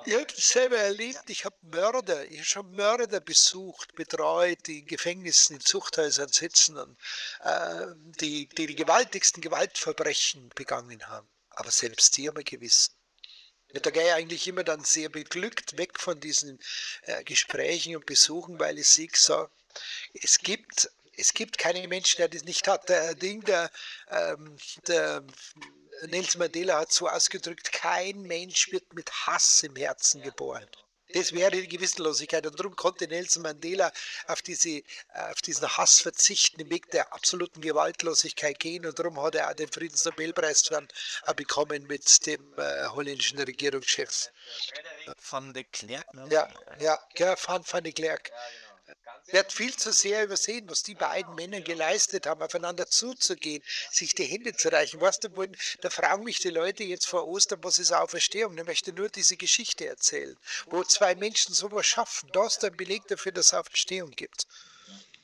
Ich 0.05 0.13
habe 0.15 0.33
selber 0.35 0.77
erlebt. 0.77 1.29
Ich 1.29 1.45
habe 1.45 1.55
Mörder, 1.61 2.25
ich 2.25 2.37
habe 2.37 2.45
schon 2.45 2.71
Mörder 2.75 3.19
besucht, 3.19 3.95
betreut, 3.95 4.59
die 4.67 4.79
in 4.79 4.85
Gefängnissen, 4.85 5.55
in 5.55 5.61
Zuchthäusern 5.61 6.29
sitzen 6.29 6.77
und 6.77 6.97
äh, 7.41 7.85
die, 8.19 8.47
die 8.47 8.67
die 8.67 8.75
gewaltigsten 8.75 9.41
Gewaltverbrechen 9.41 10.49
begangen 10.55 11.07
haben. 11.07 11.27
Aber 11.51 11.71
selbst 11.71 12.17
die 12.17 12.27
haben 12.27 12.37
ein 12.37 12.43
Gewissen. 12.43 12.93
Da 13.69 13.89
gehe 13.89 14.05
ich 14.05 14.13
eigentlich 14.13 14.47
immer 14.47 14.63
dann 14.63 14.83
sehr 14.83 15.09
beglückt 15.09 15.77
weg 15.77 15.99
von 15.99 16.19
diesen 16.19 16.59
äh, 17.03 17.23
Gesprächen 17.23 17.95
und 17.95 18.05
Besuchen, 18.05 18.59
weil 18.59 18.77
ich 18.77 18.87
sehe 18.87 19.09
so, 19.13 19.47
es 20.13 20.37
gibt, 20.39 20.91
es 21.15 21.33
gibt 21.33 21.57
keine 21.57 21.87
Menschen, 21.87 22.17
der 22.17 22.29
das 22.29 22.43
nicht 22.43 22.67
hat. 22.67 22.89
Der 22.89 23.15
Ding, 23.15 23.43
der, 23.45 23.71
ähm, 24.09 24.57
der 24.87 25.23
Nelson 26.07 26.39
Mandela 26.39 26.79
hat 26.79 26.91
so 26.91 27.07
ausgedrückt, 27.07 27.71
kein 27.71 28.21
Mensch 28.23 28.71
wird 28.71 28.93
mit 28.93 29.11
Hass 29.11 29.63
im 29.63 29.75
Herzen 29.75 30.21
geboren. 30.21 30.67
Das 31.13 31.31
wäre 31.31 31.51
die 31.51 31.67
Gewissenlosigkeit. 31.67 32.45
Und 32.47 32.59
darum 32.59 32.75
konnte 32.75 33.07
Nelson 33.07 33.43
Mandela 33.43 33.91
auf, 34.27 34.41
diese, 34.41 34.81
auf 35.13 35.41
diesen 35.41 35.67
Hass 35.77 36.01
verzichten, 36.01 36.59
im 36.59 36.69
Weg 36.71 36.89
der 36.89 37.13
absoluten 37.13 37.61
Gewaltlosigkeit 37.61 38.59
gehen. 38.59 38.85
Und 38.85 38.97
darum 38.97 39.21
hat 39.21 39.35
er 39.35 39.49
auch 39.49 39.53
den 39.53 39.71
Friedensnobelpreis 39.71 40.63
dann 40.63 40.87
bekommen 41.35 41.83
mit 41.83 42.25
dem 42.25 42.41
äh, 42.57 42.87
holländischen 42.87 43.39
Regierungschef. 43.39 44.29
Van 45.29 45.53
de 45.53 45.65
Klerk, 45.65 46.11
ne? 46.13 46.27
Ja, 46.31 46.49
ja, 46.79 46.99
ja 47.15 47.35
Van, 47.45 47.63
van 47.63 47.83
de 47.83 47.93
Klerk. 47.93 48.31
Wird 49.27 49.53
viel 49.53 49.75
zu 49.75 49.91
sehr 49.91 50.25
übersehen, 50.25 50.69
was 50.69 50.83
die 50.83 50.95
beiden 50.95 51.33
Männer 51.35 51.61
geleistet 51.61 52.27
haben, 52.27 52.41
aufeinander 52.41 52.87
zuzugehen, 52.87 53.63
sich 53.91 54.13
die 54.15 54.25
Hände 54.25 54.53
zu 54.53 54.69
reichen. 54.69 54.99
Weißt 54.99 55.23
du, 55.23 55.47
da 55.81 55.89
fragen 55.89 56.23
mich 56.23 56.39
die 56.39 56.49
Leute 56.49 56.83
jetzt 56.83 57.07
vor 57.07 57.27
Ostern, 57.27 57.63
was 57.63 57.79
ist 57.79 57.91
Auferstehung? 57.91 58.57
Ich 58.57 58.65
möchte 58.65 58.91
nur 58.93 59.09
diese 59.09 59.37
Geschichte 59.37 59.87
erzählen, 59.87 60.37
wo 60.67 60.83
zwei 60.83 61.15
Menschen 61.15 61.53
sowas 61.53 61.85
schaffen. 61.85 62.29
Da 62.33 62.45
ist 62.45 62.63
ein 62.63 62.75
Beleg 62.75 63.07
dafür, 63.07 63.31
dass 63.31 63.47
es 63.47 63.53
Auferstehung 63.53 64.11
gibt. 64.11 64.47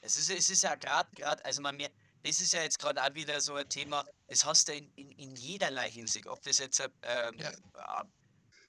Es 0.02 0.16
ist, 0.18 0.30
es 0.30 0.50
ist 0.50 0.64
ja 0.64 0.76
gerade, 0.76 1.10
also 1.44 1.62
man 1.62 1.76
merkt, 1.76 1.96
das 2.24 2.40
ist 2.40 2.54
ja 2.54 2.64
jetzt 2.64 2.80
gerade 2.80 3.04
auch 3.04 3.14
wieder 3.14 3.40
so 3.42 3.56
ein 3.56 3.68
Thema, 3.70 4.06
das 4.28 4.46
hast 4.46 4.68
du 4.68 4.74
in, 4.74 4.92
in, 4.96 5.12
in 5.12 5.36
jederlei 5.36 5.90
Hinsicht, 5.90 6.28
ob 6.28 6.42
das 6.44 6.58
jetzt 6.60 6.80
ähm, 6.80 7.38
ja 7.38 7.52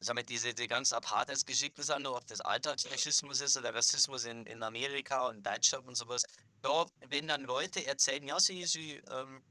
sagen 0.01 0.17
wir, 0.17 0.25
diese 0.25 0.55
die 0.55 0.67
ganzen 0.67 0.95
Apartheidsgeschichte 0.95 1.83
sind, 1.83 2.07
ob 2.07 2.27
das 2.27 2.41
Alltagsfaschismus 2.41 3.41
ist 3.43 3.57
oder 3.57 3.75
Rassismus 3.75 4.25
in, 4.25 4.47
in 4.47 4.63
Amerika 4.63 5.29
und 5.29 5.45
Deutschland 5.47 5.87
und 5.87 5.95
sowas. 5.95 6.25
Da, 6.63 6.87
wenn 7.09 7.29
dann 7.29 7.43
Leute 7.43 7.87
erzählen, 7.87 8.27
ja, 8.27 8.41
sie, 8.41 8.65
sie, 8.65 9.03
ähm, 9.11 9.43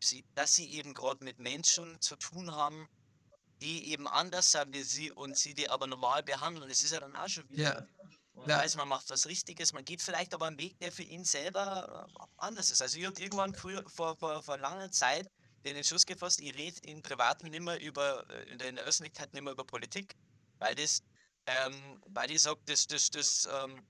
sie 0.00 0.24
dass 0.34 0.54
sie 0.54 0.72
eben 0.72 0.92
gerade 0.92 1.24
mit 1.24 1.38
Menschen 1.38 2.00
zu 2.00 2.16
tun 2.16 2.50
haben, 2.52 2.88
die 3.60 3.92
eben 3.92 4.08
anders 4.08 4.50
sind 4.52 4.74
wie 4.74 4.82
sie 4.82 5.12
und 5.12 5.36
sie 5.36 5.54
die 5.54 5.68
aber 5.68 5.86
normal 5.86 6.22
behandeln, 6.22 6.68
das 6.68 6.82
ist 6.82 6.92
ja 6.92 7.00
dann 7.00 7.14
auch 7.14 7.28
schon 7.28 7.48
wieder. 7.50 7.62
Ja. 7.62 7.86
Man 8.34 8.48
ja. 8.48 8.58
weiß, 8.58 8.76
man 8.76 8.88
macht 8.88 9.10
was 9.10 9.26
Richtiges, 9.26 9.72
man 9.72 9.84
geht 9.84 10.00
vielleicht 10.00 10.32
aber 10.32 10.46
einen 10.46 10.58
Weg, 10.58 10.78
der 10.78 10.90
für 10.90 11.02
ihn 11.02 11.24
selber 11.24 12.08
äh, 12.08 12.24
anders 12.38 12.70
ist. 12.70 12.80
Also 12.80 12.98
ich 12.98 13.06
habe 13.06 13.20
irgendwann 13.20 13.54
früher, 13.54 13.84
vor, 13.88 14.16
vor, 14.16 14.42
vor 14.42 14.56
langer 14.56 14.90
Zeit 14.90 15.30
den 15.64 15.76
Entschluss 15.76 16.06
gefasst, 16.06 16.40
ich 16.40 16.54
rede 16.54 16.80
in 16.82 17.02
Privaten 17.02 17.48
nicht 17.48 17.62
mehr 17.62 17.80
über, 17.80 18.28
äh, 18.30 18.50
in 18.50 18.58
der 18.58 18.84
Öffentlichkeit 18.84 19.32
nicht 19.32 19.42
mehr 19.42 19.52
über 19.52 19.64
Politik, 19.64 20.14
weil 20.58 20.74
das, 20.74 21.02
ähm, 21.46 22.02
weil 22.06 22.30
ich 22.30 22.42
sage, 22.42 22.60
das, 22.66 22.86
das, 22.86 23.10
das, 23.10 23.48
ähm, 23.52 23.82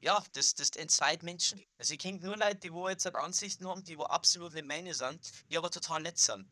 ja, 0.00 0.22
das, 0.32 0.54
das 0.54 0.70
entzweit 0.70 1.22
Menschen. 1.22 1.62
Also 1.78 1.94
ich 1.94 1.98
kenne 1.98 2.18
nur 2.20 2.36
Leute, 2.36 2.56
die 2.56 2.72
wo 2.72 2.88
jetzt 2.88 3.06
Ansichten 3.06 3.66
haben, 3.66 3.82
die 3.84 3.98
wo 3.98 4.04
absolut 4.04 4.54
nicht 4.54 4.66
meine 4.66 4.94
sind, 4.94 5.20
die 5.50 5.58
aber 5.58 5.70
total 5.70 6.02
nett 6.02 6.18
sind. 6.18 6.46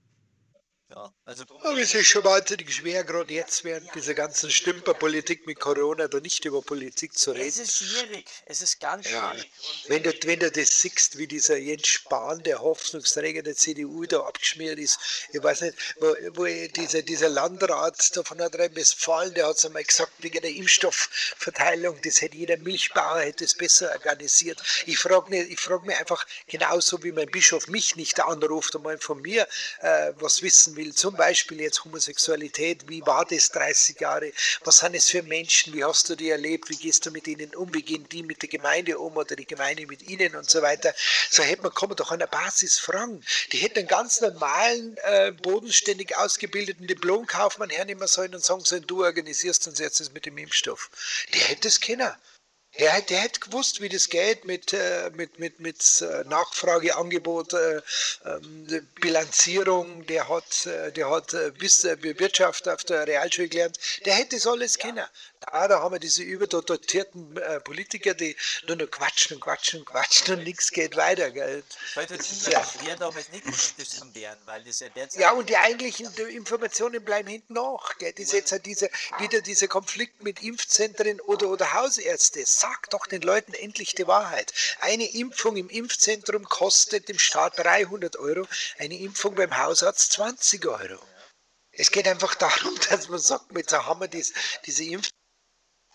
Ja, 0.91 1.11
also 1.25 1.45
Aber 1.63 1.79
es 1.79 1.95
ist 1.95 2.09
schon 2.09 2.25
wahnsinnig 2.25 2.75
schwer, 2.75 3.05
gerade 3.05 3.33
jetzt 3.33 3.65
während 3.65 3.93
dieser 3.95 4.13
ganzen 4.13 4.51
Stümperpolitik 4.51 5.47
mit 5.47 5.59
Corona, 5.59 6.09
da 6.09 6.21
nicht 6.21 6.45
über 6.45 6.61
Politik 6.61 7.17
zu 7.17 7.33
reden. 7.33 7.49
Es 7.49 7.57
ist 7.57 7.79
schwierig, 7.79 8.27
es 8.45 8.61
ist 8.61 8.81
ganz 8.81 9.11
ja. 9.11 9.31
schwierig. 9.31 9.51
Wenn 9.89 10.03
du, 10.03 10.13
wenn 10.25 10.41
du 10.41 10.51
das 10.51 10.83
siehst, 10.83 11.17
wie 11.17 11.27
dieser 11.27 11.57
Jens 11.57 11.89
Spahn, 11.89 12.43
der 12.43 12.61
Hoffnungsträger 12.61 13.43
der 13.43 13.57
CDU, 13.57 14.05
da 14.05 14.21
abgeschmiert 14.21 14.79
ist, 14.79 14.99
ich 15.33 15.43
weiß 15.43 15.63
nicht, 15.63 15.75
wo, 16.01 16.15
wo 16.35 16.45
dieser, 16.45 17.01
dieser 17.01 17.31
Landrat 17.31 18.15
da 18.15 18.23
von 18.23 18.37
Nordrhein-Westfalen, 18.37 19.33
der 19.33 19.47
hat 19.47 19.57
es 19.57 19.65
einmal 19.65 19.85
gesagt, 19.85 20.13
wegen 20.19 20.43
der 20.43 20.55
Impfstoffverteilung, 20.55 21.99
das 22.03 22.21
hätte 22.21 22.37
jeder 22.37 22.59
Milchbauer 22.59 23.21
hätte 23.21 23.45
es 23.45 23.55
besser 23.55 23.91
organisiert. 23.93 24.63
Ich 24.85 24.99
frage 24.99 25.31
mich, 25.31 25.59
frag 25.59 25.87
mich 25.87 25.97
einfach 25.97 26.27
genauso, 26.47 27.03
wie 27.03 27.13
mein 27.13 27.31
Bischof 27.31 27.69
mich 27.69 27.97
nicht 27.97 28.21
anruft 28.21 28.75
und 28.75 28.83
mal 28.83 28.99
von 28.99 29.23
mir 29.23 29.49
äh, 29.81 30.13
was 30.17 30.43
wissen 30.43 30.74
will, 30.77 30.95
zum 30.95 31.17
Beispiel 31.17 31.61
jetzt 31.61 31.85
Homosexualität, 31.85 32.89
wie 32.89 33.05
war 33.07 33.25
das 33.25 33.49
30 33.51 34.01
Jahre, 34.01 34.33
was 34.65 34.79
sind 34.79 34.95
es 34.95 35.09
für 35.09 35.23
Menschen, 35.23 35.73
wie 35.75 35.85
hast 35.85 36.09
du 36.09 36.17
die 36.17 36.31
erlebt, 36.31 36.69
wie 36.71 36.77
gehst 36.77 37.07
du 37.07 37.11
mit 37.11 37.27
ihnen 37.27 37.55
um, 37.55 37.73
wie 37.75 37.83
gehen 37.83 38.09
die 38.11 38.23
mit 38.23 38.43
der 38.43 38.49
Gemeinde 38.49 38.99
um 38.99 39.17
oder 39.17 39.37
die 39.37 39.47
Gemeinde 39.47 39.87
mit 39.87 40.03
ihnen 40.03 40.35
und 40.37 40.49
so 40.49 40.63
weiter. 40.63 40.95
So 41.31 41.43
hätte 41.43 41.63
man, 41.63 41.75
kann 41.75 41.95
doch 41.97 42.11
an 42.11 42.19
der 42.19 42.27
Basis 42.27 42.79
fragen. 42.79 43.25
Die 43.53 43.59
hätten 43.59 43.81
einen 43.81 43.89
ganz 43.89 44.21
normalen, 44.21 44.97
äh, 44.99 45.33
bodenständig 45.33 46.17
ausgebildeten 46.17 46.87
Diplomkaufmann 46.87 47.71
hernehmen 47.71 48.09
sollen 48.09 48.35
und 48.35 48.45
sagen 48.45 48.65
sollen, 48.65 48.87
du 48.87 49.05
organisierst 49.05 49.67
uns 49.67 49.79
jetzt 49.79 50.01
das 50.01 50.13
mit 50.13 50.27
dem 50.27 50.39
Impfstoff. 50.39 50.91
Der 51.33 51.43
hätte 51.43 51.69
es 51.69 51.81
können. 51.81 52.13
Der, 52.79 53.01
der 53.03 53.21
hätte 53.21 53.41
gewusst, 53.41 53.81
wie 53.81 53.89
das 53.89 54.09
geht 54.09 54.45
mit, 54.45 54.73
äh, 54.73 55.11
mit, 55.15 55.39
mit, 55.39 55.61
mit 55.61 56.03
äh, 56.03 56.25
Nachfrage, 56.25 56.97
Angebot, 56.97 57.53
äh, 57.53 57.81
ähm, 58.25 58.89
Bilanzierung. 59.01 60.05
Der 60.07 60.29
hat, 60.29 60.67
der 60.67 61.11
hat 61.11 61.35
bis 61.59 61.85
Wirtschaft 61.85 62.69
auf 62.69 62.85
der 62.85 63.07
Realschule 63.07 63.49
gelernt. 63.49 63.79
Der 64.05 64.15
hätte 64.15 64.37
das 64.37 64.47
alles 64.47 64.79
kennen. 64.79 65.05
Da, 65.41 65.69
da 65.69 65.81
haben 65.81 65.95
wir 65.95 65.99
diese 66.01 66.23
überdotierten 66.23 67.39
Politiker, 67.65 68.15
die 68.15 68.35
nur 68.67 68.77
noch 68.77 68.91
quatschen 68.91 69.37
und 69.37 69.41
quatschen 69.43 69.81
und 69.81 69.87
quatschen 69.87 70.39
und 70.39 70.45
nichts 70.45 70.71
geht 70.71 70.97
weiter. 70.97 71.31
Gell? 71.31 71.63
Das 71.95 72.47
ja. 72.47 72.65
damals 72.97 73.29
nicht 73.31 73.45
werden, 74.15 74.41
weil 74.47 74.65
das 74.65 74.81
ja 74.81 74.89
derzeit 74.89 75.21
Ja, 75.21 75.33
und 75.33 75.49
die 75.49 75.57
eigentlichen 75.57 76.13
Informationen 76.29 77.05
bleiben 77.05 77.29
hinten 77.29 77.55
nach. 77.55 77.99
Gell? 77.99 78.13
Das 78.13 78.27
ist 78.27 78.33
jetzt 78.33 78.53
halt 78.53 78.67
diese, 78.67 78.91
wieder 79.19 79.41
dieser 79.41 79.69
Konflikt 79.69 80.23
mit 80.23 80.43
Impfzentren 80.43 81.21
oder, 81.21 81.49
oder 81.49 81.75
Hausärzte. 81.75 82.45
Sag 82.65 82.89
doch 82.89 83.07
den 83.07 83.21
Leuten 83.21 83.53
endlich 83.53 83.95
die 83.95 84.07
Wahrheit. 84.07 84.55
Eine 84.81 85.05
Impfung 85.13 85.59
im 85.59 85.69
Impfzentrum 85.69 86.45
kostet 86.45 87.11
dem 87.11 87.19
Staat 87.19 87.59
300 87.59 88.17
Euro, 88.17 88.49
eine 88.79 88.99
Impfung 88.99 89.35
beim 89.35 89.55
Hausarzt 89.55 90.13
20 90.13 90.65
Euro. 90.65 90.99
Es 91.73 91.91
geht 91.91 92.09
einfach 92.09 92.35
darum, 92.47 92.75
dass 92.89 93.09
man 93.09 93.19
sagt, 93.19 93.53
mit 93.53 93.69
so 93.69 93.85
haben 93.85 94.01
wir 94.01 94.09
dies, 94.09 94.33
diese 94.65 94.83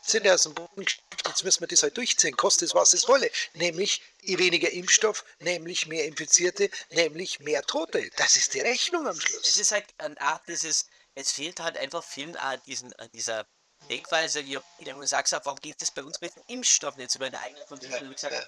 sind 0.04 0.28
aus 0.28 0.44
dem 0.44 0.54
Boden 0.54 0.86
gestopft, 0.86 1.28
jetzt 1.28 1.44
müssen 1.44 1.62
wir 1.62 1.68
das 1.68 1.82
halt 1.82 1.98
durchziehen, 1.98 2.38
kostet 2.38 2.68
es 2.68 2.76
was 2.76 2.94
es 2.94 3.08
wolle. 3.08 3.32
Nämlich 3.54 4.04
weniger 4.22 4.70
Impfstoff, 4.70 5.26
nämlich 5.40 5.88
mehr 5.88 6.06
Infizierte, 6.06 6.70
nämlich 6.92 7.40
mehr 7.40 7.64
Tote. 7.64 8.12
Das 8.18 8.36
ist 8.36 8.54
die 8.54 8.62
Rechnung 8.62 9.08
am 9.08 9.20
Schluss. 9.20 9.48
Es 9.48 9.58
ist 9.58 9.72
halt 9.72 9.88
eine 9.98 10.22
Art 10.22 10.48
dieses, 10.48 10.88
es 11.16 11.32
fehlt 11.32 11.62
halt 11.62 11.78
einfach 11.78 12.04
vielen 12.04 12.36
Art 12.36 12.64
diesen, 12.68 12.92
äh, 12.94 13.10
dieser 13.10 13.48
Denkweise, 13.90 14.46
wie 14.46 14.60
du 14.80 15.06
sagst, 15.08 15.34
warum 15.34 15.60
geht 15.60 15.82
das 15.82 15.92
bei 15.92 16.04
uns 16.04 16.22
mit 16.22 16.36
dem 16.36 16.44
Impfstoff 16.48 16.96
nicht 16.96 17.16
über 17.16 17.26
eine 17.26 17.40
eigene 17.40 17.66
Kondition? 17.66 18.16
Ja, 18.22 18.44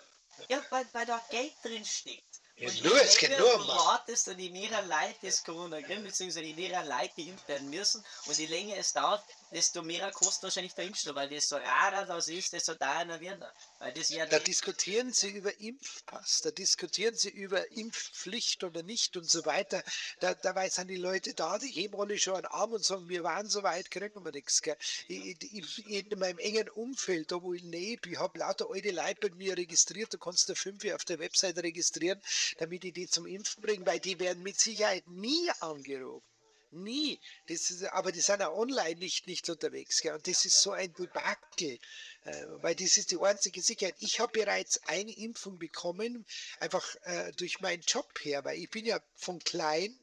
ja, 0.47 0.62
weil, 0.69 0.86
weil 0.93 1.06
da 1.06 1.21
Geld 1.30 1.54
drin 1.63 1.84
steckt. 1.84 2.41
Und 2.60 2.84
nur, 2.84 3.01
es 3.01 3.17
geht 3.17 3.38
nur 3.39 3.56
um 3.56 3.67
was. 3.67 3.75
wartest 3.75 4.27
und 4.27 4.38
je 4.38 4.51
mehr 4.51 4.82
Leute 4.84 5.15
das 5.23 5.43
Corona 5.43 5.82
kriegen, 5.82 6.04
beziehungsweise 6.04 6.45
je 6.45 6.54
mehr 6.54 6.86
Leute 6.86 7.13
geimpft 7.17 7.47
werden 7.47 7.69
müssen 7.71 8.06
und 8.25 8.38
je 8.38 8.45
länger 8.45 8.77
es 8.77 8.93
dauert, 8.93 9.23
desto 9.51 9.81
mehr 9.81 10.11
kostet 10.11 10.43
wahrscheinlich 10.43 10.73
der 10.73 10.85
Impfstoff, 10.85 11.15
weil 11.15 11.29
das 11.29 11.49
so 11.49 11.57
rarer 11.57 12.05
das 12.05 12.27
ist, 12.27 12.53
desto 12.53 12.75
teurer 12.75 13.19
wird 13.19 13.41
er. 13.41 13.53
Weil 13.79 13.93
das 13.93 14.09
ja 14.09 14.25
da 14.25 14.39
diskutieren 14.39 15.11
sie 15.11 15.29
über 15.29 15.59
Impfpass, 15.59 16.41
da 16.41 16.51
diskutieren 16.51 17.15
sie 17.15 17.29
über 17.29 17.69
Impfpflicht 17.71 18.63
oder 18.63 18.83
nicht 18.83 19.17
und 19.17 19.29
so 19.29 19.45
weiter. 19.45 19.83
Da, 20.19 20.33
dabei 20.33 20.69
sind 20.69 20.87
die 20.87 20.95
Leute 20.95 21.33
da, 21.33 21.57
die 21.57 21.67
heben 21.67 21.99
alle 21.99 22.17
schon 22.17 22.35
einen 22.35 22.45
Arm 22.45 22.71
und 22.73 22.83
sagen, 22.83 23.09
wir 23.09 23.23
waren 23.23 23.49
so 23.49 23.63
weit, 23.63 23.91
kriegen 23.91 24.23
wir 24.23 24.31
nichts. 24.31 24.61
Gell. 24.61 24.77
in 25.07 26.19
meinem 26.19 26.39
engen 26.39 26.69
Umfeld, 26.69 27.31
da 27.31 27.41
wo 27.41 27.53
ich 27.53 27.63
lebe, 27.63 28.09
ich 28.09 28.19
habe 28.19 28.39
lauter 28.39 28.67
alte 28.71 28.91
Leute 28.91 29.29
bei 29.29 29.35
mir 29.35 29.57
registriert, 29.57 30.13
du 30.13 30.17
kannst 30.17 30.49
da 30.49 30.55
fünf 30.55 30.85
auf 30.93 31.05
der 31.05 31.19
Webseite 31.19 31.63
registrieren, 31.63 32.21
damit 32.57 32.83
ich 32.85 32.93
die 32.93 33.07
zum 33.07 33.25
Impfen 33.25 33.61
bringe, 33.61 33.85
weil 33.85 33.99
die 33.99 34.19
werden 34.19 34.43
mit 34.43 34.59
Sicherheit 34.59 35.07
nie 35.07 35.49
angerufen. 35.59 36.31
Nie. 36.71 37.19
Das 37.47 37.69
ist, 37.69 37.84
aber 37.84 38.12
die 38.12 38.21
sind 38.21 38.41
auch 38.41 38.57
online 38.57 38.95
nicht, 38.95 39.27
nicht 39.27 39.49
unterwegs. 39.49 40.01
Gell? 40.01 40.13
Und 40.13 40.25
das 40.25 40.45
ist 40.45 40.62
so 40.62 40.71
ein 40.71 40.93
Debakel, 40.93 41.79
äh, 42.23 42.45
weil 42.62 42.75
das 42.75 42.97
ist 42.97 43.12
die 43.12 43.19
einzige 43.19 43.62
Sicherheit. 43.62 43.95
Ich 43.99 44.19
habe 44.21 44.31
bereits 44.31 44.81
eine 44.88 45.12
Impfung 45.12 45.60
bekommen, 45.60 46.25
einfach 46.60 46.95
äh, 47.03 47.34
durch 47.34 47.60
meinen 47.60 47.81
Job 47.81 48.07
her, 48.23 48.45
weil 48.45 48.57
ich 48.57 48.69
bin 48.69 48.86
ja 48.86 49.01
von 49.15 49.39
klein, 49.39 49.97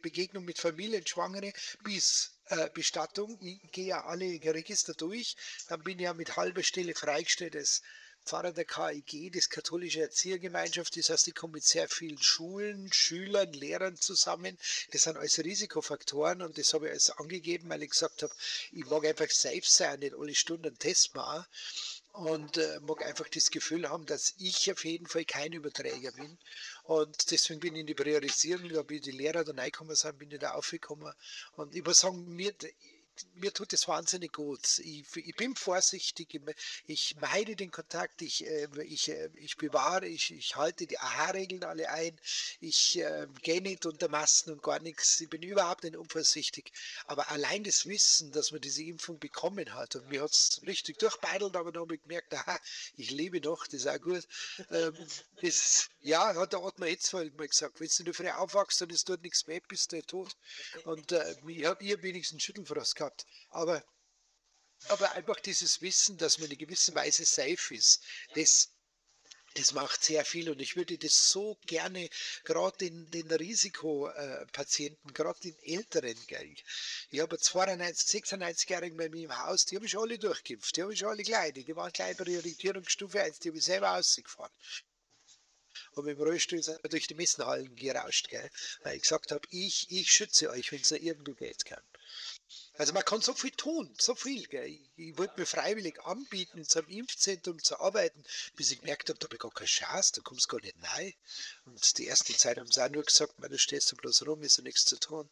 Begegnung 0.00 0.46
mit 0.46 0.58
Familien, 0.58 1.06
Schwangere, 1.06 1.52
bis 1.84 2.32
äh, 2.46 2.70
Bestattung. 2.70 3.38
Ich 3.42 3.70
gehe 3.70 3.88
ja 3.88 4.04
alle 4.06 4.24
Register 4.24 4.94
durch. 4.94 5.36
Dann 5.68 5.82
bin 5.82 5.98
ich 5.98 6.04
ja 6.04 6.14
mit 6.14 6.36
halber 6.36 6.62
Stelle 6.62 6.94
freigestellt 6.94 7.54
als 7.54 7.82
Pfarrer 8.24 8.52
der 8.52 8.64
KIG, 8.64 9.32
das 9.32 9.48
katholische 9.48 10.02
Erziehergemeinschaft. 10.02 10.96
Das 10.96 11.10
heißt, 11.10 11.28
ich 11.28 11.34
komme 11.34 11.54
mit 11.54 11.64
sehr 11.64 11.88
vielen 11.88 12.22
Schulen, 12.22 12.92
Schülern, 12.92 13.52
Lehrern 13.52 13.96
zusammen. 13.96 14.58
Das 14.92 15.02
sind 15.02 15.16
alles 15.16 15.38
Risikofaktoren 15.38 16.42
und 16.42 16.58
das 16.58 16.74
habe 16.74 16.86
ich 16.86 16.92
alles 16.92 17.10
angegeben, 17.10 17.68
weil 17.68 17.82
ich 17.82 17.90
gesagt 17.90 18.22
habe, 18.22 18.32
ich 18.72 18.86
mag 18.86 19.04
einfach 19.04 19.30
safe 19.30 19.62
sein, 19.64 20.00
nicht 20.00 20.14
alle 20.14 20.34
Stunden 20.34 20.66
einen 20.66 20.78
Test 20.78 21.14
machen 21.14 21.44
und 22.12 22.56
äh, 22.56 22.80
mag 22.80 23.04
einfach 23.04 23.28
das 23.28 23.50
Gefühl 23.50 23.88
haben, 23.88 24.06
dass 24.06 24.34
ich 24.38 24.70
auf 24.70 24.84
jeden 24.84 25.06
Fall 25.06 25.24
kein 25.24 25.52
Überträger 25.52 26.12
bin. 26.12 26.38
Und 26.84 27.30
deswegen 27.30 27.60
bin 27.60 27.74
ich 27.74 27.80
in 27.80 27.86
die 27.86 27.94
Priorisierung, 27.94 28.68
da 28.68 28.82
bin 28.82 28.98
ich 28.98 29.04
die 29.04 29.12
Lehrer 29.12 29.44
da 29.44 29.52
reingekommen 29.52 29.96
bin 30.18 30.30
ich 30.30 30.38
da 30.38 30.52
aufgekommen. 30.52 31.12
Und 31.56 31.74
ich 31.74 31.84
muss 31.84 32.00
sagen, 32.00 32.26
mir, 32.34 32.52
mir 33.34 33.52
tut 33.52 33.72
es 33.72 33.88
wahnsinnig 33.88 34.32
gut. 34.32 34.78
Ich, 34.78 35.04
ich 35.16 35.34
bin 35.36 35.56
vorsichtig, 35.56 36.40
ich 36.86 37.16
meide 37.20 37.56
den 37.56 37.70
Kontakt, 37.70 38.22
ich, 38.22 38.46
äh, 38.46 38.68
ich, 38.84 39.08
äh, 39.08 39.30
ich 39.34 39.56
bewahre, 39.56 40.06
ich, 40.06 40.30
ich 40.32 40.56
halte 40.56 40.86
die 40.86 40.98
AHA-Regeln 40.98 41.64
alle 41.64 41.90
ein, 41.90 42.18
ich 42.60 42.98
äh, 42.98 43.26
gehe 43.42 43.60
nicht 43.60 43.86
unter 43.86 44.08
Massen 44.08 44.52
und 44.52 44.62
gar 44.62 44.80
nichts, 44.80 45.20
ich 45.20 45.28
bin 45.28 45.42
überhaupt 45.42 45.84
nicht 45.84 45.96
unvorsichtig. 45.96 46.72
Aber 47.06 47.30
allein 47.30 47.64
das 47.64 47.86
Wissen, 47.86 48.32
dass 48.32 48.52
man 48.52 48.60
diese 48.60 48.82
Impfung 48.82 49.18
bekommen 49.18 49.74
hat, 49.74 49.96
und 49.96 50.08
mir 50.08 50.22
hat 50.22 50.32
es 50.32 50.60
richtig 50.66 50.98
durchbeidelt, 50.98 51.56
aber 51.56 51.72
dann 51.72 51.82
habe 51.82 51.96
ich 51.96 52.02
gemerkt, 52.02 52.32
aha, 52.34 52.58
ich 52.96 53.10
lebe 53.10 53.40
noch, 53.40 53.66
das 53.66 53.80
ist 53.80 53.86
auch 53.86 54.00
gut. 54.00 54.26
Ähm, 54.70 54.94
das, 55.42 55.88
ja, 56.02 56.34
hat 56.34 56.52
der 56.52 56.62
Ottmar 56.62 56.88
Etzfeld 56.88 57.36
mal 57.36 57.48
gesagt, 57.48 57.78
wenn 57.78 57.88
du 58.04 58.14
früh 58.14 58.28
aufwachst 58.28 58.80
und 58.82 58.92
es 58.92 59.04
tut 59.04 59.22
nichts 59.22 59.46
mehr, 59.46 59.60
bist 59.68 59.92
du 59.92 60.02
tot. 60.02 60.34
Und 60.84 61.12
äh, 61.12 61.36
ich 61.46 61.64
habe 61.64 61.84
ihr 61.84 62.02
wenigstens 62.02 62.42
Schüttelfrost 62.42 62.96
gehabt. 62.96 63.26
Aber, 63.50 63.84
aber 64.88 65.12
einfach 65.12 65.40
dieses 65.40 65.82
Wissen, 65.82 66.16
dass 66.16 66.38
man 66.38 66.50
in 66.50 66.58
gewisser 66.58 66.94
Weise 66.94 67.26
safe 67.26 67.74
ist, 67.74 68.02
das, 68.34 68.70
das 69.54 69.72
macht 69.72 70.02
sehr 70.02 70.24
viel 70.24 70.48
und 70.48 70.60
ich 70.60 70.74
würde 70.76 70.96
das 70.96 71.28
so 71.28 71.58
gerne, 71.66 72.08
gerade 72.44 72.78
den, 72.78 73.10
den 73.10 73.30
Risikopatienten, 73.30 75.12
gerade 75.12 75.40
den 75.40 75.58
Älteren, 75.64 76.16
gell. 76.28 76.54
ich 77.10 77.20
habe 77.20 77.38
92, 77.38 78.24
96-Jährigen 78.24 78.96
bei 78.96 79.10
mir 79.10 79.24
im 79.24 79.36
Haus, 79.36 79.66
die 79.66 79.76
habe 79.76 79.84
ich 79.84 79.98
alle 79.98 80.18
durchgeimpft, 80.18 80.76
die 80.76 80.82
habe 80.82 80.94
ich 80.94 81.04
alle 81.04 81.24
gleich, 81.24 81.52
die 81.52 81.76
waren 81.76 81.92
gleich 81.92 82.16
Priorisierungsstufe 82.16 83.20
1, 83.20 83.40
die 83.40 83.48
habe 83.48 83.58
ich 83.58 83.64
selber 83.64 83.96
ausgefahren. 83.96 84.52
Und 85.92 86.04
mit 86.06 86.18
dem 86.18 86.22
Rollstuhl 86.22 86.62
sind 86.62 86.82
wir 86.82 86.90
durch 86.90 87.06
die 87.06 87.14
Messenhallen 87.14 87.74
gerauscht, 87.76 88.28
gell? 88.28 88.50
weil 88.82 88.96
ich 88.96 89.02
gesagt 89.02 89.32
habe, 89.32 89.46
ich, 89.50 89.90
ich 89.90 90.10
schütze 90.10 90.50
euch, 90.50 90.72
wenn 90.72 90.80
es 90.80 90.90
irgendwo 90.90 91.34
geht. 91.34 91.64
Gell? 91.64 91.82
Also 92.74 92.92
man 92.92 93.04
kann 93.04 93.20
so 93.20 93.34
viel 93.34 93.50
tun, 93.50 93.94
so 94.00 94.14
viel. 94.14 94.46
Gell. 94.46 94.78
Ich, 94.96 95.18
wollte 95.18 95.38
mir 95.38 95.46
freiwillig 95.46 96.00
anbieten, 96.04 96.58
in 96.58 96.64
so 96.64 96.80
einem 96.80 96.88
Impfzentrum 96.88 97.62
zu 97.62 97.78
arbeiten, 97.78 98.24
bis 98.56 98.70
ich 98.70 98.80
gemerkt 98.80 99.08
habe, 99.08 99.18
da 99.18 99.26
habe 99.26 99.36
ich 99.36 99.40
gar 99.40 99.50
keine 99.50 99.66
Chance, 99.66 100.12
da 100.14 100.22
kommst 100.22 100.46
du 100.46 100.56
gar 100.56 100.62
nicht 100.62 100.76
rein. 100.82 101.12
Und 101.66 101.98
die 101.98 102.06
erste 102.06 102.36
Zeit 102.36 102.58
haben 102.58 102.70
sie 102.70 102.82
auch 102.82 102.88
nur 102.88 103.04
gesagt, 103.04 103.38
man, 103.38 103.50
du 103.50 103.58
stehst 103.58 103.92
da 103.92 103.96
bloß 103.96 104.26
rum, 104.26 104.42
ist 104.42 104.56
ja 104.56 104.64
nichts 104.64 104.84
zu 104.84 104.98
tun. 104.98 105.28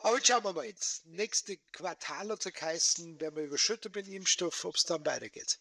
Aber 0.00 0.16
jetzt 0.16 0.28
schauen 0.28 0.44
wir 0.44 0.52
mal, 0.52 0.64
jetzt 0.64 1.06
nächste 1.06 1.56
Quartal 1.72 2.30
hat 2.30 2.46
es 2.46 2.52
geheißen, 2.52 3.20
werden 3.20 3.36
wir 3.36 3.44
überschüttet 3.44 3.94
mit 3.94 4.06
Impfstoff, 4.06 4.64
ob 4.64 4.76
es 4.76 4.84
dann 4.84 5.04
weitergeht. 5.04 5.58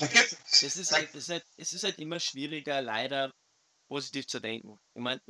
Das 0.00 0.76
ist 0.76 0.92
halt, 0.92 1.14
das 1.14 1.24
ist 1.24 1.28
halt, 1.28 1.46
es 1.56 1.72
ist 1.72 1.84
halt 1.84 1.98
immer 1.98 2.20
schwieriger, 2.20 2.80
leider 2.80 3.32
positiv 3.88 4.26
zu 4.28 4.40
denken. 4.40 4.78
Ich 4.94 5.02
meine, 5.02 5.20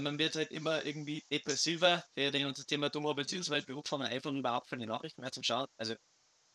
man 0.00 0.18
wird 0.18 0.36
halt 0.36 0.50
immer 0.50 0.84
irgendwie 0.84 1.24
depressiver, 1.32 2.04
der 2.16 2.30
den 2.30 2.46
unser 2.46 2.66
Thema 2.66 2.90
dummer 2.90 3.14
beziehungsweise 3.14 3.66
Beruf 3.66 3.90
haben 3.90 4.02
einfach 4.02 4.30
überhaupt 4.30 4.68
keine 4.68 4.86
Nachrichten 4.86 5.22
mehr 5.22 5.32
zu 5.32 5.42
schauen. 5.42 5.66
Also 5.78 5.94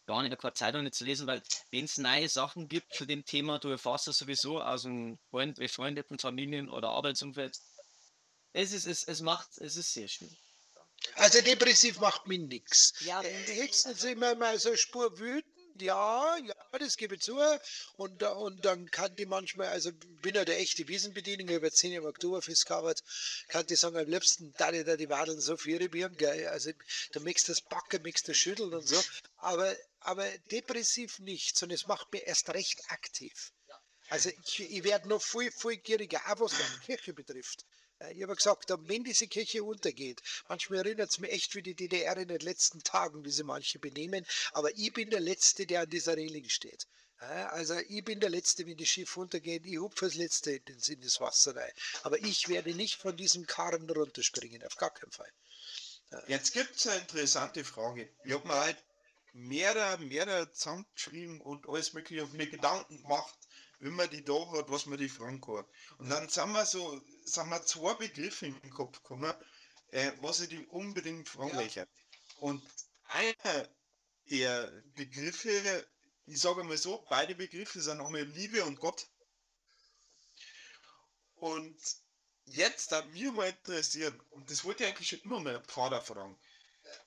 gar 0.06 0.22
nicht, 0.22 0.38
keine 0.38 0.54
Zeitung 0.54 0.84
nicht 0.84 0.96
zu 0.96 1.06
lesen, 1.06 1.28
weil 1.28 1.42
wenn 1.72 1.86
es 1.86 1.98
neue 1.98 2.30
Sachen 2.30 2.68
gibt 2.68 2.94
zu 2.94 3.06
dem 3.06 3.26
Thema, 3.26 3.60
du 3.60 3.70
erfährst 3.70 4.08
das 4.08 4.18
sowieso 4.18 4.62
aus 4.62 4.86
einem 4.86 5.18
Freund, 5.32 5.58
befreundeten 5.58 6.20
Familien 6.20 6.70
oder 6.70 6.90
Arbeitsumfeld. 6.90 7.58
Es 8.54 8.72
ist, 8.72 8.86
es, 8.86 9.04
es 9.04 9.22
macht, 9.22 9.58
es 9.58 9.76
ist 9.76 9.92
sehr 9.94 10.08
schwierig. 10.08 10.43
Also 11.16 11.42
depressiv 11.42 12.00
macht 12.00 12.28
mir 12.28 12.40
nichts. 12.40 12.94
Ja, 13.02 13.22
höchstens 13.22 14.02
sind 14.02 14.20
wir 14.20 14.36
mal 14.36 14.58
so 14.60 14.76
Spur 14.76 15.20
wütend 15.20 15.54
ja, 15.80 16.38
ja, 16.38 16.54
das 16.78 16.98
gebe 16.98 17.16
ich 17.16 17.22
zu. 17.22 17.40
Und, 17.96 18.22
und 18.24 18.64
dann 18.66 18.90
kann 18.92 19.16
die 19.16 19.26
manchmal, 19.26 19.68
also 19.68 19.92
bin 20.22 20.36
ja 20.36 20.46
der 20.46 20.60
echte 20.60 20.88
Wiesenbediener, 20.88 21.50
ich 21.50 21.56
habe 21.56 21.72
zehn 21.72 21.92
Jahre 21.92 22.04
im 22.06 22.10
Oktoberfest 22.10 22.66
gearbeitet, 22.66 23.06
kann 23.48 23.66
die 23.66 23.76
sagen, 23.76 23.98
am 23.98 24.08
liebsten 24.08 24.54
da 24.58 24.72
die 24.72 24.84
da 24.84 24.96
die 24.96 25.10
Wadeln 25.10 25.40
so 25.40 25.58
vier 25.58 25.90
Bieren, 25.90 26.16
gell. 26.18 26.48
Also 26.48 26.72
du 27.12 27.20
möchtest 27.22 27.50
das 27.50 27.62
Backen, 27.62 28.04
möchtest 28.04 28.30
das 28.30 28.38
Schütteln 28.38 28.74
und 28.74 28.88
so. 28.88 29.02
Aber, 29.38 29.76
aber 30.00 30.30
depressiv 30.52 31.20
nicht, 31.20 31.58
sondern 31.58 31.76
es 31.76 31.88
macht 31.88 32.12
mir 32.12 32.26
erst 32.26 32.50
recht 32.50 32.82
aktiv. 32.90 33.52
Also 34.10 34.30
ich, 34.30 34.60
ich 34.60 34.84
werde 34.84 35.08
noch 35.08 35.22
viel, 35.22 35.52
viel 35.52 35.78
gieriger, 35.78 36.22
auch 36.28 36.40
was 36.40 36.54
meine 36.54 36.80
Kirche 36.86 37.14
betrifft. 37.14 37.66
Ich 38.12 38.24
habe 38.24 38.36
gesagt, 38.36 38.70
wenn 38.70 39.04
diese 39.04 39.28
Kirche 39.28 39.64
untergeht, 39.64 40.22
manchmal 40.50 40.80
erinnert 40.80 41.12
es 41.12 41.20
mich 41.20 41.32
echt 41.32 41.56
wie 41.56 41.64
die 41.64 41.76
DDR 41.76 42.18
in 42.18 42.28
den 42.28 42.40
letzten 42.40 42.84
Tagen, 42.84 43.24
wie 43.24 43.32
sie 43.32 43.44
manche 43.44 43.80
benehmen, 43.80 44.26
aber 44.52 44.76
ich 44.78 44.92
bin 44.94 45.10
der 45.10 45.22
Letzte, 45.22 45.66
der 45.66 45.82
an 45.82 45.90
dieser 45.90 46.18
Reling 46.18 46.50
steht. 46.50 46.88
Also 47.20 47.76
ich 47.88 48.04
bin 48.04 48.20
der 48.20 48.30
Letzte, 48.30 48.66
wenn 48.66 48.76
das 48.76 48.90
Schiff 48.90 49.16
untergeht, 49.16 49.66
ich 49.66 49.78
hupfe 49.80 50.06
als 50.06 50.16
Letzte 50.16 50.52
in 50.52 51.02
das 51.02 51.22
Wasser 51.22 51.56
rein. 51.56 51.72
Aber 52.02 52.20
ich 52.20 52.50
werde 52.50 52.74
nicht 52.74 52.96
von 53.00 53.16
diesem 53.16 53.48
Karren 53.48 53.90
runterspringen, 53.90 54.62
auf 54.66 54.76
gar 54.76 54.94
keinen 54.94 55.12
Fall. 55.12 55.32
Jetzt 56.28 56.52
gibt 56.52 56.76
es 56.76 56.86
eine 56.86 57.00
interessante 57.00 57.64
Frage. 57.64 58.10
Ich 58.26 58.34
habe 58.34 58.46
mir 58.46 58.60
halt 58.60 58.78
mehrere, 59.32 59.98
mehrere 60.00 60.52
zusammengeschrieben 60.52 61.40
und 61.42 61.68
alles 61.70 61.94
mögliche 61.94 62.24
auf 62.24 62.34
mir 62.34 62.48
Gedanken 62.48 63.02
gemacht, 63.02 63.36
wie 63.84 63.90
man 63.90 64.10
die 64.10 64.24
da 64.24 64.52
hat, 64.52 64.70
was 64.70 64.86
man 64.86 64.98
die 64.98 65.10
fragen 65.10 65.42
kann. 65.42 65.66
Und 65.98 66.10
dann 66.10 66.30
sind 66.30 66.52
wir 66.54 66.66
so, 66.66 67.02
sind 67.26 67.50
wir 67.50 67.62
zwei 67.66 67.94
Begriffe 67.96 68.48
in 68.48 68.60
den 68.62 68.72
Kopf 68.72 68.98
gekommen, 68.98 69.34
äh, 69.90 70.12
was 70.22 70.40
ich 70.40 70.50
die 70.50 70.66
unbedingt 70.68 71.28
fragen 71.28 71.56
möchte. 71.56 71.88
Und 72.38 72.64
einer 73.10 73.70
der 74.30 74.84
Begriffe, 74.96 75.86
ich 76.26 76.40
sage 76.40 76.64
mal 76.64 76.78
so, 76.78 77.06
beide 77.10 77.36
Begriffe 77.36 77.82
sind 77.82 78.00
einmal 78.00 78.24
Liebe 78.24 78.64
und 78.64 78.80
Gott. 78.80 79.06
Und 81.36 81.78
jetzt 82.46 82.92
hat 82.94 83.10
mich 83.10 83.30
mal 83.34 83.50
interessieren, 83.50 84.18
und 84.30 84.50
das 84.50 84.64
wollte 84.64 84.84
ich 84.84 84.90
eigentlich 84.90 85.10
schon 85.10 85.20
immer 85.20 85.42
mal 85.42 85.62
Vater 85.68 86.02
fragen, 86.02 86.40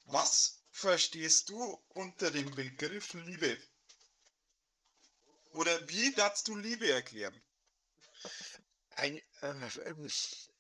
was 0.04 0.62
verstehst 0.70 1.48
du 1.48 1.82
unter 1.88 2.30
dem 2.30 2.54
Begriff 2.54 3.14
Liebe? 3.14 3.56
Oder 5.56 5.88
wie 5.88 6.12
darfst 6.12 6.48
du 6.48 6.56
Liebe 6.56 6.90
erklären? 6.90 7.34
Ein, 8.96 9.16
äh, 9.40 9.54
ich, 10.04 10.50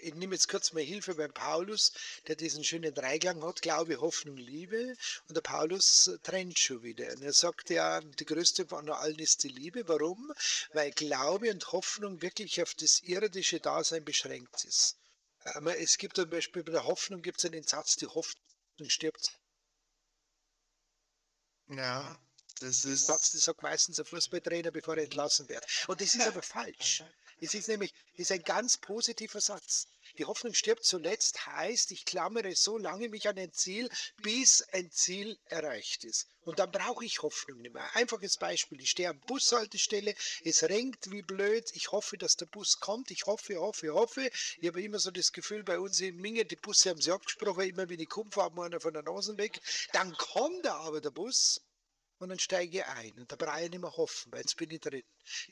ich 0.00 0.14
nehme 0.14 0.34
jetzt 0.34 0.48
kurz 0.48 0.72
mal 0.72 0.82
Hilfe 0.82 1.14
beim 1.14 1.32
Paulus, 1.32 1.92
der 2.26 2.34
diesen 2.34 2.64
schönen 2.64 2.92
Dreiklang 2.92 3.42
hat, 3.44 3.62
Glaube, 3.62 4.00
Hoffnung, 4.00 4.36
Liebe. 4.36 4.96
Und 5.28 5.36
der 5.36 5.40
Paulus 5.40 6.10
trennt 6.24 6.58
schon 6.58 6.82
wieder. 6.82 7.12
Und 7.12 7.22
er 7.22 7.32
sagt 7.32 7.70
ja, 7.70 8.00
die 8.00 8.24
größte 8.24 8.66
von 8.66 8.90
allen 8.90 9.18
ist 9.20 9.44
die 9.44 9.48
Liebe. 9.48 9.86
Warum? 9.86 10.32
Weil 10.72 10.90
Glaube 10.90 11.50
und 11.50 11.70
Hoffnung 11.72 12.20
wirklich 12.20 12.60
auf 12.60 12.74
das 12.74 13.00
irdische 13.02 13.60
Dasein 13.60 14.04
beschränkt 14.04 14.64
ist. 14.64 14.96
Es 15.78 15.98
gibt 15.98 16.16
zum 16.16 16.28
Beispiel 16.28 16.64
bei 16.64 16.72
der 16.72 16.84
Hoffnung 16.84 17.22
gibt 17.22 17.38
es 17.38 17.44
einen 17.44 17.64
Satz, 17.64 17.96
die 17.96 18.06
Hoffnung 18.06 18.88
stirbt. 18.88 19.38
Ja. 21.68 22.18
Das 22.60 22.84
ist 22.84 23.06
Satz, 23.06 23.32
das 23.32 23.42
sagt 23.42 23.62
meistens 23.62 23.98
ein 23.98 24.04
Fußballtrainer, 24.04 24.70
bevor 24.70 24.96
er 24.96 25.04
entlassen 25.04 25.48
wird. 25.48 25.66
Und 25.88 26.00
das 26.00 26.14
ist 26.14 26.26
aber 26.26 26.42
falsch. 26.42 27.02
Es 27.40 27.52
ist 27.52 27.68
nämlich 27.68 27.92
ist 28.16 28.30
ein 28.30 28.42
ganz 28.42 28.78
positiver 28.78 29.40
Satz. 29.40 29.88
Die 30.18 30.24
Hoffnung 30.24 30.54
stirbt 30.54 30.84
zuletzt 30.84 31.46
heißt, 31.46 31.90
ich 31.90 32.04
klammere 32.04 32.54
so 32.54 32.78
lange 32.78 33.08
mich 33.08 33.28
an 33.28 33.36
ein 33.36 33.52
Ziel, 33.52 33.90
bis 34.22 34.62
ein 34.72 34.90
Ziel 34.92 35.36
erreicht 35.46 36.04
ist. 36.04 36.28
Und 36.44 36.60
dann 36.60 36.70
brauche 36.70 37.04
ich 37.04 37.22
Hoffnung 37.22 37.60
nicht 37.60 37.74
mehr. 37.74 37.96
Einfaches 37.96 38.36
Beispiel, 38.36 38.80
ich 38.80 38.90
stehe 38.90 39.08
am 39.08 39.18
Bushaltestelle, 39.20 40.14
es 40.44 40.62
renkt 40.62 41.10
wie 41.10 41.22
blöd, 41.22 41.68
ich 41.74 41.90
hoffe, 41.90 42.16
dass 42.16 42.36
der 42.36 42.46
Bus 42.46 42.78
kommt, 42.78 43.10
ich 43.10 43.26
hoffe, 43.26 43.56
hoffe, 43.56 43.92
hoffe. 43.92 44.30
Ich 44.58 44.68
habe 44.68 44.82
immer 44.82 45.00
so 45.00 45.10
das 45.10 45.32
Gefühl, 45.32 45.64
bei 45.64 45.80
uns 45.80 46.00
in 46.00 46.16
Minge, 46.16 46.44
die 46.44 46.56
Busse 46.56 46.90
haben 46.90 47.00
sie 47.00 47.10
abgesprochen, 47.10 47.68
immer 47.68 47.88
wenn 47.88 47.98
ich 47.98 48.08
komme, 48.08 48.30
fahren 48.30 48.54
wir 48.54 48.62
einer 48.62 48.80
von 48.80 48.94
der 48.94 49.02
Nase 49.02 49.36
weg. 49.36 49.60
Dann 49.92 50.12
kommt 50.14 50.66
aber 50.66 51.00
der 51.00 51.10
Bus 51.10 51.60
und 52.18 52.28
dann 52.28 52.38
steige 52.38 52.78
ich 52.78 52.86
ein. 52.86 53.18
Und 53.18 53.30
da 53.30 53.36
brauche 53.36 53.62
ich 53.62 53.70
nicht 53.70 53.80
mehr 53.80 53.96
hoffen, 53.96 54.32
weil 54.32 54.40
jetzt 54.40 54.56
bin 54.56 54.70
ich 54.70 54.80
drin. 54.80 55.02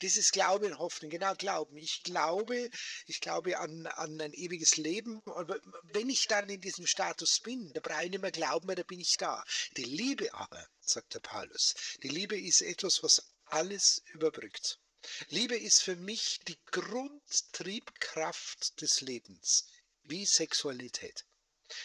Dieses 0.01 0.31
Glaube 0.31 0.67
und 0.67 0.79
Hoffnung, 0.79 1.09
genau 1.09 1.33
Glauben. 1.35 1.77
Ich 1.77 2.03
glaube, 2.03 2.69
ich 3.05 3.21
glaube 3.21 3.59
an, 3.59 3.87
an 3.87 4.19
ein 4.21 4.33
ewiges 4.33 4.77
Leben. 4.77 5.19
Und 5.19 5.53
wenn 5.93 6.09
ich 6.09 6.27
dann 6.27 6.49
in 6.49 6.61
diesem 6.61 6.87
Status 6.87 7.39
bin, 7.39 7.71
da 7.73 7.81
brauche 7.81 8.05
ich 8.05 8.11
nicht 8.11 8.21
mehr 8.21 8.31
glauben, 8.31 8.67
weil 8.67 8.75
da 8.75 8.83
bin 8.83 8.99
ich 8.99 9.17
da. 9.17 9.43
Die 9.77 9.83
Liebe 9.83 10.33
aber, 10.33 10.67
sagt 10.79 11.13
der 11.13 11.19
Paulus, 11.19 11.75
die 12.01 12.09
Liebe 12.09 12.39
ist 12.39 12.61
etwas, 12.61 13.03
was 13.03 13.33
alles 13.45 14.01
überbrückt. 14.13 14.79
Liebe 15.27 15.57
ist 15.57 15.83
für 15.83 15.97
mich 15.97 16.39
die 16.47 16.57
Grundtriebkraft 16.71 18.81
des 18.81 19.01
Lebens, 19.01 19.67
wie 20.03 20.25
Sexualität. 20.25 21.25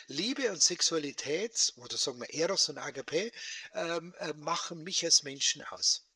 Liebe 0.06 0.50
und 0.50 0.62
Sexualität, 0.62 1.72
oder 1.76 1.96
sagen 1.96 2.20
wir 2.20 2.32
Eros 2.32 2.68
und 2.68 2.78
Agape, 2.78 3.32
ähm, 3.74 4.14
äh, 4.18 4.32
machen 4.34 4.82
mich 4.82 5.04
als 5.04 5.22
Menschen 5.22 5.62
aus. 5.62 6.06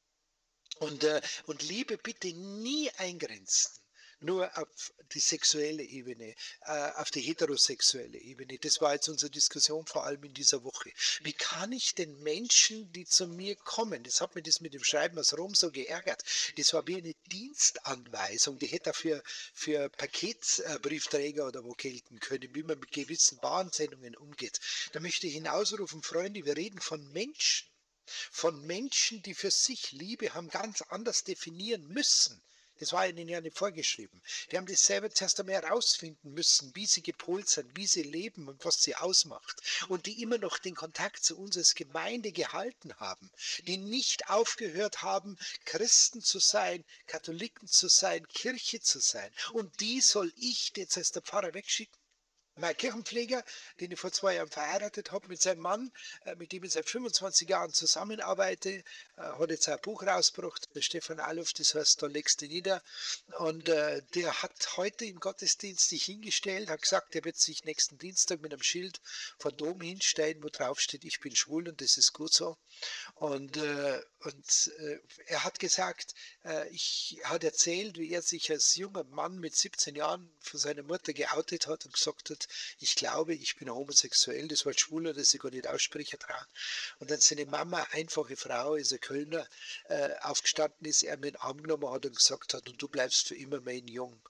Und, 0.78 1.04
äh, 1.04 1.20
und 1.46 1.62
Liebe 1.62 1.98
bitte 1.98 2.28
nie 2.32 2.90
eingrenzen 2.92 3.81
nur 4.22 4.56
auf 4.58 4.92
die 5.12 5.20
sexuelle 5.20 5.82
Ebene, 5.82 6.34
äh, 6.62 6.90
auf 6.96 7.10
die 7.10 7.20
heterosexuelle 7.20 8.18
Ebene. 8.18 8.58
Das 8.58 8.80
war 8.80 8.94
jetzt 8.94 9.08
unsere 9.08 9.30
Diskussion 9.30 9.86
vor 9.86 10.04
allem 10.04 10.22
in 10.24 10.34
dieser 10.34 10.64
Woche. 10.64 10.90
Wie 11.22 11.32
kann 11.32 11.72
ich 11.72 11.94
den 11.94 12.22
Menschen, 12.22 12.92
die 12.92 13.04
zu 13.04 13.26
mir 13.26 13.56
kommen, 13.56 14.02
das 14.04 14.20
hat 14.20 14.34
mir 14.34 14.42
das 14.42 14.60
mit 14.60 14.74
dem 14.74 14.84
Schreiben 14.84 15.18
aus 15.18 15.36
Rom 15.36 15.54
so 15.54 15.70
geärgert, 15.70 16.22
das 16.56 16.72
war 16.72 16.86
wie 16.86 16.96
eine 16.96 17.14
Dienstanweisung, 17.30 18.58
die 18.58 18.66
hätte 18.66 18.92
für, 18.92 19.22
für 19.52 19.88
Paketbriefträger 19.90 21.46
oder 21.46 21.64
wo 21.64 21.72
gelten 21.72 22.20
können, 22.20 22.54
wie 22.54 22.62
man 22.62 22.78
mit 22.78 22.92
gewissen 22.92 23.38
Warnsendungen 23.42 24.16
umgeht. 24.16 24.60
Da 24.92 25.00
möchte 25.00 25.26
ich 25.26 25.34
hinausrufen, 25.34 26.02
Freunde, 26.02 26.44
wir 26.44 26.56
reden 26.56 26.80
von 26.80 27.12
Menschen 27.12 27.68
von 28.30 28.60
Menschen, 28.66 29.22
die 29.22 29.34
für 29.34 29.50
sich 29.50 29.92
Liebe 29.92 30.34
haben 30.34 30.48
ganz 30.48 30.82
anders 30.82 31.24
definieren 31.24 31.86
müssen. 31.86 32.42
Das 32.82 32.92
war 32.92 33.06
ihnen 33.06 33.28
ja 33.28 33.40
nicht 33.40 33.56
vorgeschrieben. 33.56 34.20
Die 34.50 34.56
haben 34.56 34.66
das 34.66 34.84
selber 34.84 35.08
zuerst 35.08 35.38
einmal 35.38 35.54
herausfinden 35.54 36.34
müssen, 36.34 36.74
wie 36.74 36.86
sie 36.86 37.00
gepolt 37.00 37.48
sind, 37.48 37.76
wie 37.76 37.86
sie 37.86 38.02
leben 38.02 38.48
und 38.48 38.64
was 38.64 38.82
sie 38.82 38.96
ausmacht. 38.96 39.62
Und 39.86 40.06
die 40.06 40.20
immer 40.20 40.36
noch 40.38 40.58
den 40.58 40.74
Kontakt 40.74 41.22
zu 41.22 41.38
uns 41.38 41.56
als 41.56 41.76
Gemeinde 41.76 42.32
gehalten 42.32 42.92
haben. 42.96 43.30
Die 43.68 43.76
nicht 43.76 44.30
aufgehört 44.30 45.02
haben, 45.02 45.38
Christen 45.64 46.22
zu 46.22 46.40
sein, 46.40 46.84
Katholiken 47.06 47.68
zu 47.68 47.86
sein, 47.86 48.26
Kirche 48.26 48.80
zu 48.80 48.98
sein. 48.98 49.32
Und 49.52 49.78
die 49.78 50.00
soll 50.00 50.32
ich 50.34 50.72
jetzt 50.74 50.96
als 50.96 51.12
der 51.12 51.22
Pfarrer 51.22 51.54
wegschicken? 51.54 52.01
Mein 52.56 52.76
Kirchenpfleger, 52.76 53.42
den 53.80 53.92
ich 53.92 53.98
vor 53.98 54.12
zwei 54.12 54.34
Jahren 54.34 54.50
verheiratet 54.50 55.10
habe 55.10 55.26
mit 55.28 55.40
seinem 55.40 55.60
Mann, 55.60 55.90
äh, 56.26 56.34
mit 56.34 56.52
dem 56.52 56.64
ich 56.64 56.72
seit 56.72 56.86
25 56.86 57.48
Jahren 57.48 57.72
zusammenarbeite, 57.72 58.70
äh, 58.70 58.82
hat 59.16 59.50
jetzt 59.50 59.70
ein 59.70 59.80
Buch 59.80 60.02
rausgebracht, 60.02 60.68
der 60.74 60.82
Stefan 60.82 61.18
Alof, 61.18 61.54
das 61.54 61.74
heißt, 61.74 62.02
da 62.02 62.08
legst 62.08 62.42
du 62.42 62.46
nieder. 62.46 62.82
Und 63.38 63.70
äh, 63.70 64.02
der 64.14 64.42
hat 64.42 64.76
heute 64.76 65.06
im 65.06 65.18
Gottesdienst 65.18 65.88
sich 65.88 66.04
hingestellt, 66.04 66.68
hat 66.68 66.82
gesagt, 66.82 67.14
er 67.14 67.24
wird 67.24 67.38
sich 67.38 67.64
nächsten 67.64 67.96
Dienstag 67.96 68.42
mit 68.42 68.52
einem 68.52 68.62
Schild 68.62 69.00
vor 69.38 69.52
Dom 69.52 69.80
hinstellen, 69.80 70.42
wo 70.42 70.50
drauf 70.50 70.78
steht, 70.78 71.04
ich 71.04 71.20
bin 71.20 71.34
schwul 71.34 71.70
und 71.70 71.80
das 71.80 71.96
ist 71.96 72.12
gut 72.12 72.34
so. 72.34 72.58
Und, 73.14 73.56
und 73.56 74.72
er 75.26 75.44
hat 75.44 75.58
gesagt, 75.58 76.14
ich 76.70 77.18
hat 77.24 77.44
erzählt, 77.44 77.98
wie 77.98 78.12
er 78.12 78.22
sich 78.22 78.50
als 78.50 78.74
junger 78.76 79.04
Mann 79.04 79.38
mit 79.38 79.56
17 79.56 79.94
Jahren 79.94 80.30
von 80.40 80.58
seiner 80.60 80.82
Mutter 80.82 81.12
geoutet 81.12 81.66
hat 81.66 81.86
und 81.86 81.94
gesagt 81.94 82.30
hat, 82.30 82.48
ich 82.78 82.96
glaube, 82.96 83.34
ich 83.34 83.56
bin 83.56 83.70
homosexuell, 83.70 84.48
das 84.48 84.66
Wort 84.66 84.80
schwuler, 84.80 85.12
das 85.12 85.32
ich 85.34 85.40
gar 85.40 85.50
nicht 85.50 85.66
aussprechen 85.66 86.18
trauen. 86.18 86.46
Und 86.98 87.10
dann 87.10 87.20
seine 87.20 87.46
Mama, 87.46 87.86
einfache 87.92 88.36
Frau, 88.36 88.74
ist 88.74 88.92
ein 88.92 89.00
Kölner, 89.00 89.46
äh, 89.88 90.10
aufgestanden 90.20 90.86
ist, 90.86 91.02
er 91.02 91.16
mit 91.16 91.34
den 91.34 91.40
Arm 91.40 91.62
genommen 91.62 91.90
hat 91.90 92.06
und 92.06 92.16
gesagt 92.16 92.54
hat, 92.54 92.68
und 92.68 92.80
du 92.80 92.88
bleibst 92.88 93.28
für 93.28 93.36
immer 93.36 93.60
mein 93.60 93.86
Jung. 93.88 94.20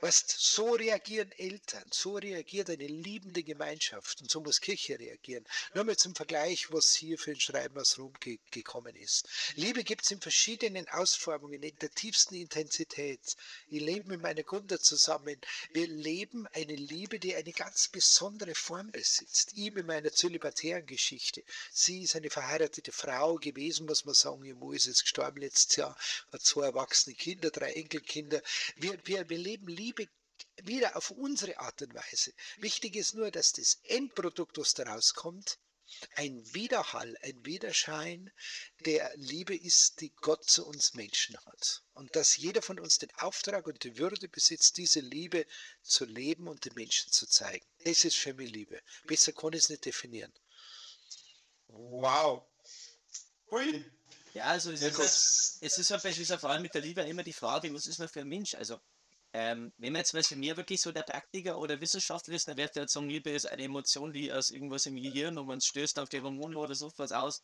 Weißt, 0.00 0.30
so 0.30 0.72
reagieren 0.72 1.30
Eltern, 1.32 1.84
so 1.90 2.16
reagiert 2.16 2.70
eine 2.70 2.86
liebende 2.86 3.42
Gemeinschaft 3.42 4.20
und 4.20 4.30
so 4.30 4.40
muss 4.40 4.60
Kirche 4.60 4.98
reagieren. 4.98 5.44
Nur 5.74 5.84
mal 5.84 5.96
zum 5.96 6.14
Vergleich, 6.14 6.72
was 6.72 6.94
hier 6.94 7.18
für 7.18 7.32
ein 7.32 7.40
Schreiben 7.40 7.78
aus 7.78 7.98
Rom 7.98 8.12
ge 8.20 8.38
gekommen 8.50 8.96
ist. 8.96 9.28
Liebe 9.56 9.84
gibt 9.84 10.04
es 10.04 10.10
in 10.10 10.20
verschiedenen 10.20 10.88
Ausformungen, 10.88 11.62
in 11.62 11.76
der 11.78 11.90
tiefsten 11.90 12.34
Intensität. 12.34 13.36
Ich 13.68 13.80
lebe 13.80 14.08
mit 14.08 14.22
meiner 14.22 14.42
Kunde 14.42 14.78
zusammen. 14.78 15.38
Wir 15.72 15.86
leben 15.86 16.46
eine 16.48 16.74
Liebe, 16.74 17.18
die 17.18 17.34
eine 17.34 17.52
ganz 17.52 17.88
besondere 17.88 18.54
Form 18.54 18.90
besitzt. 18.90 19.52
Ich 19.54 19.72
mit 19.72 19.86
meiner 19.86 20.12
zölibatären 20.12 20.86
Geschichte. 20.86 21.42
Sie 21.72 22.02
ist 22.02 22.16
eine 22.16 22.30
verheiratete 22.30 22.92
Frau 22.92 23.36
gewesen, 23.36 23.86
muss 23.86 24.04
man 24.04 24.14
sagen. 24.14 24.44
Ihr 24.44 24.54
Mann 24.54 24.72
ist 24.72 24.86
jetzt 24.86 25.02
gestorben 25.02 25.40
letztes 25.40 25.76
Jahr, 25.76 25.96
hat 26.32 26.42
zwei 26.42 26.66
erwachsene 26.66 27.14
Kinder, 27.14 27.50
drei 27.50 27.72
Enkelkinder. 27.72 28.42
Wir, 28.76 28.98
wir, 29.04 29.28
wir 29.28 29.38
leben 29.40 29.68
Liebe 29.68 30.08
wieder 30.62 30.96
auf 30.96 31.10
unsere 31.10 31.58
Art 31.58 31.82
und 31.82 31.94
Weise. 31.94 32.32
Wichtig 32.58 32.96
ist 32.96 33.14
nur, 33.14 33.30
dass 33.30 33.52
das 33.52 33.78
Endprodukt, 33.84 34.58
was 34.58 34.74
daraus 34.74 35.14
kommt, 35.14 35.58
ein 36.14 36.42
Widerhall, 36.54 37.16
ein 37.22 37.44
Widerschein 37.44 38.30
der 38.84 39.12
Liebe 39.16 39.56
ist, 39.56 40.00
die 40.00 40.10
Gott 40.20 40.48
zu 40.48 40.66
uns 40.66 40.94
Menschen 40.94 41.36
hat. 41.46 41.82
Und 41.94 42.14
dass 42.16 42.36
jeder 42.36 42.62
von 42.62 42.78
uns 42.78 42.98
den 42.98 43.10
Auftrag 43.16 43.66
und 43.66 43.82
die 43.84 43.98
Würde 43.98 44.28
besitzt, 44.28 44.76
diese 44.76 45.00
Liebe 45.00 45.46
zu 45.82 46.04
leben 46.04 46.48
und 46.48 46.64
den 46.64 46.74
Menschen 46.74 47.12
zu 47.12 47.26
zeigen. 47.26 47.66
Das 47.84 48.04
ist 48.04 48.16
für 48.16 48.34
mich 48.34 48.50
Liebe. 48.50 48.80
Besser 49.04 49.32
kann 49.32 49.52
ich 49.52 49.64
es 49.64 49.68
nicht 49.68 49.84
definieren. 49.84 50.32
Wow. 51.66 52.44
Hui. 53.50 53.84
Ja, 54.34 54.44
also 54.44 54.70
es, 54.70 54.80
Ja, 54.80 54.88
ist, 54.88 55.58
es 55.60 55.78
ist 55.78 55.90
ja 55.90 55.96
bei 55.96 56.12
dieser 56.12 56.38
vor 56.38 56.50
allem 56.50 56.62
mit 56.62 56.74
der 56.74 56.82
Liebe 56.82 57.02
immer 57.02 57.24
die 57.24 57.32
Frage, 57.32 57.72
was 57.74 57.86
ist 57.86 57.98
man 57.98 58.08
für 58.08 58.20
ein 58.20 58.28
Mensch? 58.28 58.54
Also, 58.54 58.80
ähm, 59.32 59.72
wenn 59.78 59.92
man 59.92 60.00
jetzt 60.00 60.14
was 60.14 60.28
für 60.28 60.36
mir 60.36 60.56
wirklich 60.56 60.80
so 60.80 60.90
der 60.90 61.02
Praktiker 61.02 61.58
oder 61.58 61.80
Wissenschaftler 61.80 62.34
ist, 62.34 62.48
dann 62.48 62.56
wird 62.56 62.76
er 62.76 62.88
sagen, 62.88 63.08
Liebe 63.08 63.30
ist 63.30 63.46
eine 63.46 63.62
Emotion, 63.62 64.12
die 64.12 64.32
aus 64.32 64.50
irgendwas 64.50 64.86
im 64.86 64.96
Gehirn 64.96 65.38
und 65.38 65.46
man 65.46 65.60
stößt 65.60 65.98
auf 66.00 66.08
die 66.08 66.20
Hormone 66.20 66.58
oder 66.58 66.74
so 66.74 66.92
was 66.96 67.12
aus. 67.12 67.42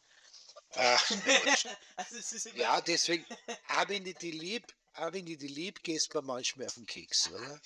Ach, 0.75 1.11
also 1.97 2.49
ja, 2.57 2.81
deswegen, 2.81 3.25
auch 3.69 3.89
wenn 3.89 4.05
ich 4.05 4.17
die 4.17 4.33
lieb, 4.33 4.67
auch 4.95 5.13
wenn 5.13 5.27
ich 5.27 5.39
die 5.39 5.49
lieb, 5.49 5.83
gehst 5.83 6.13
du 6.13 6.23
manchmal 6.23 6.67
auf 6.67 6.75
den 6.75 6.87
Keks, 6.87 7.31
oder? 7.31 7.61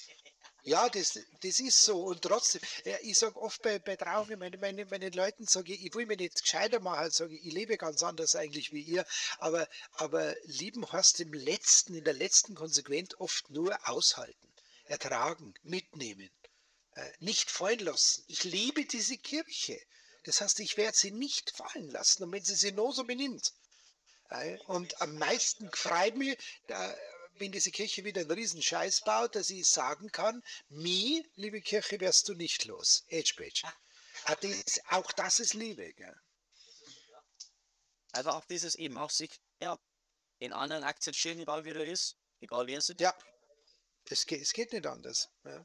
Ja, 0.65 0.89
das, 0.89 1.19
das 1.43 1.61
ist 1.61 1.83
so. 1.83 2.03
Und 2.05 2.23
trotzdem, 2.23 2.61
ich 3.03 3.19
sage 3.19 3.37
oft 3.41 3.63
bei, 3.63 3.79
bei 3.79 3.97
Trauungen, 3.97 4.39
meine, 4.39 4.59
meine, 4.59 4.85
meine 4.87 5.09
Leuten 5.11 5.47
sage 5.47 5.73
ich, 5.73 5.87
ich 5.87 5.95
will 5.95 6.07
mich 6.07 6.19
nicht 6.19 6.43
gescheiter 6.43 6.81
machen, 6.81 7.11
sage 7.11 7.35
ich, 7.35 7.47
ich 7.47 7.53
lebe 7.53 7.77
ganz 7.79 8.03
anders 8.03 8.37
eigentlich 8.37 8.73
wie 8.73 8.83
ihr, 8.83 9.07
aber, 9.39 9.69
aber 9.95 10.35
lieben 10.45 10.91
heißt 10.91 11.21
im 11.21 11.33
letzten, 11.33 11.95
in 11.95 12.05
der 12.05 12.15
letzten 12.15 12.55
Konsequenz 12.55 13.15
oft 13.19 13.49
nur 13.51 13.77
aushalten, 13.89 14.55
ertragen, 14.85 15.55
mitnehmen, 15.63 16.31
äh, 16.95 17.11
nicht 17.21 17.51
fallen 17.51 17.81
lassen. 17.81 18.25
Ich 18.29 18.45
liebe 18.45 18.85
diese 18.85 19.17
Kirche. 19.17 19.81
Das 20.25 20.43
heißt, 20.43 20.61
ich 20.61 20.77
werde 20.77 20.97
sie 20.97 21.11
nicht 21.13 21.51
fallen 21.57 21.89
lassen, 21.91 22.25
und 22.25 22.33
wenn 22.33 22.45
sie 22.45 22.55
sich 22.55 22.75
nur 22.75 22.93
so 22.93 23.05
benimmt. 23.05 23.53
Äh, 24.29 24.59
Und 24.67 25.01
am 25.01 25.17
meisten 25.17 25.71
freut 25.73 26.17
mich, 26.17 26.37
wenn 27.41 27.53
diese 27.53 27.71
Kirche 27.71 28.05
wieder 28.05 28.21
einen 28.21 28.31
riesen 28.31 28.63
Scheiß 28.63 29.03
baut, 29.03 29.35
dass 29.35 29.51
ich 29.51 29.67
sagen 29.67 30.13
kann, 30.13 30.43
mir, 30.69 31.25
liebe 31.35 31.61
Kirche, 31.61 32.01
wärst 32.01 32.29
du 32.29 32.35
nicht 32.35 32.67
los. 32.67 33.05
Edge 33.09 33.35
Page. 33.37 33.65
Ah, 34.25 34.37
Auch 34.91 35.11
das 35.13 35.41
ist 35.41 35.55
Liebe. 35.55 35.93
Gell? 35.95 36.17
einfach 38.13 38.35
auch 38.35 38.45
dieses 38.45 38.75
eben 38.75 38.99
auch 38.99 39.11
sich, 39.11 39.31
ja, 39.61 39.79
den 40.41 40.53
anderen 40.53 40.85
akzeptieren, 40.85 41.39
egal 41.39 41.65
wie 41.65 41.71
er 41.71 41.85
ist, 41.85 42.17
egal 42.41 42.67
wer 42.67 42.79
es 42.79 42.89
ist. 42.89 43.01
Ja, 43.01 43.15
es 44.09 44.27
geht, 44.27 44.43
es 44.43 44.53
geht 44.53 44.73
nicht 44.73 44.87
anders. 44.87 45.29
Ja. 45.45 45.65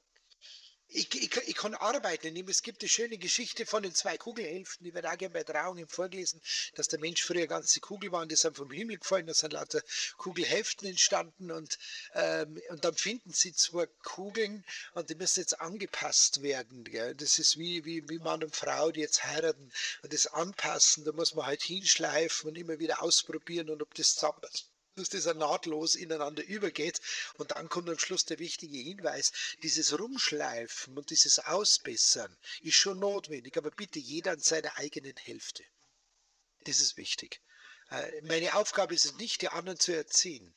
Ich, 0.87 1.13
ich, 1.15 1.35
ich 1.47 1.55
kann 1.55 1.73
arbeiten. 1.73 2.35
Es 2.47 2.61
gibt 2.61 2.81
eine 2.81 2.89
schöne 2.89 3.17
Geschichte 3.17 3.65
von 3.65 3.81
den 3.81 3.95
zwei 3.95 4.17
Kugelhälften, 4.17 4.85
die 4.85 4.93
wird 4.93 5.05
auch 5.05 5.17
gerne 5.17 5.33
bei 5.33 5.43
Trauungen 5.43 5.87
vorgelesen, 5.87 6.41
dass 6.75 6.87
der 6.87 6.99
Mensch 6.99 7.23
früher 7.23 7.47
ganze 7.47 7.79
Kugel 7.79 8.11
war 8.11 8.21
und 8.21 8.31
die 8.31 8.35
sind 8.35 8.55
vom 8.55 8.71
Himmel 8.71 8.99
gefallen, 8.99 9.25
da 9.25 9.33
sind 9.33 9.53
lauter 9.53 9.81
Kugelhälften 10.17 10.87
entstanden 10.87 11.51
und, 11.51 11.77
ähm, 12.13 12.61
und 12.69 12.85
dann 12.85 12.95
finden 12.95 13.31
sie 13.33 13.53
zwei 13.53 13.87
Kugeln 14.03 14.63
und 14.93 15.09
die 15.09 15.15
müssen 15.15 15.39
jetzt 15.39 15.59
angepasst 15.59 16.43
werden. 16.43 16.83
Gell? 16.83 17.15
Das 17.15 17.39
ist 17.39 17.57
wie, 17.57 17.83
wie, 17.83 18.07
wie 18.07 18.19
Mann 18.19 18.43
und 18.43 18.55
Frau, 18.55 18.91
die 18.91 19.01
jetzt 19.01 19.23
heiraten 19.23 19.71
und 20.03 20.13
das 20.13 20.27
anpassen, 20.27 21.03
da 21.03 21.11
muss 21.13 21.33
man 21.33 21.47
halt 21.47 21.63
hinschleifen 21.63 22.49
und 22.49 22.57
immer 22.57 22.79
wieder 22.79 23.01
ausprobieren 23.01 23.69
und 23.69 23.81
ob 23.81 23.93
das 23.95 24.13
zusammenpasst 24.13 24.74
dass 24.95 25.09
das 25.09 25.25
nahtlos 25.25 25.95
ineinander 25.95 26.43
übergeht. 26.43 27.01
Und 27.37 27.51
dann 27.51 27.69
kommt 27.69 27.89
am 27.89 27.99
Schluss 27.99 28.25
der 28.25 28.39
wichtige 28.39 28.77
Hinweis, 28.77 29.31
dieses 29.61 29.97
Rumschleifen 29.99 30.97
und 30.97 31.09
dieses 31.09 31.39
Ausbessern 31.39 32.35
ist 32.61 32.75
schon 32.75 32.99
notwendig, 32.99 33.57
aber 33.57 33.71
bitte 33.71 33.99
jeder 33.99 34.31
an 34.31 34.39
seiner 34.39 34.77
eigenen 34.77 35.15
Hälfte. 35.17 35.63
Das 36.63 36.79
ist 36.79 36.97
wichtig. 36.97 37.41
Äh, 37.89 38.21
Meine 38.23 38.55
Aufgabe 38.55 38.95
ist 38.95 39.05
es 39.05 39.15
nicht, 39.15 39.41
die 39.41 39.49
anderen 39.49 39.79
zu 39.79 39.93
erziehen. 39.95 40.53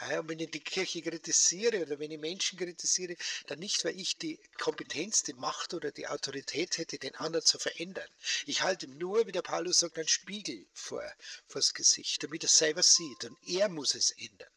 Ja, 0.00 0.20
Und 0.20 0.28
wenn 0.28 0.38
ich 0.38 0.50
die 0.50 0.60
Kirche 0.60 1.02
kritisiere 1.02 1.82
oder 1.82 1.98
wenn 1.98 2.10
ich 2.10 2.18
Menschen 2.18 2.58
kritisiere, 2.58 3.16
dann 3.46 3.58
nicht, 3.58 3.84
weil 3.84 3.98
ich 3.98 4.16
die 4.16 4.40
Kompetenz, 4.58 5.22
die 5.22 5.34
Macht 5.34 5.74
oder 5.74 5.92
die 5.92 6.08
Autorität 6.08 6.78
hätte, 6.78 6.98
den 6.98 7.14
anderen 7.16 7.44
zu 7.44 7.58
verändern. 7.58 8.08
Ich 8.46 8.62
halte 8.62 8.86
ihm 8.86 8.98
nur, 8.98 9.26
wie 9.26 9.32
der 9.32 9.42
Paulus 9.42 9.80
sagt, 9.80 9.98
einen 9.98 10.08
Spiegel 10.08 10.66
vor, 10.72 11.04
vors 11.46 11.74
Gesicht, 11.74 12.22
damit 12.22 12.42
er 12.42 12.48
selber 12.48 12.82
sieht. 12.82 13.24
Und 13.24 13.36
er 13.46 13.68
muss 13.68 13.94
es 13.94 14.10
ändern. 14.12 14.50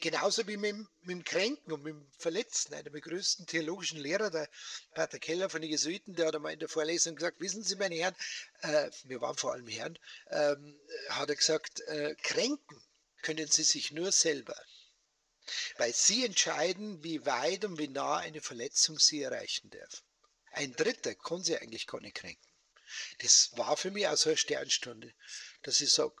Genauso 0.00 0.46
wie 0.48 0.58
mit, 0.58 0.74
mit 0.74 1.10
dem 1.10 1.24
Kränken 1.24 1.72
und 1.72 1.82
mit 1.82 1.94
dem 1.94 2.06
Verletzten. 2.18 2.74
Einer 2.74 2.90
der 2.90 3.00
größten 3.00 3.46
theologischen 3.46 3.98
Lehrer, 4.00 4.28
der 4.30 4.50
Pater 4.92 5.18
Keller 5.18 5.48
von 5.48 5.62
den 5.62 5.70
Jesuiten, 5.70 6.14
der 6.14 6.26
hat 6.26 6.34
einmal 6.34 6.52
in 6.52 6.58
der 6.58 6.68
Vorlesung 6.68 7.14
gesagt, 7.14 7.40
wissen 7.40 7.62
Sie, 7.62 7.76
meine 7.76 7.94
Herren, 7.94 8.16
äh, 8.60 8.90
wir 9.04 9.20
waren 9.20 9.36
vor 9.36 9.52
allem 9.52 9.68
Herren, 9.68 9.98
ähm, 10.30 10.78
hat 11.08 11.30
er 11.30 11.36
gesagt, 11.36 11.80
äh, 11.82 12.14
kränken 12.22 12.82
können 13.22 13.48
Sie 13.48 13.62
sich 13.62 13.92
nur 13.92 14.12
selber. 14.12 14.56
Weil 15.78 15.92
Sie 15.94 16.24
entscheiden, 16.24 17.02
wie 17.02 17.24
weit 17.26 17.64
und 17.64 17.78
wie 17.78 17.88
nah 17.88 18.18
eine 18.18 18.40
Verletzung 18.40 18.98
Sie 18.98 19.22
erreichen 19.22 19.70
darf. 19.70 20.02
Ein 20.52 20.74
Dritter 20.74 21.14
kann 21.14 21.42
Sie 21.42 21.56
eigentlich 21.56 21.86
gar 21.86 22.00
nicht 22.00 22.16
kränken. 22.16 22.48
Das 23.18 23.50
war 23.56 23.76
für 23.76 23.90
mich 23.90 24.06
auch 24.06 24.16
so 24.16 24.28
eine 24.30 24.36
Sternstunde, 24.36 25.14
dass 25.62 25.80
ich 25.80 25.90
sage, 25.90 26.14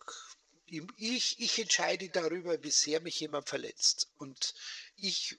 Ich, 0.96 1.38
ich 1.38 1.58
entscheide 1.58 2.08
darüber, 2.08 2.62
wie 2.62 2.70
sehr 2.70 3.00
mich 3.00 3.20
jemand 3.20 3.48
verletzt. 3.48 4.08
Und 4.16 4.54
ich 4.96 5.38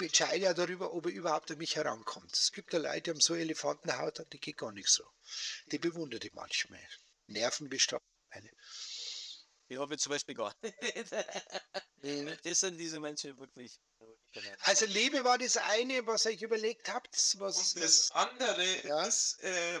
entscheide 0.00 0.44
ja 0.44 0.54
darüber, 0.54 0.94
ob 0.94 1.06
er 1.06 1.12
überhaupt 1.12 1.50
an 1.50 1.58
mich 1.58 1.76
herankommt. 1.76 2.32
Es 2.32 2.52
gibt 2.52 2.72
ja 2.72 2.78
Leute, 2.78 3.02
die 3.02 3.10
haben 3.10 3.20
so 3.20 3.34
Elefantenhaut, 3.34 4.24
die 4.32 4.38
geht 4.38 4.58
gar 4.58 4.72
nicht 4.72 4.88
so. 4.88 5.04
Die 5.66 5.78
bewundere 5.78 6.24
ich 6.24 6.32
manchmal. 6.32 6.86
Nervenbestand. 7.26 8.02
Ich 9.68 9.78
habe 9.78 9.96
zum 9.96 10.10
Beispiel 10.10 10.34
gar 10.34 10.54
nicht. 10.62 10.74
Das 12.44 12.60
sind 12.60 12.78
diese 12.78 12.98
Menschen 12.98 13.38
wirklich. 13.38 13.78
Also 14.64 14.86
Liebe 14.86 15.22
war 15.22 15.38
das 15.38 15.56
eine, 15.56 16.04
was 16.06 16.24
ihr 16.24 16.32
euch 16.32 16.42
überlegt 16.42 16.88
habt. 16.88 17.14
Was 17.38 17.74
Das 17.74 18.10
andere 18.10 18.86
Ja. 18.86 19.04
ist, 19.06 19.38
äh, 19.40 19.80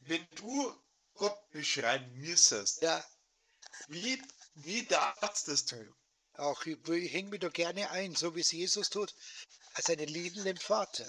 wenn 0.00 0.26
du 0.34 0.74
Gott 1.14 1.38
beschreiben 1.50 2.12
müsstest, 2.18 2.82
ja, 2.82 3.04
wie, 3.88 4.20
wie 4.54 4.84
darfst 4.84 5.46
du 5.46 5.52
das 5.52 5.64
tun? 5.64 5.94
auch 6.34 6.64
ich, 6.66 6.78
ich 6.88 7.12
hänge 7.12 7.30
mich 7.30 7.40
da 7.40 7.48
gerne 7.48 7.90
ein, 7.90 8.14
so 8.14 8.34
wie 8.34 8.40
es 8.40 8.52
Jesus 8.52 8.90
tut, 8.90 9.14
als 9.74 9.90
einen 9.90 10.08
liebenden 10.08 10.56
Vater. 10.56 11.08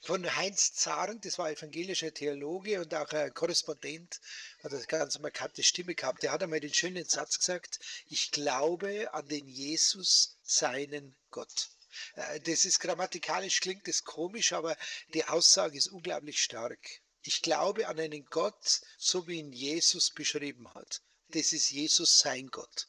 Von 0.00 0.36
Heinz 0.36 0.72
Zaren, 0.72 1.20
das 1.20 1.38
war 1.38 1.50
evangelischer 1.50 2.12
Theologe 2.14 2.80
und 2.80 2.94
auch 2.94 3.10
ein 3.10 3.34
Korrespondent, 3.34 4.20
hat 4.62 4.72
eine 4.72 4.84
ganz 4.86 5.18
markante 5.18 5.62
Stimme 5.62 5.94
gehabt. 5.94 6.22
Der 6.22 6.32
hat 6.32 6.42
einmal 6.42 6.60
den 6.60 6.72
schönen 6.72 7.04
Satz 7.04 7.38
gesagt, 7.38 7.78
ich 8.08 8.30
glaube 8.30 9.12
an 9.12 9.28
den 9.28 9.46
Jesus, 9.48 10.38
seinen 10.42 11.14
Gott. 11.30 11.70
Äh, 12.14 12.40
Das 12.40 12.64
ist 12.64 12.80
grammatikalisch, 12.80 13.60
klingt 13.60 13.86
das 13.86 14.04
komisch, 14.04 14.52
aber 14.52 14.76
die 15.14 15.24
Aussage 15.24 15.76
ist 15.76 15.88
unglaublich 15.88 16.42
stark. 16.42 16.80
Ich 17.22 17.42
glaube 17.42 17.88
an 17.88 17.98
einen 17.98 18.24
Gott, 18.26 18.80
so 18.98 19.26
wie 19.26 19.40
ihn 19.40 19.52
Jesus 19.52 20.10
beschrieben 20.10 20.72
hat. 20.74 21.02
Das 21.28 21.52
ist 21.52 21.70
Jesus 21.70 22.18
sein 22.18 22.46
Gott. 22.48 22.88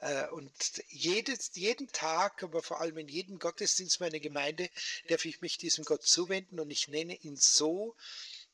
Äh, 0.00 0.28
Und 0.28 0.52
jedes, 0.88 1.50
jeden 1.54 1.88
Tag, 1.88 2.42
aber 2.42 2.62
vor 2.62 2.80
allem 2.80 2.98
in 2.98 3.08
jedem 3.08 3.38
Gottesdienst 3.38 4.00
meiner 4.00 4.20
Gemeinde, 4.20 4.68
darf 5.08 5.24
ich 5.24 5.40
mich 5.40 5.58
diesem 5.58 5.84
Gott 5.84 6.02
zuwenden 6.02 6.60
und 6.60 6.70
ich 6.70 6.88
nenne 6.88 7.16
ihn 7.16 7.36
so 7.36 7.96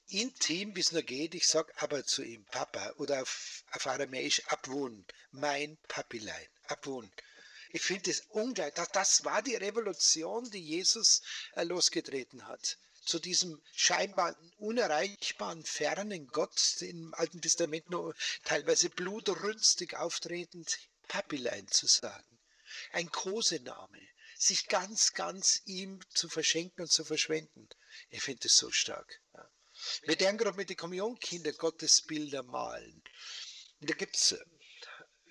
intim, 0.09 0.77
wie 0.77 0.81
es 0.81 0.93
nur 0.93 1.03
geht. 1.03 1.35
Ich 1.35 1.47
sage 1.47 1.73
aber 1.79 2.05
zu 2.05 2.23
ihm 2.23 2.45
Papa 2.47 2.93
oder 2.99 3.23
auf, 3.23 3.65
auf 3.73 3.87
Aramäisch 3.87 4.43
Abwohn, 4.47 5.05
mein 5.31 5.79
Papilein, 5.89 6.49
Abwohn. 6.69 7.11
Ich 7.73 7.83
finde 7.83 8.11
es 8.11 8.21
unglaublich. 8.29 8.75
Das, 8.75 8.91
das 8.91 9.25
war 9.25 9.43
die 9.43 9.57
Revolution, 9.57 10.49
die 10.51 10.61
Jesus 10.63 11.23
äh, 11.55 11.65
losgetreten 11.65 12.47
hat. 12.47 12.79
Zu 13.05 13.19
diesem 13.19 13.61
scheinbar 13.75 14.37
unerreichbaren, 14.59 15.65
fernen 15.65 16.29
Gott, 16.29 16.77
im 16.83 17.15
Alten 17.15 17.41
Testament 17.41 17.91
nur 17.91 18.15
teilweise 18.45 18.91
blutrünstig 18.91 19.97
auftretend, 19.97 20.79
Papilein 21.13 21.69
zu 21.69 21.87
sagen. 21.87 22.39
Ein 22.93 23.11
Kosename. 23.11 24.09
Sich 24.39 24.67
ganz, 24.69 25.13
ganz 25.13 25.61
ihm 25.67 26.01
zu 26.09 26.27
verschenken 26.31 26.85
und 26.85 26.91
zu 26.91 27.05
verschwenden. 27.05 27.69
Ich 28.09 28.23
finde 28.23 28.49
es 28.49 28.57
so 28.57 28.71
stark. 28.71 29.21
Ja. 29.35 29.47
Wir 30.05 30.19
werden 30.19 30.39
gerade 30.39 30.57
mit 30.57 30.71
den 30.71 30.79
Kommunionkindern 30.79 31.55
Gottesbilder 31.59 32.43
malen. 32.43 33.03
Und 33.81 33.91
da 33.91 33.95
gibt 33.95 34.17
es 34.17 34.39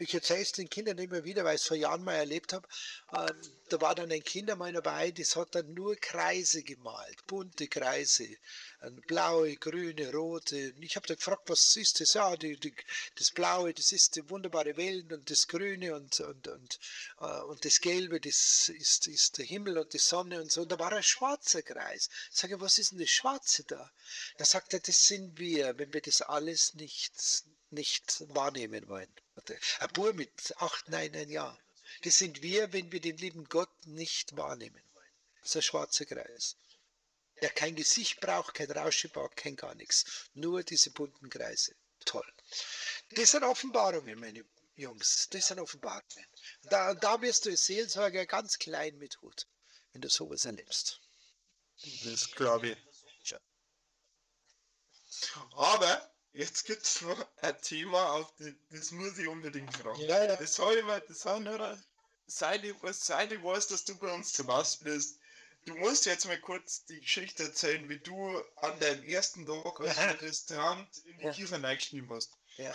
ich 0.02 0.14
erzähle 0.16 0.41
es 0.41 0.52
den 0.52 0.70
Kindern 0.70 0.97
immer 0.97 1.24
wieder, 1.24 1.43
weil 1.43 1.56
ich 1.56 1.62
es 1.62 1.68
vor 1.68 1.78
Jahren 1.78 2.04
mal 2.04 2.16
erlebt 2.16 2.54
habe. 2.54 2.68
Ähm, 3.16 3.39
da 3.70 3.80
war 3.80 3.95
dann 3.95 4.12
ein 4.12 4.24
Kind 4.24 4.49
einmal 4.49 4.74
dabei, 4.74 5.12
das 5.12 5.36
hat 5.36 5.56
dann 5.56 5.74
nur 5.74 5.95
Kreise 5.95 6.64
gemalt, 6.64 7.26
bunte 7.28 7.68
Kreise, 7.68 8.28
ähm, 8.82 8.99
blaue, 9.08 9.56
grüne, 9.56 10.12
rote. 10.12 10.74
Und 10.76 10.84
ich 10.84 10.95
habe 10.95 11.08
da 11.08 11.14
gefragt, 11.14 11.49
was 11.49 11.76
ist 11.78 12.02
das? 12.02 12.16
Ja, 12.16 12.36
die, 12.36 12.60
die, 12.60 12.74
das 13.16 13.32
Blaue, 13.32 13.74
das 13.74 13.91
ist 13.91 14.16
die 14.16 14.28
wunderbare 14.30 14.76
Welt 14.76 15.14
und 15.14 15.30
das 15.30 15.47
Grüne 15.47 15.95
und, 15.95 16.20
und, 16.20 16.47
und, 16.47 16.80
äh, 17.20 17.41
und 17.41 17.64
das 17.64 17.80
Gelbe, 17.80 18.20
das 18.20 18.70
ist, 18.70 19.08
ist 19.08 19.38
der 19.38 19.45
Himmel 19.45 19.78
und 19.78 19.93
die 19.93 19.99
Sonne 19.99 20.41
und 20.41 20.52
so. 20.52 20.64
Und 20.64 20.72
da 20.72 20.80
war 20.80 20.91
ein 20.91 21.04
schwarzer 21.04 21.62
Kreis. 21.62 22.10
Ich 22.32 22.38
sage, 22.38 22.60
was 22.60 22.78
ist 22.80 22.91
denn 22.91 22.99
das 22.99 23.10
Schwarze 23.10 23.64
da? 23.66 23.91
Da 24.38 24.45
sagt 24.45 24.74
er, 24.74 24.80
das 24.80 25.06
sind 25.06 25.38
wir, 25.38 25.78
wenn 25.78 25.93
wir 25.93 26.02
das 26.02 26.22
alles 26.22 26.74
nicht, 26.74 27.14
nicht 27.72 28.24
wahrnehmen 28.36 28.88
wollen. 28.88 29.13
Ein 29.80 29.89
Bub 29.93 30.15
mit 30.15 30.53
acht, 30.57 30.89
neun, 30.89 31.15
ein 31.15 31.30
Jahr. 31.30 31.57
Das 32.03 32.17
sind 32.17 32.41
wir, 32.41 32.72
wenn 32.74 32.91
wir 32.91 33.01
den 33.01 33.17
lieben 33.17 33.45
Gott 33.45 33.69
nicht 33.86 34.36
wahrnehmen 34.38 34.82
wollen. 34.93 35.11
Das 35.41 35.49
ist 35.51 35.55
ein 35.57 35.61
schwarzer 35.63 36.05
Kreis. 36.05 36.55
Der 37.41 37.49
kein 37.49 37.76
Gesicht 37.76 38.19
braucht, 38.19 38.53
kein 38.53 38.72
Rauschebart, 38.72 39.36
kein 39.36 39.55
gar 39.55 39.74
nichts. 39.76 40.30
Nur 40.34 40.63
diese 40.63 40.91
bunten 40.91 41.30
Kreise. 41.30 41.76
Toll. 42.05 42.28
Das 43.11 43.32
sind 43.32 43.43
Offenbarungen, 43.43 44.19
meine 44.19 44.45
Jungs. 44.76 45.28
Das 45.30 45.47
sind 45.47 45.59
Offenbarungen. 45.59 46.28
Da, 46.63 46.93
da 46.93 47.22
wirst 47.22 47.45
du 47.45 47.49
als 47.49 47.65
Seelsorger 47.65 48.26
ganz 48.26 48.59
klein 48.59 48.97
mit 48.97 49.22
Hut, 49.22 49.47
wenn 49.91 50.01
du 50.01 50.09
sowas 50.09 50.45
erlebst. 50.45 50.99
Das 52.03 52.32
glaube 52.32 52.69
ich. 52.69 52.78
Aber 55.53 56.11
jetzt 56.34 56.66
gibt 56.66 56.84
es 56.84 57.02
noch 57.02 57.28
ein 57.42 57.62
Thema, 57.62 58.14
auf 58.14 58.34
die, 58.40 58.56
das 58.70 58.92
muss 58.92 59.18
ich 59.18 59.28
unbedingt 59.28 59.76
fragen. 59.76 60.00
Ja, 60.02 60.24
ja. 60.24 60.36
Das 60.36 60.56
soll 60.56 60.78
ich 60.78 60.86
mal, 60.86 61.02
das 61.08 61.22
soll 61.22 61.40
nur 61.42 61.78
seit 62.28 62.64
ich, 62.64 62.76
seit 62.92 63.32
ich 63.32 63.44
weiß, 63.44 63.68
dass 63.68 63.86
du 63.86 63.98
bei 63.98 64.14
uns 64.14 64.34
zu 64.34 64.46
Gast 64.46 64.84
bist. 64.84 65.20
Du 65.66 65.76
musst 65.76 66.06
jetzt 66.06 66.26
mal 66.26 66.40
kurz 66.40 66.86
die 66.86 67.00
Geschichte 67.00 67.44
erzählen, 67.44 67.88
wie 67.88 68.00
du 68.00 68.42
an 68.56 68.80
deinem 68.80 69.04
ersten 69.04 69.46
Tag 69.46 69.80
als. 69.80 70.22
Restaurant 70.22 70.88
in 71.06 71.20
die. 71.20 71.30
Kiefer 71.30 71.62
reingeschrieben 71.62 72.10
hast. 72.10 72.32
Ja. 72.58 72.74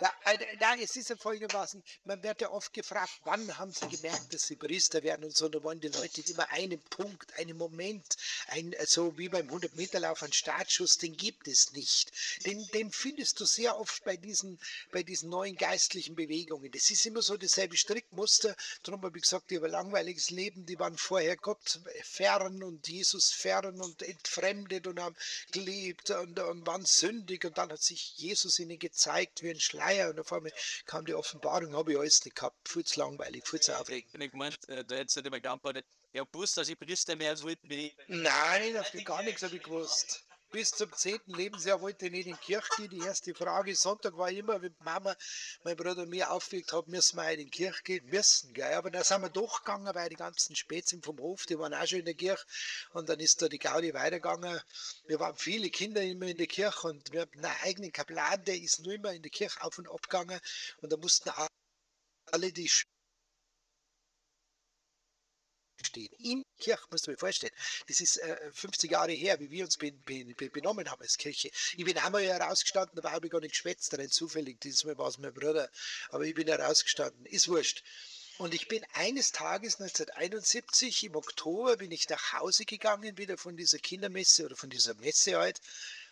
Ja, 0.00 0.10
äh, 0.24 0.38
nein, 0.58 0.80
es 0.80 0.96
ist 0.96 1.10
ja 1.10 1.16
folgendermaßen, 1.16 1.82
man 2.04 2.22
wird 2.22 2.40
ja 2.40 2.50
oft 2.50 2.72
gefragt, 2.72 3.12
wann 3.24 3.58
haben 3.58 3.72
sie 3.72 3.88
gemerkt, 3.88 4.32
dass 4.32 4.46
sie 4.46 4.56
Priester 4.56 5.02
werden 5.02 5.24
und 5.24 5.36
so, 5.36 5.48
da 5.48 5.62
wollen 5.62 5.80
die 5.80 5.88
Leute 5.88 6.22
immer 6.30 6.50
einen 6.50 6.80
Punkt, 6.80 7.32
einen 7.38 7.56
Moment, 7.56 8.16
ein, 8.48 8.74
so 8.86 9.16
wie 9.18 9.28
beim 9.28 9.48
100-Meter-Lauf, 9.48 10.22
ein 10.22 10.32
Startschuss, 10.32 10.98
den 10.98 11.16
gibt 11.16 11.46
es 11.46 11.72
nicht. 11.72 12.10
Den, 12.46 12.66
den 12.68 12.90
findest 12.90 13.38
du 13.38 13.44
sehr 13.44 13.78
oft 13.78 14.02
bei 14.04 14.16
diesen, 14.16 14.58
bei 14.90 15.02
diesen 15.02 15.28
neuen 15.28 15.56
geistlichen 15.56 16.16
Bewegungen. 16.16 16.72
Das 16.72 16.90
ist 16.90 17.04
immer 17.06 17.22
so 17.22 17.36
dasselbe 17.36 17.76
Strickmuster, 17.76 18.56
darum 18.82 19.02
habe 19.02 19.18
ich 19.18 19.24
gesagt, 19.24 19.50
die 19.50 19.56
haben 19.56 19.64
ein 19.64 19.70
langweiliges 19.70 20.30
Leben, 20.30 20.66
die 20.66 20.78
waren 20.78 20.96
vorher 20.96 21.36
Gott 21.36 21.80
fern 22.02 22.62
und 22.62 22.88
Jesus 22.88 23.30
fern 23.30 23.80
und 23.80 24.02
entfremdet 24.02 24.86
und 24.86 24.98
haben 24.98 25.16
gelebt 25.52 26.10
und, 26.10 26.38
und 26.40 26.66
waren 26.66 26.86
sündig 26.86 27.44
und 27.44 27.58
dann 27.58 27.70
hat 27.70 27.82
sich 27.82 28.16
Jesus 28.16 28.58
ihnen 28.58 28.78
gezeigt 28.78 29.42
wie 29.42 29.50
ein 29.50 29.60
Schleier 29.82 30.10
und 30.10 30.20
auf 30.20 30.32
einmal 30.32 30.52
kam 30.86 31.04
die 31.04 31.14
Offenbarung, 31.14 31.74
habe 31.74 31.92
ich 31.92 31.98
alles 31.98 32.24
nicht 32.24 32.36
gehabt, 32.36 32.68
viel 32.68 32.84
zu 32.84 33.00
langweilig, 33.00 33.46
viel 33.46 33.60
zu 33.60 33.78
aufregend. 33.78 34.22
Ich 34.22 34.30
gemeint, 34.30 34.68
äh, 34.68 34.84
da 34.84 34.96
hättest 34.96 35.16
du 35.16 35.20
nicht 35.22 35.30
mehr 35.30 35.40
geantwortet. 35.40 35.84
Ja, 36.12 36.24
gewusst, 36.24 36.56
dass 36.56 36.68
ich 36.68 36.78
Priester 36.78 37.16
mehr 37.16 37.40
wollte 37.42 37.68
wie. 37.68 37.94
Nein, 38.06 38.76
auf 38.76 38.90
die 38.90 39.04
gar 39.04 39.22
nichts 39.22 39.42
habe 39.42 39.56
ich 39.56 39.62
gewusst. 39.62 40.24
Bis 40.52 40.70
zum 40.70 40.92
10. 40.92 41.20
Lebensjahr 41.28 41.80
wollte 41.80 42.04
ich 42.04 42.12
nicht 42.12 42.26
in 42.26 42.34
die 42.34 42.38
Kirche 42.38 42.68
gehen. 42.76 42.90
Die 42.90 42.98
erste 42.98 43.34
Frage 43.34 43.74
Sonntag 43.74 44.18
war 44.18 44.30
immer, 44.30 44.60
wenn 44.60 44.76
Mama, 44.80 45.16
mein 45.64 45.76
Bruder 45.76 46.04
mir 46.04 46.30
aufgelegt 46.30 46.74
haben, 46.74 46.90
müssen 46.90 47.16
wir 47.16 47.30
in 47.30 47.38
die 47.38 47.48
Kirche 47.48 47.82
gehen? 47.82 48.04
Müssen, 48.04 48.52
gell? 48.52 48.74
Aber 48.74 48.90
dann 48.90 49.02
sind 49.02 49.22
wir 49.22 49.30
doch 49.30 49.64
gegangen, 49.64 49.94
weil 49.94 50.10
die 50.10 50.14
ganzen 50.16 50.54
Spätzchen 50.54 51.02
vom 51.02 51.18
Hof, 51.20 51.46
die 51.46 51.58
waren 51.58 51.72
auch 51.72 51.86
schon 51.86 52.00
in 52.00 52.04
der 52.04 52.12
Kirche. 52.12 52.44
Und 52.92 53.08
dann 53.08 53.18
ist 53.18 53.40
da 53.40 53.48
die 53.48 53.58
Gaudi 53.58 53.94
weitergegangen. 53.94 54.60
Wir 55.06 55.18
waren 55.20 55.36
viele 55.36 55.70
Kinder 55.70 56.02
immer 56.02 56.26
in 56.26 56.36
der 56.36 56.46
Kirche 56.46 56.86
und 56.86 57.10
wir 57.12 57.22
haben 57.22 57.32
einen 57.32 57.56
eigenen 57.62 57.90
Kaplan, 57.90 58.44
der 58.44 58.60
ist 58.60 58.80
nur 58.80 58.92
immer 58.92 59.14
in 59.14 59.22
der 59.22 59.30
Kirche 59.30 59.62
auf 59.62 59.78
und 59.78 59.88
ab 59.88 60.02
gegangen. 60.02 60.38
Und 60.82 60.92
da 60.92 60.98
mussten 60.98 61.30
alle 62.30 62.52
die 62.52 62.68
stehen. 65.84 66.12
In 66.18 66.44
Kirche, 66.58 66.84
musst 66.90 67.06
du 67.06 67.10
dir 67.10 67.18
vorstellen. 67.18 67.52
Das 67.88 68.00
ist 68.00 68.18
äh, 68.18 68.50
50 68.52 68.90
Jahre 68.90 69.12
her, 69.12 69.40
wie 69.40 69.50
wir 69.50 69.64
uns 69.64 69.76
be 69.76 69.92
be 69.92 70.24
be 70.34 70.50
benommen 70.50 70.90
haben 70.90 71.02
als 71.02 71.18
Kirche. 71.18 71.50
Ich 71.76 71.84
bin 71.84 71.98
einmal 71.98 72.22
ja 72.22 72.36
rausgestanden, 72.36 72.98
aber 72.98 73.12
habe 73.12 73.26
ich 73.26 73.32
gar 73.32 73.40
nicht 73.40 73.52
geschwätzt, 73.52 73.96
rein 73.98 74.10
zufällig. 74.10 74.60
Diesmal 74.60 74.98
war 74.98 75.08
es 75.08 75.18
mein 75.18 75.34
Bruder. 75.34 75.70
Aber 76.10 76.24
ich 76.24 76.34
bin 76.34 76.48
ja 76.48 76.56
rausgestanden. 76.56 77.26
Ist 77.26 77.48
wurscht. 77.48 77.82
Und 78.38 78.54
ich 78.54 78.66
bin 78.66 78.84
eines 78.94 79.30
Tages 79.32 79.74
1971 79.78 81.04
im 81.04 81.16
Oktober 81.16 81.76
bin 81.76 81.92
ich 81.92 82.08
nach 82.08 82.32
Hause 82.32 82.64
gegangen, 82.64 83.18
wieder 83.18 83.36
von 83.36 83.56
dieser 83.56 83.78
Kindermesse 83.78 84.46
oder 84.46 84.56
von 84.56 84.70
dieser 84.70 84.94
Messe 84.94 85.36
halt. 85.36 85.60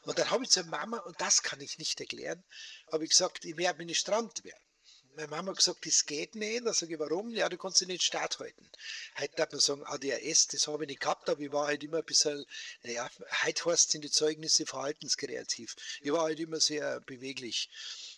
Und 0.03 0.19
dann 0.19 0.31
habe 0.31 0.45
ich 0.45 0.51
zur 0.51 0.65
Mama, 0.65 0.99
und 0.99 1.21
das 1.21 1.43
kann 1.43 1.61
ich 1.61 1.79
nicht 1.79 1.99
erklären, 1.99 2.45
habe 2.93 3.05
ich 3.05 3.11
gesagt, 3.11 3.45
ich 3.45 3.57
werde 3.57 3.79
Ministrant 3.79 4.45
werden. 4.45 4.70
Meine 5.17 5.29
Mama 5.29 5.51
hat 5.51 5.59
gesagt, 5.59 5.87
das 5.87 6.07
geht 6.07 6.35
nicht. 6.35 6.65
Da 6.65 6.73
sage 6.73 6.95
ich, 6.95 7.01
warum? 7.01 7.31
Ja, 7.35 7.49
du 7.49 7.59
kannst 7.59 7.81
dich 7.81 7.89
nicht 7.89 8.03
Start 8.03 8.39
halten. 8.39 8.71
Heute 9.19 9.35
darf 9.37 9.51
man 9.51 9.61
sagen, 9.61 9.85
ADHS, 9.85 10.49
das 10.49 10.67
habe 10.67 10.85
ich 10.85 10.89
nicht 10.89 11.01
gehabt, 11.01 11.29
aber 11.29 11.41
ich 11.41 11.53
war 11.53 11.67
halt 11.67 11.83
immer 11.83 11.99
ein 11.99 12.05
bisschen, 12.05 12.45
naja, 12.83 13.11
heute 13.43 13.65
heißt 13.65 13.91
sind 13.91 14.03
die 14.03 14.11
Zeugnisse 14.11 14.67
verhaltenskreativ. 14.67 15.75
Ich 16.01 16.13
war 16.13 16.23
halt 16.23 16.41
immer 16.41 16.61
sehr 16.61 17.01
beweglich. 17.01 17.69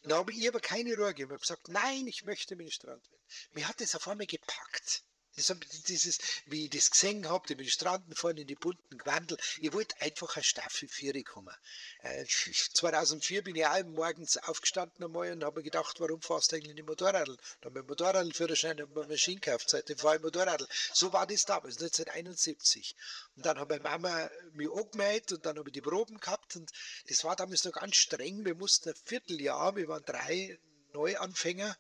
Da 0.04 0.16
habe 0.16 0.32
ich 0.32 0.46
aber 0.46 0.60
keine 0.60 0.96
Ruhe 0.96 1.08
gegeben. 1.08 1.30
Ich 1.30 1.34
habe 1.34 1.40
gesagt, 1.40 1.68
nein, 1.68 2.06
ich 2.06 2.24
möchte 2.24 2.56
Ministrant 2.56 3.02
werden. 3.10 3.22
Mir 3.52 3.68
hat 3.68 3.80
das 3.80 3.94
auf 3.94 4.06
einmal 4.08 4.26
gepackt. 4.26 5.02
Das, 5.36 5.48
hab- 5.50 5.60
dieses, 5.88 6.18
wie 6.46 6.64
ich 6.64 6.70
das 6.70 6.90
gesehen 6.90 7.28
habe, 7.28 7.46
die 7.48 7.54
Ministranten 7.54 8.14
vorne 8.14 8.42
in 8.42 8.46
die 8.46 8.54
bunten 8.54 8.98
Gewandel. 8.98 9.38
Ich 9.60 9.72
wollte 9.72 9.98
einfach 10.00 10.36
eine 10.36 10.44
Staffel 10.44 10.88
4 10.88 11.24
kommen. 11.24 11.54
Äh, 12.02 12.24
2004 12.26 13.42
bin 13.42 13.56
ich 13.56 13.66
auch 13.66 13.82
morgens 13.84 14.36
aufgestanden 14.36 15.04
einmal 15.04 15.32
und 15.32 15.42
habe 15.44 15.60
mir 15.60 15.64
gedacht, 15.64 16.00
warum 16.00 16.20
fährst 16.20 16.52
du 16.52 16.56
eigentlich 16.56 16.74
nicht 16.74 16.86
Motorradl? 16.86 17.36
Da 17.60 17.70
habe 17.70 17.80
ich 17.80 17.86
Motorradführerschein 17.86 18.82
und 18.82 18.96
eine 18.96 19.06
Maschine 19.08 19.40
gekauft, 19.40 19.70
seitdem 19.70 19.96
fahre 19.98 20.16
ich 20.16 20.22
Motorradl. 20.22 20.66
So 20.92 21.12
war 21.12 21.26
das 21.26 21.44
damals, 21.44 21.76
1971. 21.80 22.94
Und 23.36 23.46
dann 23.46 23.58
habe 23.58 23.78
meine 23.82 23.98
Mama 23.98 24.30
mich 24.52 24.70
angemeldet 24.70 25.32
und 25.32 25.46
dann 25.46 25.58
habe 25.58 25.68
ich 25.68 25.72
die 25.72 25.80
Proben 25.80 26.18
gehabt 26.18 26.56
und 26.56 26.70
das 27.08 27.24
war 27.24 27.36
damals 27.36 27.64
noch 27.64 27.72
ganz 27.72 27.96
streng. 27.96 28.44
Wir 28.44 28.54
mussten 28.54 28.90
ein 28.90 28.94
Vierteljahr, 29.06 29.76
wir 29.76 29.88
waren 29.88 30.04
drei 30.04 30.58
Neuanfänger, 30.92 31.74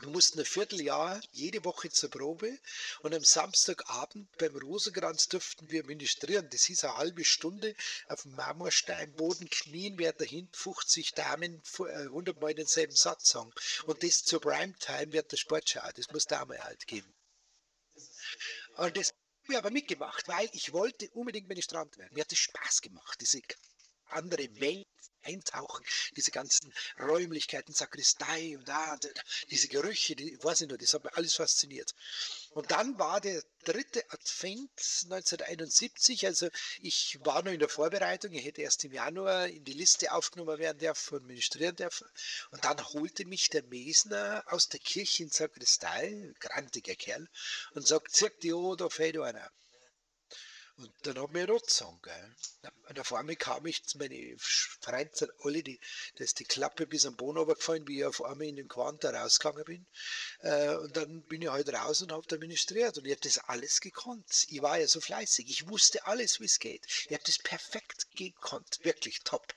wir 0.00 0.08
mussten 0.08 0.38
ein 0.40 0.44
Vierteljahr 0.44 1.20
jede 1.32 1.64
Woche 1.64 1.88
zur 1.90 2.10
Probe 2.10 2.58
und 3.02 3.14
am 3.14 3.22
Samstagabend 3.24 4.28
beim 4.38 4.56
Rosenkranz 4.56 5.28
durften 5.28 5.70
wir 5.70 5.84
ministrieren. 5.84 6.48
Das 6.50 6.64
hieß 6.64 6.84
eine 6.84 6.96
halbe 6.96 7.24
Stunde 7.24 7.74
auf 8.08 8.22
dem 8.22 8.32
Marmorsteinboden 8.34 9.48
knien, 9.50 9.98
während 9.98 10.20
dahinten 10.20 10.54
50 10.54 11.14
Damen 11.14 11.62
fu- 11.64 11.86
äh, 11.86 12.04
100 12.06 12.40
Mal 12.40 12.54
denselben 12.54 12.96
Satz 12.96 13.28
sagen. 13.28 13.52
Und 13.86 14.02
das 14.02 14.24
zur 14.24 14.40
Primetime 14.40 15.12
während 15.12 15.30
der 15.30 15.36
Sportschau. 15.36 15.88
Das 15.94 16.10
muss 16.10 16.26
da 16.26 16.44
mal 16.44 16.58
halt 16.64 16.86
geben. 16.86 17.12
Und 18.76 18.96
das 18.96 19.10
habe 19.44 19.52
ich 19.52 19.58
aber 19.58 19.70
mitgemacht, 19.70 20.26
weil 20.26 20.48
ich 20.52 20.72
wollte 20.72 21.08
unbedingt 21.10 21.48
Ministrant 21.48 21.96
werden. 21.98 22.14
Mir 22.14 22.22
hat 22.22 22.32
es 22.32 22.38
Spaß 22.38 22.80
gemacht, 22.82 23.20
diese 23.20 23.40
andere 24.06 24.48
Welt 24.60 24.86
eintauchen, 25.24 25.84
diese 26.16 26.30
ganzen 26.30 26.72
Räumlichkeiten, 26.98 27.74
Sakristei 27.74 28.56
und 28.56 28.68
da, 28.68 28.98
diese 29.50 29.68
Gerüche, 29.68 30.16
die, 30.16 30.38
weiß 30.42 30.62
ich 30.62 30.68
nur, 30.68 30.78
das 30.78 30.94
hat 30.94 31.04
mich 31.04 31.14
alles 31.14 31.34
fasziniert. 31.34 31.94
Und 32.50 32.70
dann 32.70 32.98
war 32.98 33.20
der 33.20 33.42
dritte 33.64 34.04
Advent 34.10 34.70
1971, 35.04 36.26
also 36.26 36.48
ich 36.80 37.18
war 37.24 37.42
noch 37.42 37.52
in 37.52 37.58
der 37.58 37.68
Vorbereitung, 37.68 38.32
ich 38.32 38.44
hätte 38.44 38.62
erst 38.62 38.84
im 38.84 38.92
Januar 38.92 39.48
in 39.48 39.64
die 39.64 39.72
Liste 39.72 40.12
aufgenommen 40.12 40.58
werden 40.58 40.78
dürfen 40.78 41.18
und 41.18 41.26
ministrieren 41.26 41.74
dürfen. 41.74 42.06
Und 42.50 42.64
dann 42.64 42.78
holte 42.92 43.24
mich 43.24 43.48
der 43.50 43.64
Mesner 43.64 44.44
aus 44.46 44.68
der 44.68 44.80
Kirche 44.80 45.24
in 45.24 45.30
Sakristei, 45.30 46.32
grantiger 46.38 46.94
Kerl, 46.94 47.28
und 47.72 47.86
sagt, 47.86 48.12
zirk 48.12 48.38
die 48.40 48.52
Ohr, 48.52 48.76
da 48.76 48.88
fehlt 48.88 49.18
einer. 49.18 49.50
Und 50.76 50.92
dann 51.02 51.18
haben 51.18 51.34
wir 51.34 51.48
rot 51.48 51.68
gesagt, 51.68 52.02
gell. 52.02 52.36
Und 52.88 52.98
auf 52.98 53.12
einmal 53.12 53.36
kam 53.36 53.64
ich, 53.66 53.82
meine 53.94 54.34
Freunde 54.38 55.10
sind 55.14 55.30
alle, 55.42 55.62
die, 55.62 55.78
da 56.16 56.24
ist 56.24 56.40
die 56.40 56.44
Klappe 56.44 56.86
bis 56.86 57.06
am 57.06 57.16
Boden 57.16 57.38
runtergefallen, 57.38 57.86
wie 57.86 58.00
ich 58.00 58.04
auf 58.04 58.22
einmal 58.24 58.48
in 58.48 58.56
den 58.56 58.68
Quant 58.68 59.04
rausgegangen 59.04 59.64
bin. 59.64 59.86
Äh, 60.40 60.74
und 60.76 60.96
dann 60.96 61.22
bin 61.22 61.42
ich 61.42 61.48
halt 61.48 61.72
raus 61.72 62.02
und 62.02 62.10
habe 62.10 62.26
da 62.26 62.36
ministriert 62.38 62.98
und 62.98 63.04
ich 63.04 63.12
habe 63.12 63.20
das 63.20 63.38
alles 63.38 63.80
gekonnt. 63.80 64.46
Ich 64.48 64.62
war 64.62 64.78
ja 64.78 64.88
so 64.88 65.00
fleißig, 65.00 65.48
ich 65.48 65.68
wusste 65.68 66.06
alles, 66.06 66.40
wie 66.40 66.46
es 66.46 66.58
geht. 66.58 66.84
Ich 66.86 67.12
habe 67.12 67.24
das 67.24 67.38
perfekt 67.38 68.08
gekonnt, 68.16 68.80
wirklich 68.82 69.20
top. 69.22 69.54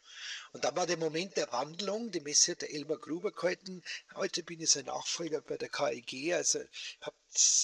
Und 0.54 0.64
dann 0.64 0.76
war 0.76 0.86
der 0.88 0.98
Moment 0.98 1.36
der 1.38 1.52
Wandlung, 1.52 2.12
die 2.12 2.20
Messe 2.20 2.52
hat 2.54 2.62
der 2.62 2.74
Elmar 2.74 2.98
Gruber 2.98 3.32
gehalten. 3.32 3.84
Heute 4.16 4.44
bin 4.44 4.62
ich 4.62 4.72
sein 4.72 4.86
Nachfolger 4.86 5.42
bei 5.42 5.58
der 5.58 5.70
KIG, 5.70 6.34
also 6.34 6.60
hab, 7.02 7.16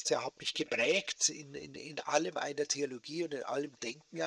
der 0.09 0.25
hat 0.25 0.37
mich 0.37 0.53
geprägt 0.53 1.29
in, 1.29 1.55
in, 1.55 1.75
in 1.75 1.99
allem 2.01 2.37
einer 2.37 2.67
Theologie 2.67 3.23
und 3.23 3.33
in 3.33 3.43
allem 3.43 3.77
Denken. 3.79 4.21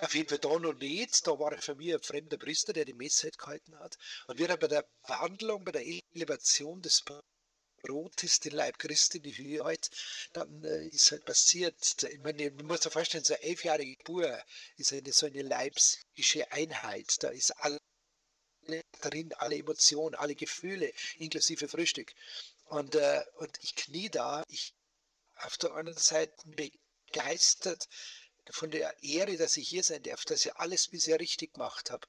Auf 0.00 0.14
jeden 0.14 0.28
Fall 0.28 0.38
da 0.38 0.58
noch 0.58 0.74
nicht, 0.74 1.26
da 1.26 1.38
war 1.38 1.56
für 1.58 1.74
mich 1.74 1.94
ein 1.94 2.02
fremder 2.02 2.36
Priester, 2.36 2.72
der 2.72 2.84
die 2.84 2.94
Messe 2.94 3.24
halt 3.24 3.38
gehalten 3.38 3.78
hat. 3.78 3.98
Und 4.26 4.38
wir 4.38 4.48
haben 4.48 4.60
bei 4.60 4.68
der 4.68 4.86
Wandlung, 5.06 5.64
bei 5.64 5.72
der 5.72 5.84
Elevation 6.14 6.82
des 6.82 7.00
Brotes, 7.82 8.40
den 8.40 8.52
Leib 8.52 8.78
Christi, 8.78 9.20
die 9.20 9.36
Höhe 9.36 9.64
halt, 9.64 9.90
dann 10.32 10.64
äh, 10.64 10.86
ist 10.86 11.10
halt 11.10 11.24
passiert, 11.24 11.74
ich 12.02 12.20
meine, 12.20 12.50
man 12.52 12.66
muss 12.66 12.82
sich 12.82 12.92
vorstellen, 12.92 13.24
so 13.24 13.34
eine 13.34 13.42
elfjährige 13.42 13.96
Geburt 13.96 14.44
ist 14.76 14.92
eine, 14.92 15.12
so 15.12 15.26
eine 15.26 15.42
leibsische 15.42 16.50
Einheit, 16.52 17.22
da 17.22 17.28
ist 17.28 17.50
alles 17.52 17.80
darin, 19.00 19.32
alle 19.34 19.56
Emotionen, 19.56 20.14
alle 20.14 20.34
Gefühle, 20.34 20.92
inklusive 21.18 21.68
Frühstück. 21.68 22.12
Und, 22.66 22.94
äh, 22.94 23.22
und 23.38 23.58
ich 23.62 23.74
knie 23.74 24.08
da, 24.08 24.44
ich 24.48 24.74
auf 25.36 25.56
der 25.56 25.72
anderen 25.72 25.98
Seite 25.98 26.32
begeistert 26.46 27.88
von 28.50 28.70
der 28.70 29.02
Ehre, 29.02 29.36
dass 29.36 29.56
ich 29.56 29.68
hier 29.68 29.82
sein 29.82 30.02
darf, 30.02 30.24
dass 30.24 30.44
ich 30.44 30.54
alles 30.56 30.88
bisher 30.88 31.18
richtig 31.18 31.54
gemacht 31.54 31.90
habe. 31.90 32.06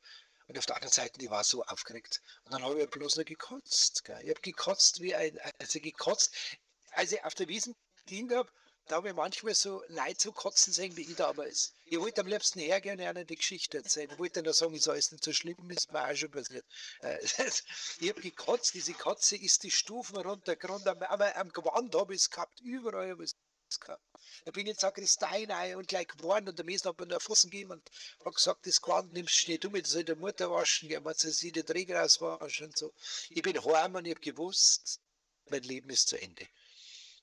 Und 0.51 0.57
auf 0.57 0.65
der 0.65 0.75
anderen 0.75 0.91
Seite, 0.91 1.23
ich 1.23 1.29
war 1.29 1.45
so 1.45 1.63
aufgeregt. 1.63 2.21
Und 2.43 2.51
dann 2.51 2.61
habe 2.61 2.81
ich 2.81 2.89
bloß 2.89 3.15
noch 3.15 3.23
gekotzt. 3.23 4.03
Gell. 4.03 4.19
Ich 4.21 4.31
habe 4.31 4.41
gekotzt 4.41 4.99
wie 4.99 5.15
ein, 5.15 5.39
also 5.59 5.79
gekotzt, 5.79 6.35
als 6.89 7.13
ich 7.13 7.23
auf 7.23 7.35
der 7.35 7.47
Wiesen 7.47 7.73
gedient 7.99 8.33
habe, 8.33 8.51
da 8.87 8.97
habe 8.97 9.07
ich 9.07 9.15
manchmal 9.15 9.55
so 9.55 9.81
Leute 9.87 10.19
so 10.19 10.33
kotzen 10.33 10.73
sehen, 10.73 10.97
wie 10.97 11.03
ich 11.03 11.15
damals. 11.15 11.71
Ich 11.85 11.97
wollte 11.97 12.19
am 12.19 12.27
liebsten 12.27 12.59
hergehen 12.59 12.99
und 12.99 13.05
einer 13.05 13.23
die 13.23 13.37
Geschichte 13.37 13.77
erzählen. 13.77 14.11
Ich 14.11 14.19
wollte 14.19 14.43
dann 14.43 14.51
sagen, 14.51 14.73
ist 14.73 14.89
alles 14.89 15.13
nicht 15.13 15.23
so 15.23 15.31
schlimm, 15.31 15.55
ist 15.69 15.89
mir 15.93 16.05
auch 16.05 16.15
schon 16.17 16.31
passiert. 16.31 16.65
Äh, 16.99 17.17
Ich 18.01 18.09
habe 18.09 18.19
gekotzt, 18.19 18.73
diese 18.73 18.93
Katze 18.93 19.37
ist 19.37 19.63
die 19.63 19.71
Stufen 19.71 20.17
runtergerannt, 20.17 20.85
aber 20.85 21.37
am 21.37 21.53
Gewand 21.53 21.95
habe 21.95 22.13
ich 22.13 22.23
es 22.23 22.29
gehabt, 22.29 22.59
überall 22.59 23.11
habe 23.11 23.23
ich 23.23 23.31
es 23.31 23.37
bin 23.79 24.65
ich 24.65 24.71
in 24.71 24.73
die 24.73 24.79
Sakristei 24.79 25.45
rein 25.45 25.75
und 25.75 25.87
gleich 25.87 26.07
geworden 26.07 26.49
und 26.49 26.57
der 26.57 26.65
Mesen 26.65 26.89
hat 26.89 26.99
mir 26.99 27.07
nach 27.07 27.21
Fussen 27.21 27.49
gegeben 27.49 27.71
und 27.71 27.89
hat 28.25 28.35
gesagt, 28.35 28.65
das 28.67 28.81
Gewand 28.81 29.13
nimmst 29.13 29.47
du 29.47 29.51
nicht 29.51 29.65
um, 29.65 29.73
das 29.73 29.91
soll 29.91 30.03
der 30.03 30.15
Mutter 30.15 30.51
waschen, 30.51 30.89
gehen 30.89 31.03
wir 31.03 31.13
sie 31.13 31.51
den 31.51 31.65
Träger 31.65 32.03
auswaschen 32.03 32.67
und 32.67 32.77
so. 32.77 32.93
Ich 33.29 33.41
bin 33.41 33.63
heim 33.63 33.95
und 33.95 34.05
ich 34.05 34.11
habe 34.11 34.21
gewusst, 34.21 34.99
mein 35.49 35.63
Leben 35.63 35.89
ist 35.89 36.07
zu 36.07 36.19
Ende. 36.19 36.47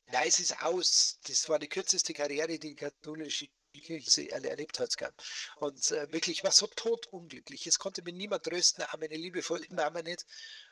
Nein, 0.06 0.28
es 0.28 0.38
ist 0.38 0.62
aus. 0.62 1.18
Das 1.26 1.48
war 1.48 1.58
die 1.58 1.68
kürzeste 1.68 2.14
Karriere, 2.14 2.48
die 2.48 2.58
die 2.58 2.74
katholische 2.74 3.48
Kirche 3.74 4.22
erle- 4.22 4.48
erlebt 4.48 4.78
hat. 4.80 4.96
Und 5.56 5.90
äh, 5.90 6.10
wirklich 6.12 6.42
war 6.44 6.52
so 6.52 6.66
totunglücklich. 6.66 7.66
Es 7.66 7.78
konnte 7.78 8.02
mir 8.02 8.12
niemand 8.12 8.44
trösten, 8.44 8.84
auch 8.84 8.96
meine 8.98 9.16
liebevolle 9.16 9.66
Mama 9.70 10.02
nicht. 10.02 10.24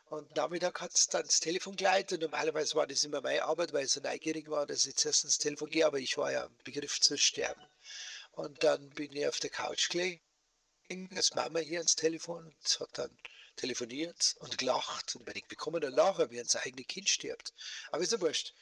Und 0.09 0.37
Nachmittag 0.37 0.81
hat 0.81 0.95
es 0.95 1.09
dann 1.09 1.25
das 1.25 1.41
Telefon 1.41 1.75
geleitet. 1.75 2.21
Normalerweise 2.21 2.77
war 2.77 2.87
das 2.87 3.03
immer 3.03 3.21
meine 3.21 3.43
Arbeit, 3.43 3.73
weil 3.73 3.87
ich 3.87 3.91
so 3.91 4.01
neugierig 4.01 4.49
war, 4.49 4.65
dass 4.65 4.87
ich 4.87 4.95
zuerst 4.95 5.25
ins 5.25 5.39
Telefon 5.39 5.69
gehe, 5.69 5.85
aber 5.85 5.99
ich 5.99 6.17
war 6.17 6.31
ja 6.31 6.45
im 6.45 6.57
Begriff 6.63 7.01
zu 7.01 7.19
sterben. 7.19 7.61
Und 8.31 8.63
dann 8.63 8.91
bin 8.91 9.13
ich 9.13 9.27
auf 9.27 9.41
der 9.41 9.51
Couch 9.51 9.89
gelegen, 9.89 10.21
als 11.17 11.35
Mama 11.35 11.59
hier 11.59 11.79
ans 11.79 11.97
Telefon 11.97 12.47
und 12.47 12.81
hat 12.81 12.99
dann 12.99 13.19
telefoniert 13.57 14.37
und 14.39 14.59
gelacht. 14.59 15.17
Und 15.17 15.27
wenn 15.27 15.37
ich 15.37 15.47
bekomme 15.47 15.81
dann 15.81 15.93
lachen, 15.93 16.31
wie 16.31 16.39
ein 16.39 16.47
eigenes 16.55 16.87
Kind 16.87 17.09
stirbt. 17.09 17.53
Aber 17.91 18.03
ist 18.03 18.13
ja 18.13 18.21
wurscht. 18.21 18.55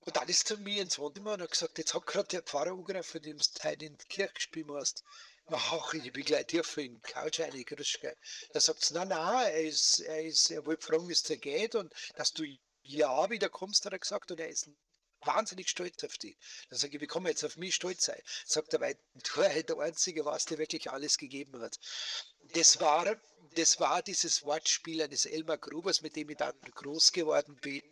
Und 0.00 0.16
dann 0.16 0.28
ist 0.28 0.50
er 0.50 0.56
zu 0.56 0.62
mir 0.62 0.82
ins 0.82 0.98
Wohnzimmer 0.98 1.34
und 1.34 1.42
hat 1.42 1.52
gesagt, 1.52 1.78
jetzt 1.78 1.94
hat 1.94 2.06
gerade 2.06 2.28
der 2.28 2.42
Pfarrer 2.42 2.72
angerufen, 2.72 3.22
dem 3.22 3.38
du 3.38 3.68
in 3.68 3.96
die 3.96 4.08
Kirche 4.08 4.40
spielen 4.40 4.66
musst. 4.66 5.04
Ach, 5.48 5.92
ich 5.92 6.10
begleite 6.12 6.64
für 6.64 6.82
den 6.82 7.02
Couch 7.02 7.40
eine 7.40 7.64
Grüße. 7.64 8.16
Da 8.52 8.60
sagt 8.60 8.82
sie, 8.82 8.94
nein, 8.94 9.08
nein, 9.08 9.52
er 9.52 9.62
ist, 9.62 10.00
er 10.00 10.24
ist, 10.24 10.50
er 10.50 10.64
wollte 10.64 10.86
fragen, 10.86 11.06
wie 11.08 11.12
es 11.12 11.22
dir 11.22 11.36
geht 11.36 11.74
und 11.74 11.92
dass 12.16 12.32
du 12.32 12.44
ja 12.82 13.28
wieder 13.28 13.50
kommst, 13.50 13.84
hat 13.84 13.92
er 13.92 13.98
gesagt, 13.98 14.30
und 14.30 14.40
er 14.40 14.48
ist 14.48 14.70
wahnsinnig 15.20 15.68
stolz 15.68 16.02
auf 16.02 16.16
dich. 16.16 16.36
Dann 16.70 16.78
sage 16.78 16.96
ich, 16.96 17.00
wie 17.02 17.06
kann 17.06 17.22
man 17.22 17.32
jetzt 17.32 17.44
auf 17.44 17.56
mich 17.58 17.74
stolz 17.74 18.04
sein? 18.06 18.20
Sagt 18.46 18.72
er, 18.72 18.80
weil 18.80 18.98
du 19.14 19.36
halt 19.42 19.68
der 19.68 19.78
Einzige 19.78 20.24
warst, 20.24 20.50
der 20.50 20.58
wirklich 20.58 20.90
alles 20.90 21.18
gegeben 21.18 21.60
hat. 21.60 21.78
Das 22.54 22.80
war, 22.80 23.16
das 23.54 23.80
war 23.80 24.02
dieses 24.02 24.44
Wortspiel 24.44 25.02
eines 25.02 25.26
Elmar 25.26 25.58
Grubers, 25.58 26.00
mit 26.00 26.16
dem 26.16 26.30
ich 26.30 26.38
dann 26.38 26.58
groß 26.60 27.12
geworden 27.12 27.56
bin 27.56 27.82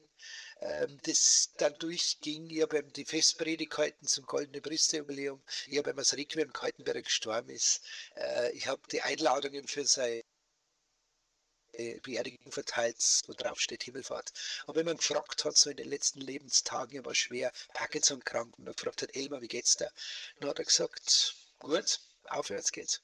das 1.02 1.50
dann 1.56 1.76
durchging. 1.78 2.48
Ich 2.50 2.62
habe 2.62 2.82
die 2.84 3.04
Festpredigt 3.04 3.70
gehalten 3.70 4.06
zum 4.06 4.26
Goldenen 4.26 4.62
Priesterjubiläum. 4.62 5.42
Ich 5.66 5.78
habe 5.78 5.94
das 5.94 6.14
Requiem 6.14 6.52
gehalten, 6.52 6.82
wer 6.84 7.02
gestorben 7.02 7.50
ist. 7.50 7.80
Äh, 8.16 8.52
ich 8.52 8.66
habe 8.66 8.80
die 8.90 9.02
Einladungen 9.02 9.66
für 9.66 9.84
seine 9.84 10.22
äh, 11.72 11.98
Beerdigung 12.00 12.52
verteilt, 12.52 12.96
wo 13.26 13.32
drauf 13.32 13.60
steht 13.60 13.82
Himmelfahrt. 13.82 14.32
Aber 14.64 14.76
wenn 14.76 14.86
man 14.86 14.98
gefragt 14.98 15.44
hat, 15.44 15.56
so 15.56 15.70
in 15.70 15.78
den 15.78 15.88
letzten 15.88 16.20
Lebenstagen, 16.20 16.96
er 16.96 17.04
war 17.04 17.14
schwer 17.14 17.52
Parkinson 17.74 18.22
krank, 18.22 18.56
und 18.58 18.64
man 18.64 18.74
gefragt 18.74 19.02
hat, 19.02 19.16
Elmar, 19.16 19.40
wie 19.40 19.48
geht's 19.48 19.76
da? 19.76 19.88
Dann 20.38 20.50
hat 20.50 20.58
er 20.58 20.64
gesagt, 20.64 21.34
gut, 21.58 22.00
aufwärts 22.28 22.72
geht's. 22.72 23.00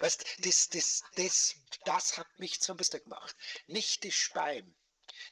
Weißt, 0.00 0.24
das, 0.40 0.68
das, 0.68 1.02
das, 1.16 1.54
das 1.84 2.18
hat 2.18 2.38
mich 2.38 2.60
zum 2.60 2.76
Bester 2.76 3.00
gemacht. 3.00 3.34
Nicht 3.66 4.04
das 4.04 4.14
Speim, 4.14 4.74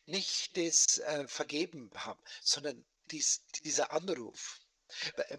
nicht 0.07 0.57
das 0.57 0.99
äh, 0.99 1.27
Vergeben 1.29 1.91
haben, 1.95 2.21
sondern 2.43 2.85
dies, 3.11 3.43
dieser 3.65 3.93
Anruf. 3.93 4.61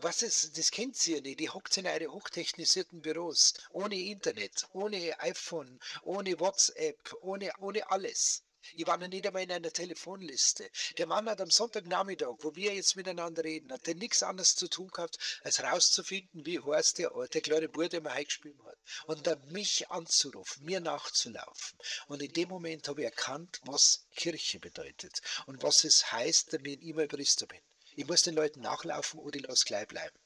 Was 0.02 0.22
ist, 0.22 0.58
das 0.58 0.70
kennt 0.70 0.95
sie 0.95 1.16
ja 1.16 1.22
nicht, 1.22 1.39
die 1.39 1.50
hockt 1.50 1.76
in 1.78 1.88
eure 1.88 2.12
hochtechnisierten 2.12 3.02
Büros, 3.02 3.56
ohne 3.72 3.95
Internet, 3.95 4.68
ohne 4.74 5.20
iPhone, 5.22 5.80
ohne 6.04 6.39
WhatsApp, 6.39 7.16
ohne, 7.22 7.52
ohne 7.60 7.89
alles. 7.89 8.43
Ich 8.76 8.86
war 8.88 8.97
noch 8.97 9.07
nicht 9.07 9.26
einmal 9.26 9.43
in 9.43 9.51
einer 9.51 9.72
Telefonliste. 9.72 10.70
Der 10.97 11.07
Mann 11.07 11.30
hat 11.30 11.41
am 11.41 11.49
Sonntagnachmittag, 11.49 12.36
wo 12.39 12.55
wir 12.55 12.74
jetzt 12.74 12.95
miteinander 12.95 13.43
reden, 13.43 13.72
hat 13.72 13.88
der 13.88 13.95
nichts 13.95 14.24
anderes 14.24 14.55
zu 14.55 14.67
tun 14.67 14.89
gehabt, 14.89 15.17
als 15.43 15.63
rauszufinden, 15.63 16.45
wie 16.45 16.59
heißt 16.59 16.99
der, 16.99 17.11
der 17.34 17.41
kleine 17.41 17.70
Bub, 17.70 17.89
der 17.89 18.01
mir 18.01 18.13
heimgespielt 18.13 18.57
hat. 18.65 18.78
Und 19.05 19.28
dann 19.28 19.43
mich 19.51 19.89
anzurufen, 19.89 20.65
mir 20.65 20.80
nachzulaufen. 20.80 21.78
Und 22.07 22.22
in 22.22 22.34
dem 22.34 22.49
Moment 22.49 22.88
habe 22.88 23.01
ich 23.01 23.05
erkannt, 23.05 23.59
was 23.63 24.05
Kirche 24.15 24.59
bedeutet 24.59 25.22
und 25.45 25.63
was 25.63 25.84
es 25.84 26.11
heißt, 26.11 26.53
wenn 26.53 26.65
ich 26.65 26.82
immer 26.82 27.07
Priester 27.07 27.47
bin. 27.47 27.61
Ich 27.95 28.07
muss 28.07 28.22
den 28.22 28.36
Leuten 28.36 28.61
nachlaufen 28.61 29.20
oder 29.20 29.38
ich 29.38 29.47
lasse 29.47 29.65
gleich 29.65 29.88
bleiben. 29.88 30.17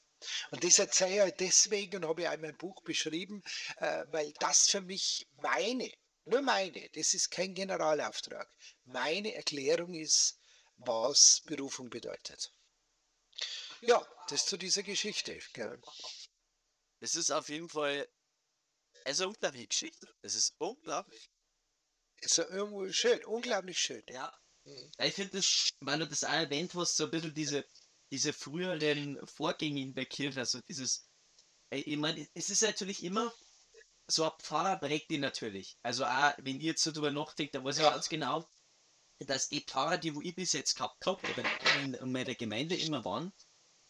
Und 0.50 0.64
das 0.64 0.78
erzähle 0.78 1.28
ich 1.28 1.34
deswegen 1.34 1.96
und 1.96 2.08
habe 2.08 2.22
ich 2.22 2.28
auch 2.28 2.32
in 2.32 2.40
meinem 2.40 2.56
Buch 2.56 2.82
beschrieben, 2.82 3.42
äh, 3.78 4.04
weil 4.10 4.32
das 4.38 4.68
für 4.68 4.80
mich 4.80 5.26
meine, 5.42 5.90
nur 6.26 6.42
meine, 6.42 6.88
das 6.90 7.14
ist 7.14 7.30
kein 7.30 7.54
Generalauftrag, 7.54 8.48
meine 8.84 9.34
Erklärung 9.34 9.94
ist, 9.94 10.38
was 10.78 11.42
Berufung 11.44 11.90
bedeutet. 11.90 12.52
Ja, 13.80 14.06
das 14.28 14.46
zu 14.46 14.56
dieser 14.56 14.82
Geschichte. 14.82 15.38
Gell. 15.52 15.80
Das 17.00 17.14
ist 17.14 17.30
auf 17.30 17.48
jeden 17.48 17.68
Fall 17.68 18.08
eine 19.04 19.28
unglaubliche 19.28 19.68
Geschichte. 19.68 20.08
Das 20.22 20.34
ist 20.34 20.54
unglaublich. 20.58 21.30
Ist 22.20 22.38
ja 22.38 22.48
irgendwo 22.48 22.90
schön, 22.90 23.22
unglaublich 23.26 23.78
schön. 23.78 24.02
Ja. 24.08 24.32
Ich 24.98 25.14
finde 25.14 25.36
das, 25.36 25.74
weil 25.80 25.98
du 25.98 26.08
das 26.08 26.24
auch 26.24 26.32
erwähnt 26.32 26.72
hast, 26.74 26.96
so 26.96 27.04
ein 27.04 27.10
bisschen 27.10 27.34
diese, 27.34 27.66
diese 28.10 28.32
früheren 28.32 29.18
Vorgänge 29.26 29.82
in 29.82 29.94
der 29.94 30.06
Kirche, 30.06 30.40
also 30.40 30.60
dieses, 30.62 31.06
ich 31.70 31.96
meine, 31.98 32.26
es 32.32 32.48
ist 32.48 32.62
natürlich 32.62 33.02
immer, 33.02 33.34
so 34.08 34.24
ein 34.24 34.32
Pfarrer 34.40 34.76
prägt 34.78 35.10
die 35.10 35.18
natürlich. 35.18 35.78
Also 35.82 36.04
auch, 36.04 36.32
wenn 36.38 36.60
ihr 36.60 36.68
jetzt 36.72 36.82
so 36.84 36.92
drüber 36.92 37.10
nachdenkt, 37.10 37.54
da 37.54 37.64
weiß 37.64 37.78
ich 37.78 37.84
ganz 37.84 38.08
genau, 38.08 38.48
dass 39.20 39.48
die 39.48 39.60
Pfarrer, 39.60 39.98
die 39.98 40.14
wo 40.14 40.20
ich 40.22 40.34
bis 40.34 40.52
jetzt 40.52 40.76
gehabt 40.76 41.06
habe, 41.06 41.20
oder 41.32 41.44
in, 41.82 41.94
in 41.94 42.12
meiner 42.12 42.34
Gemeinde 42.34 42.76
immer 42.76 43.04
waren, 43.04 43.32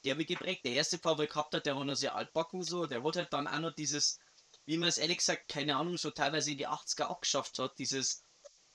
die 0.04 0.10
habe 0.10 0.22
ich 0.22 0.28
geprägt. 0.28 0.64
Der 0.64 0.72
erste 0.74 0.98
Pfarrer, 0.98 1.16
den 1.16 1.24
ich 1.26 1.30
gehabt 1.30 1.54
habe, 1.54 1.62
der 1.62 1.76
war 1.76 1.84
noch 1.84 1.96
sehr 1.96 2.14
altbacken 2.14 2.62
so, 2.62 2.86
der 2.86 3.02
hat 3.02 3.16
halt 3.16 3.32
dann 3.32 3.48
auch 3.48 3.58
noch 3.60 3.74
dieses, 3.74 4.18
wie 4.66 4.76
man 4.78 4.88
es 4.88 4.98
ehrlich 4.98 5.18
gesagt, 5.18 5.48
keine 5.48 5.76
Ahnung, 5.76 5.96
so 5.98 6.10
teilweise 6.10 6.52
in 6.52 6.58
die 6.58 6.68
80er 6.68 7.06
abgeschafft 7.06 7.58
hat, 7.58 7.78
dieses, 7.78 8.24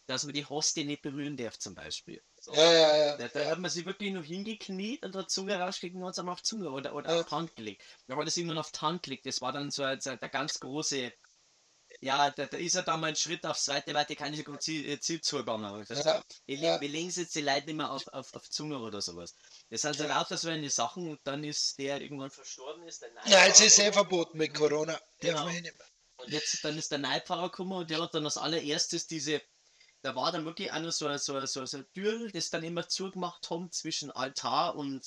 dass 0.08 0.24
man 0.24 0.34
die 0.34 0.46
Hostie 0.46 0.86
nicht 0.86 1.02
berühren 1.04 1.38
darf 1.38 1.60
zum 1.60 1.76
Beispiel. 1.76 2.22
So. 2.40 2.54
Ja, 2.54 2.74
ja, 2.74 2.98
ja. 2.98 3.18
Da, 3.18 3.28
da 3.28 3.46
hat 3.46 3.60
man 3.60 3.70
sich 3.70 3.86
wirklich 3.86 4.12
noch 4.12 4.24
hingekniet 4.24 5.06
und 5.06 5.16
hat 5.16 5.30
Zunge 5.30 5.60
rausgelegt 5.60 5.96
und 5.96 6.04
hat 6.06 6.14
es 6.14 6.20
auf 6.20 6.38
die 6.42 6.44
Zunge 6.44 6.72
oder, 6.72 6.96
oder 6.96 7.12
Ja. 7.14 7.20
auf 7.22 7.28
die 7.28 7.36
Hand 7.36 7.56
gelegt. 7.56 7.84
Da 8.08 8.16
hat 8.18 8.28
es 8.28 8.38
irgendwann 8.38 8.58
auf 8.58 8.72
die 8.72 8.80
Hand 8.80 9.04
gelegt. 9.04 9.26
Das 9.26 9.42
war 9.42 9.52
dann 9.52 9.72
so 9.72 9.84
so 10.00 10.16
der 10.16 10.30
ganz 10.30 10.60
große, 10.60 11.14
ja, 12.02 12.32
da, 12.32 12.46
da 12.46 12.58
ist 12.58 12.76
er 12.76 12.84
dann 12.84 13.00
mal 13.02 13.08
einen 13.08 13.16
Schritt 13.16 13.46
aufs 13.46 13.66
zweite 13.66 13.94
Vatikanische 13.94 14.46
Ziel, 14.60 14.88
äh, 14.90 15.00
Ziel 15.00 15.20
zugegangen. 15.22 15.86
Das, 15.88 16.04
Ja, 16.06 16.24
wir, 16.46 16.58
ja. 16.58 16.82
wir 16.82 16.90
legen 16.90 17.10
jetzt 17.10 17.36
die 17.36 17.42
Leute 17.42 17.66
nicht 17.66 17.76
mehr 17.76 17.92
auf, 17.92 18.08
auf, 18.10 18.34
auf 18.34 18.44
die 18.44 18.50
Zunge 18.50 18.80
oder 18.80 19.02
sowas. 19.02 19.36
Das 19.70 19.82
sind 19.82 19.96
so 19.98 20.08
lauter 20.08 20.38
so 20.38 20.50
eine 20.50 20.70
Sachen 20.70 21.10
und 21.10 21.20
dann 21.26 21.44
ist 21.44 21.78
der 21.78 22.02
irgendwann 22.02 22.32
verstorben 22.32 22.88
ist. 22.88 23.02
Der 23.02 23.10
Ja, 23.26 23.46
jetzt 23.48 23.62
ist 23.62 23.80
eh 23.80 23.92
verboten 23.92 24.38
mit 24.38 24.54
Corona. 24.54 25.00
Genau. 25.20 25.46
Und 25.48 26.30
jetzt 26.34 26.64
dann 26.64 26.78
ist 26.78 26.92
der 26.92 27.00
Neupfarrer 27.00 27.50
gekommen 27.50 27.74
und 27.74 27.90
der 27.90 28.02
hat 28.02 28.14
dann 28.14 28.26
als 28.26 28.38
allererstes 28.38 29.08
diese, 29.08 29.42
da 30.02 30.16
war 30.16 30.32
dann 30.32 30.46
wirklich 30.46 30.72
auch 30.72 30.80
noch 30.80 30.92
so, 30.92 31.08
ein- 31.08 31.18
so, 31.18 31.36
ein- 31.36 31.48
so, 31.48 31.66
so 31.66 31.78
eine 31.78 31.90
Tür, 31.92 32.30
das 32.32 32.50
dann 32.50 32.64
immer 32.64 32.88
zugemacht 32.88 33.50
haben 33.50 33.72
zwischen 33.72 34.12
Altar 34.12 34.76
und, 34.76 35.06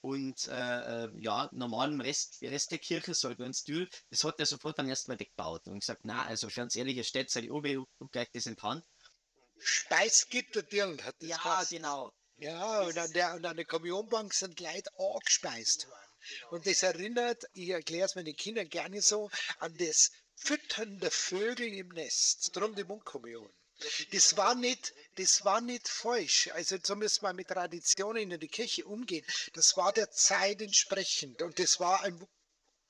und 0.00 0.48
äh, 0.48 1.04
äh, 1.04 1.10
ja, 1.18 1.48
normalem 1.52 2.00
Rest, 2.00 2.40
Rest 2.42 2.70
der 2.70 2.78
Kirche, 2.78 3.14
so 3.14 3.34
ganz 3.36 3.64
Tür. 3.64 3.86
Das 4.10 4.24
hat 4.24 4.38
er 4.40 4.46
sofort 4.46 4.78
dann 4.78 4.88
erstmal 4.88 5.18
weggebaut 5.20 5.66
und 5.66 5.80
gesagt, 5.80 6.02
na, 6.04 6.24
also 6.24 6.48
ganz 6.48 6.76
ehrlich, 6.76 6.96
ihr 6.96 7.04
stellt 7.04 7.30
seine 7.30 7.52
Obe 7.52 7.84
und 7.98 8.12
gleich 8.12 8.30
das 8.32 8.46
in 8.46 8.56
die 8.56 8.62
Hand. 8.62 8.84
Speisgitterdirn 9.58 11.02
hat 11.04 11.16
das 11.20 11.28
Ja, 11.28 11.36
geheißen. 11.36 11.76
genau. 11.78 12.12
Ja, 12.38 12.80
und 12.80 12.96
an 12.96 13.12
der, 13.12 13.34
und 13.34 13.44
an 13.44 13.56
der 13.56 13.66
Kommunionbank 13.66 14.32
sind 14.32 14.58
Leute 14.60 14.90
angespeist 14.98 15.86
worden. 15.88 16.10
Und 16.50 16.66
das 16.66 16.82
erinnert, 16.82 17.44
ich 17.52 17.68
erkläre 17.68 18.06
es 18.06 18.14
meinen 18.14 18.34
Kindern 18.36 18.68
gerne 18.68 19.02
so, 19.02 19.30
an 19.58 19.76
das 19.76 20.10
Füttern 20.34 20.98
der 20.98 21.10
Vögel 21.10 21.66
im 21.68 21.88
Nest. 21.88 22.56
Drum 22.56 22.74
die 22.74 22.84
Mundkommunion. 22.84 23.50
Das 24.12 24.36
war 24.36 24.54
nicht, 24.54 24.92
das 25.20 25.44
war 25.44 25.60
nicht 25.60 25.88
falsch. 25.88 26.48
Also 26.54 26.76
so 26.82 26.96
müssen 26.96 27.22
wir 27.22 27.32
mit 27.34 27.48
Traditionen 27.48 28.30
in 28.30 28.40
der 28.40 28.48
Kirche 28.48 28.86
umgehen. 28.86 29.24
Das 29.52 29.76
war 29.76 29.92
der 29.92 30.10
Zeit 30.10 30.62
entsprechend. 30.62 31.42
Und 31.42 31.58
das 31.58 31.78
war 31.78 32.02
ein 32.02 32.26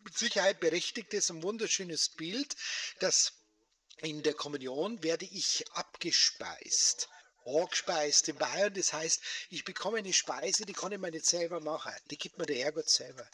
mit 0.02 0.16
Sicherheit 0.16 0.60
berechtigtes 0.60 1.28
und 1.30 1.42
wunderschönes 1.42 2.10
Bild, 2.10 2.54
dass 3.00 3.32
in 3.98 4.22
der 4.22 4.32
Kommunion 4.34 5.02
werde 5.02 5.26
ich 5.26 5.64
abgespeist. 5.72 7.08
Angespeist 7.47 8.28
in 8.28 8.36
Bayern, 8.36 8.74
das 8.74 8.93
heißt, 8.93 9.20
ich 9.51 9.64
bekomme 9.64 9.99
eine 9.99 10.12
Speise, 10.12 10.64
die 10.66 10.72
kann 10.72 10.93
ich 10.93 10.99
mir 10.99 11.11
nicht 11.11 11.26
selber 11.26 11.61
machen. 11.61 11.93
Die 12.11 12.18
gibt 12.18 12.38
mir 12.38 12.47
der 12.47 12.57
Herrgott 12.57 12.88
selber. 12.88 13.26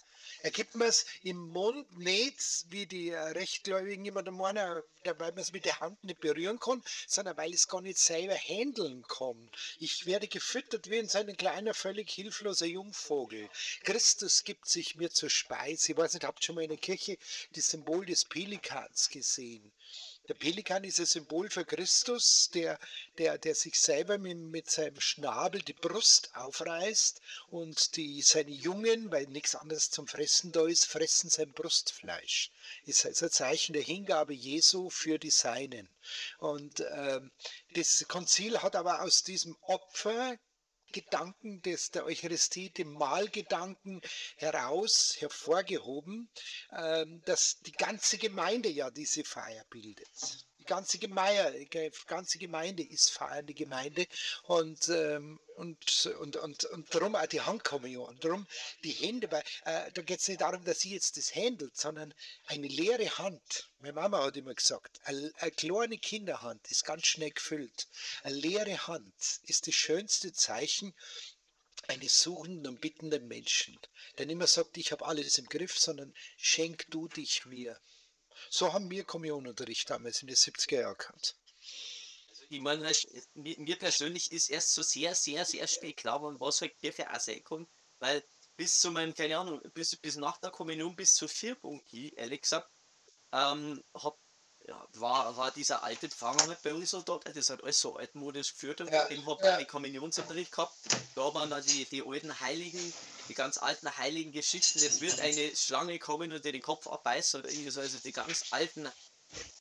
Er 0.43 0.51
gibt 0.51 0.75
mir 0.75 0.87
es 0.87 1.07
im 1.23 1.37
Mund 1.51 1.99
nicht, 1.99 2.41
wie 2.69 2.87
die 2.87 3.11
äh, 3.11 3.17
Rechtgläubigen 3.19 4.05
immer 4.05 4.23
der 4.23 4.33
meinen, 4.33 4.83
der- 5.05 5.19
weil 5.21 5.31
man 5.33 5.41
es 5.41 5.53
mit 5.53 5.65
der 5.65 5.81
Hand 5.81 6.03
nicht 6.05 6.21
berühren 6.21 6.59
kann, 6.59 6.83
sondern 7.07 7.37
weil 7.37 7.51
ich 7.51 7.57
es 7.61 7.69
gar 7.69 7.81
nicht 7.81 7.99
selber 7.99 8.35
handeln 8.35 9.03
kann. 9.09 9.51
Ich 9.79 10.05
werde 10.07 10.29
gefüttert 10.29 10.91
wie 10.91 10.99
in 10.99 11.09
seinem 11.09 11.37
kleiner, 11.37 11.75
völlig 11.75 12.11
hilfloser 12.11 12.67
Jungvogel. 12.67 13.49
Christus 13.85 14.45
gibt 14.45 14.69
sich 14.69 14.97
mir 14.97 15.11
zur 15.11 15.31
Speise. 15.31 15.93
Ich 15.93 15.99
weiß 15.99 16.15
nicht, 16.15 16.25
habt 16.25 16.41
ihr 16.43 16.47
schon 16.47 16.55
mal 16.57 16.63
in 16.65 16.71
der 16.71 16.79
Kirche 16.79 17.19
das 17.55 17.69
Symbol 17.69 18.05
des 18.05 18.25
Pelikans 18.25 19.09
gesehen? 19.09 19.73
Der 20.29 20.35
Pelikan 20.35 20.83
ist 20.83 20.99
ein 20.99 21.07
Symbol 21.07 21.49
für 21.51 21.64
Christus, 21.64 22.51
der, 22.53 22.81
der, 23.18 23.39
der 23.39 23.55
sich 23.55 23.79
selber 23.79 24.18
mit, 24.18 24.37
mit 24.37 24.70
seinem 24.70 25.01
Schnabel 25.01 25.62
die 25.62 25.72
Brust 25.72 26.35
aufreißt 26.35 27.20
und 27.51 27.97
die, 27.97 28.22
seine 28.22 28.51
Jungen, 28.51 29.12
weil 29.12 29.27
nichts 29.29 29.55
anderes 29.55 29.91
zum 29.91 30.09
Fressen 30.09 30.51
da 30.51 30.66
ist, 30.66 30.87
fressen 30.87 31.31
sein 31.31 31.53
Brustfleisch. 31.53 32.51
Ist 32.87 33.07
also 33.07 33.27
ein 33.27 33.31
Zeichen 33.31 33.72
der 33.72 33.83
Hingabe 33.83 34.35
Jesu 34.35 34.91
für 34.91 35.18
die 35.18 35.31
Seinen. 35.31 35.89
Und 36.39 36.81
ähm, 36.81 37.31
das 37.74 38.05
Konzil 38.09 38.62
hat 38.62 38.74
aber 38.74 39.03
aus 39.03 39.22
diesem 39.22 39.57
Opfer 39.62 40.37
Gedanken 40.93 41.62
des, 41.62 41.91
der 41.91 42.05
Eucharistie, 42.05 42.70
dem 42.70 42.93
Mahlgedanken 42.93 44.01
heraus 44.37 45.16
hervorgehoben, 45.18 46.28
ähm, 46.72 47.22
dass 47.24 47.61
die 47.61 47.72
ganze 47.72 48.18
Gemeinde 48.18 48.68
ja 48.68 48.91
diese 48.91 49.24
Feier 49.24 49.64
bildet. 49.70 50.45
Ganze 50.67 50.99
Gemeinde, 50.99 51.67
ganze 52.07 52.39
Gemeinde 52.39 52.83
ist 52.83 53.11
feiernde 53.11 53.55
Gemeinde 53.55 54.07
und, 54.45 54.89
ähm, 54.89 55.41
und, 55.57 56.07
und, 56.21 56.37
und, 56.37 56.64
und 56.64 56.95
darum 56.95 57.14
auch 57.14 57.27
die 57.27 57.41
Handkommunion, 57.41 58.19
darum 58.21 58.47
die 58.85 58.93
Hände, 58.93 59.31
weil 59.31 59.43
äh, 59.64 59.91
da 59.93 60.03
geht 60.03 60.21
es 60.21 60.29
nicht 60.29 60.41
darum, 60.41 60.64
dass 60.64 60.81
sie 60.81 60.93
jetzt 60.93 61.17
das 61.17 61.35
handelt, 61.35 61.77
sondern 61.77 62.12
eine 62.47 62.69
leere 62.69 63.19
Hand. 63.19 63.71
Meine 63.79 63.95
Mama 63.95 64.25
hat 64.25 64.37
immer 64.37 64.55
gesagt, 64.55 65.01
eine, 65.05 65.33
eine 65.39 65.51
kleine 65.53 65.99
Kinderhand 65.99 66.71
ist 66.71 66.85
ganz 66.85 67.07
schnell 67.07 67.31
gefüllt. 67.31 67.89
Eine 68.23 68.37
leere 68.37 68.87
Hand 68.87 69.14
ist 69.45 69.67
das 69.67 69.75
schönste 69.75 70.33
Zeichen 70.33 70.95
eines 71.89 72.21
suchenden 72.21 72.67
und 72.67 72.81
bittenden 72.81 73.29
Menschen, 73.29 73.79
der 74.19 74.27
nicht 74.27 74.37
mehr 74.37 74.47
sagt, 74.47 74.77
ich 74.77 74.93
habe 74.93 75.07
alles 75.07 75.39
im 75.39 75.47
Griff, 75.47 75.79
sondern 75.79 76.14
schenk 76.37 76.87
du 76.91 77.09
dich 77.09 77.47
mir. 77.47 77.79
So 78.51 78.72
haben 78.72 78.90
wir 78.90 79.05
Kommunionunterricht 79.05 79.90
damals 79.90 80.22
in 80.22 80.28
den 80.28 80.36
70er 80.36 80.80
Jahren 80.80 80.99
gehabt. 80.99 81.36
Ich 82.49 82.61
meine, 82.61 82.90
mir, 83.34 83.59
mir 83.59 83.76
persönlich 83.76 84.30
ist 84.32 84.51
erst 84.51 84.72
so 84.72 84.82
sehr, 84.82 85.14
sehr, 85.14 85.44
sehr 85.44 85.66
spät 85.66 85.97
klar 85.97 86.18
geworden, 86.18 86.40
was 86.40 86.61
halt 86.61 86.78
Kirche 86.78 87.11
auch 87.12 87.20
sein 87.20 87.42
kann, 87.42 87.66
weil 87.99 88.22
bis 88.57 88.78
zu 88.80 88.90
meinem, 88.90 89.14
keine 89.14 89.38
Ahnung, 89.38 89.61
bis, 89.74 89.97
bis 89.97 90.16
nach 90.16 90.38
der 90.38 90.51
Kommunion, 90.51 90.94
bis 90.97 91.14
zur 91.14 91.28
Vierpunkti, 91.28 92.14
ehrlich 92.16 92.42
gesagt, 92.42 92.70
ähm, 93.32 93.82
hab, 93.94 94.18
ja, 94.66 94.88
war, 94.94 95.36
war 95.36 95.51
dieser 95.51 95.82
alte 95.82 96.09
Pfarrer 96.09 96.47
halt 96.49 96.62
bei 96.62 96.72
uns 96.74 96.90
so 96.90 97.03
dort, 97.03 97.26
das 97.36 97.51
hat 97.51 97.62
alles 97.62 97.80
so 97.80 97.97
altmodisch 97.97 98.53
geführt 98.53 98.80
und 98.80 98.90
Ja, 98.92 99.05
dem 99.07 99.26
hab 99.26 99.40
ich 99.40 99.47
einen 99.47 99.66
Kommunionsunterricht 99.66 100.53
gehabt. 100.53 100.74
Da 101.14 101.34
waren 101.34 101.51
dann 101.51 101.64
die, 101.64 101.84
die 101.86 102.03
alten 102.05 102.38
Heiligen, 102.40 102.92
die 103.29 103.35
ganz 103.35 103.59
alten 103.59 103.97
heiligen 103.97 104.33
Geschichten, 104.33 104.79
jetzt 104.79 105.01
wird 105.01 105.20
eine 105.20 105.55
Schlange 105.55 105.99
kommen 105.99 106.33
und 106.33 106.45
dir 106.45 106.53
den 106.53 106.62
Kopf 106.62 106.87
abbeißen 106.87 107.41
oder 107.41 107.51
irgendwie 107.51 107.70
so, 107.70 107.81
also 107.81 107.99
die 107.99 108.12
ganz 108.12 108.45
alten 108.51 108.89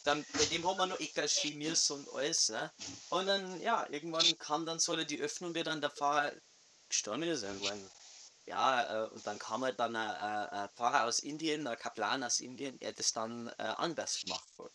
dann, 0.04 0.26
bei 0.34 0.46
dem 0.46 0.68
haben 0.68 0.78
wir 0.78 0.86
noch 0.86 1.00
Eckerchemiers 1.00 1.90
und 1.90 2.08
alles, 2.14 2.50
ne? 2.50 2.72
Und 3.10 3.26
dann, 3.26 3.60
ja, 3.62 3.88
irgendwann 3.90 4.38
kam 4.38 4.66
dann 4.66 4.80
so 4.80 4.96
die 4.96 5.20
Öffnung, 5.20 5.56
wie 5.56 5.64
dann 5.64 5.82
der 5.82 5.90
Pfarrer 5.90 6.32
gestorben 6.88 7.24
ist 7.24 7.44
irgendwann. 7.44 7.90
Ja, 8.46 9.06
äh, 9.06 9.10
und 9.10 9.26
dann 9.26 9.40
kam 9.40 9.64
halt 9.64 9.80
dann 9.80 9.96
ein, 9.96 10.10
ein, 10.12 10.50
ein 10.50 10.70
Pfarrer 10.76 11.06
aus 11.06 11.20
Indien, 11.20 11.66
ein 11.66 11.78
Kaplan 11.78 12.24
aus 12.24 12.40
Indien, 12.40 12.78
der 12.80 12.94
das 12.94 13.12
dann 13.12 13.48
äh, 13.58 13.64
anders 13.64 14.22
gemacht 14.22 14.48
hat. 14.60 14.72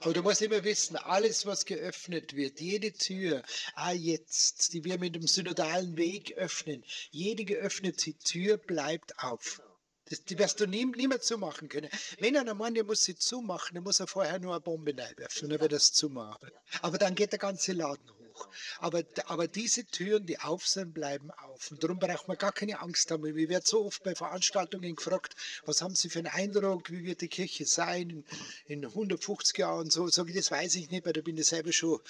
Aber 0.00 0.12
du 0.12 0.22
musst 0.22 0.42
immer 0.42 0.64
wissen, 0.64 0.96
alles, 0.96 1.46
was 1.46 1.64
geöffnet 1.64 2.34
wird, 2.34 2.60
jede 2.60 2.92
Tür, 2.92 3.42
ah 3.74 3.92
jetzt, 3.92 4.72
die 4.72 4.84
wir 4.84 4.98
mit 4.98 5.14
dem 5.14 5.26
synodalen 5.26 5.96
Weg 5.96 6.32
öffnen, 6.36 6.84
jede 7.10 7.44
geöffnete 7.44 8.14
Tür 8.14 8.56
bleibt 8.56 9.18
auf. 9.18 9.62
Das, 10.06 10.24
die 10.24 10.38
wirst 10.38 10.58
du 10.60 10.66
nie, 10.66 10.84
nie 10.84 11.06
mehr 11.06 11.20
zumachen 11.20 11.68
können. 11.68 11.88
Wenn 12.18 12.36
einer 12.36 12.54
meint, 12.54 12.76
der 12.76 12.84
muss 12.84 13.04
sie 13.04 13.14
zumachen, 13.14 13.74
dann 13.74 13.84
muss 13.84 14.00
er 14.00 14.08
vorher 14.08 14.40
nur 14.40 14.54
eine 14.54 14.60
Bombe 14.60 14.92
reinwerfen 14.96 15.48
dann 15.48 15.60
wird 15.60 15.72
er 15.72 15.76
es 15.76 15.92
zumachen. 15.92 16.50
Aber 16.82 16.98
dann 16.98 17.14
geht 17.14 17.30
der 17.30 17.38
ganze 17.38 17.72
Laden 17.72 18.10
hoch. 18.40 18.48
Aber, 18.78 19.02
aber 19.26 19.48
diese 19.48 19.84
Türen, 19.84 20.26
die 20.26 20.38
auf 20.38 20.66
sind, 20.66 20.94
bleiben 20.94 21.30
auf. 21.30 21.70
Und 21.70 21.82
darum 21.82 21.98
braucht 21.98 22.28
man 22.28 22.38
gar 22.38 22.52
keine 22.52 22.80
Angst 22.80 23.10
haben. 23.10 23.22
Wir 23.24 23.48
werden 23.48 23.64
so 23.64 23.84
oft 23.84 24.02
bei 24.02 24.14
Veranstaltungen 24.14 24.96
gefragt, 24.96 25.34
was 25.64 25.82
haben 25.82 25.94
Sie 25.94 26.08
für 26.08 26.20
einen 26.20 26.28
Eindruck, 26.28 26.90
wie 26.90 27.04
wird 27.04 27.20
die 27.20 27.28
Kirche 27.28 27.66
sein 27.66 28.10
in, 28.10 28.24
in 28.66 28.84
150 28.84 29.58
Jahren? 29.58 29.90
So, 29.90 30.08
sag 30.08 30.28
ich, 30.28 30.36
das 30.36 30.50
weiß 30.50 30.74
ich 30.76 30.90
nicht, 30.90 31.06
weil 31.06 31.12
da 31.12 31.20
bin 31.20 31.36
ich 31.36 31.46
selber 31.46 31.72
schon 31.72 32.00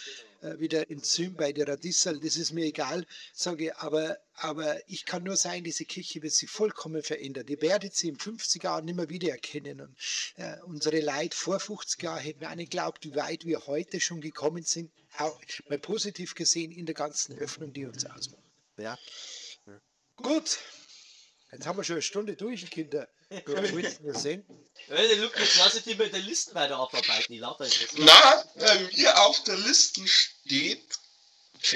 äh, 0.40 0.58
wieder 0.58 0.90
Enzym 0.90 1.34
bei 1.34 1.52
der 1.52 1.68
Radissal, 1.68 2.18
das 2.18 2.36
ist 2.36 2.52
mir 2.52 2.64
egal, 2.64 3.06
sage 3.32 3.66
ich, 3.66 3.76
aber, 3.76 4.18
aber 4.34 4.88
ich 4.88 5.04
kann 5.04 5.22
nur 5.22 5.36
sagen, 5.36 5.64
diese 5.64 5.84
Kirche 5.84 6.22
wird 6.22 6.32
sich 6.32 6.48
vollkommen 6.48 7.02
verändern. 7.02 7.46
Ihr 7.48 7.60
werdet 7.60 7.94
sie 7.94 8.08
in 8.08 8.18
50 8.18 8.64
Jahren 8.64 8.86
nicht 8.86 8.96
mehr 8.96 9.08
wiedererkennen. 9.08 9.80
Und 9.80 9.96
äh, 10.36 10.56
unsere 10.64 11.00
Leute 11.00 11.36
vor 11.36 11.60
50 11.60 12.02
Jahren 12.02 12.20
hätten 12.20 12.40
wir 12.40 12.50
auch 12.50 12.54
nicht 12.54 12.70
geglaubt, 12.70 13.04
wie 13.04 13.14
weit 13.14 13.44
wir 13.44 13.66
heute 13.66 14.00
schon 14.00 14.20
gekommen 14.20 14.62
sind, 14.62 14.90
auch 15.18 15.40
mal 15.68 15.78
positiv 15.78 16.34
gesehen 16.34 16.72
in 16.72 16.86
der 16.86 16.94
ganzen 16.94 17.36
Öffnung, 17.38 17.72
die 17.72 17.84
uns 17.84 18.06
ausmacht. 18.06 18.42
Ja. 18.78 18.98
Gut, 20.16 20.58
jetzt 21.52 21.66
haben 21.66 21.78
wir 21.78 21.84
schon 21.84 21.94
eine 21.94 22.02
Stunde 22.02 22.36
durch, 22.36 22.70
Kinder. 22.70 23.08
Gut, 23.44 24.02
wir 24.02 24.14
sehen. 24.14 24.44
Der 24.88 25.16
Lukas 25.16 25.56
lass 25.58 25.76
ich 25.76 25.84
die 25.84 25.94
mit 25.94 26.12
der 26.12 26.20
Liste 26.20 26.52
weiter 26.54 26.78
abarbeiten. 26.78 27.32
Ich 27.32 27.40
laufe 27.40 27.64
jetzt. 27.64 27.96
Na, 27.96 28.44
bei 28.56 28.90
mir 28.96 29.20
auf 29.22 29.42
der 29.44 29.56
Liste 29.56 30.02
steht 30.06 30.82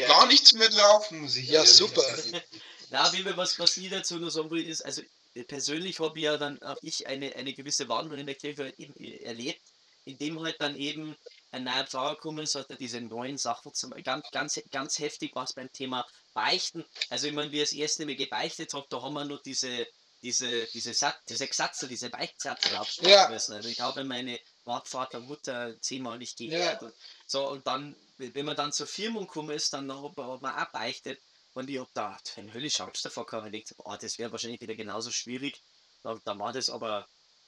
gar 0.09 0.27
nichts 0.27 0.53
mehr 0.53 0.69
drauf, 0.69 1.11
muss 1.13 1.37
ich 1.37 1.49
Ja, 1.49 1.61
ehrlich 1.61 1.73
super. 1.73 2.03
Na, 2.91 3.13
wie 3.13 3.23
mir 3.23 3.37
was, 3.37 3.57
was 3.59 3.77
ich 3.77 3.89
dazu 3.89 4.17
noch 4.17 4.31
sagen 4.31 4.51
will, 4.51 4.67
ist, 4.67 4.83
also 4.83 5.03
äh, 5.35 5.45
persönlich 5.45 6.01
habe 6.01 6.19
ich 6.19 6.25
ja 6.25 6.37
dann 6.39 6.61
auch 6.63 6.77
ich 6.83 7.07
eine, 7.07 7.35
eine 7.37 7.53
gewisse 7.53 7.89
Wandlung 7.89 8.19
in 8.19 8.27
der 8.27 8.35
Kirche 8.35 8.65
halt 8.65 8.79
eben 8.81 8.95
äh, 8.97 9.19
erlebt, 9.23 9.63
indem 10.05 10.41
halt 10.41 10.61
dann 10.61 10.77
eben 10.77 11.17
ein 11.53 11.65
neuer 11.65 11.87
Pfarrer 11.87 12.17
gekommen 12.17 12.43
ist, 12.43 12.57
hat 12.57 12.69
er 12.71 12.77
diese 12.77 13.01
neuen 13.01 13.39
Sachen 13.39 13.73
zum, 13.75 13.91
ganz, 14.03 14.29
ganz, 14.33 14.61
ganz 14.73 14.99
heftig 14.99 15.31
was 15.35 15.53
beim 15.53 15.73
Thema 15.73 16.05
Beichten. 16.33 16.85
Also 17.11 17.29
ich 17.29 17.33
meine, 17.33 17.53
wie 17.53 17.61
er 17.61 17.65
das 17.65 17.73
erste 17.73 18.07
Mal 18.07 18.17
gebeichtet 18.17 18.75
hat, 18.75 18.87
da 18.91 19.03
haben 19.03 19.15
wir 19.15 19.25
noch 19.25 19.43
diese, 19.43 19.87
diese, 20.25 20.67
diese, 20.69 20.95
Sat 20.95 21.21
diese 21.29 21.47
Gesatze, 21.47 21.87
diese 21.87 22.09
Beichtsatze 22.09 22.79
absprechen 22.79 23.11
Ja. 23.11 23.29
müssen. 23.29 23.53
Also 23.53 23.69
ich 23.69 23.81
habe 23.81 24.05
meine 24.05 24.41
Vater, 24.65 25.21
Mutter 25.21 25.79
zehnmal 25.83 26.19
nicht 26.19 26.39
gehört. 26.39 26.81
Ja. 26.81 26.89
Und 26.89 26.95
so, 27.27 27.49
und 27.51 27.67
dann, 27.67 27.95
wenn 28.17 28.47
man 28.47 28.57
dann 28.57 28.73
zur 28.73 28.87
Firmung 28.87 29.27
gekommen 29.27 29.51
ist, 29.51 29.75
dann 29.75 29.93
hat 29.93 30.17
man, 30.17 30.45
auch 30.59 30.71
beichtet. 30.73 31.21
Und 31.53 31.69
ich 31.69 31.79
hab 31.79 31.93
da 31.93 32.19
eine 32.37 32.53
höllische 32.55 32.83
Angst 32.83 33.05
davor 33.05 33.27
gehabt. 33.27 33.55
Ich 33.55 33.65
dachte, 33.65 33.83
oh, 33.85 33.97
das 34.01 34.19
wäre 34.19 34.33
wahrscheinlich 34.33 34.61
wieder 34.63 34.75
genauso 34.75 35.11
schwierig. 35.11 35.61
Da, 36.03 36.19
da 36.25 36.39
war 36.39 36.53
das 36.53 36.71
aber 36.71 37.07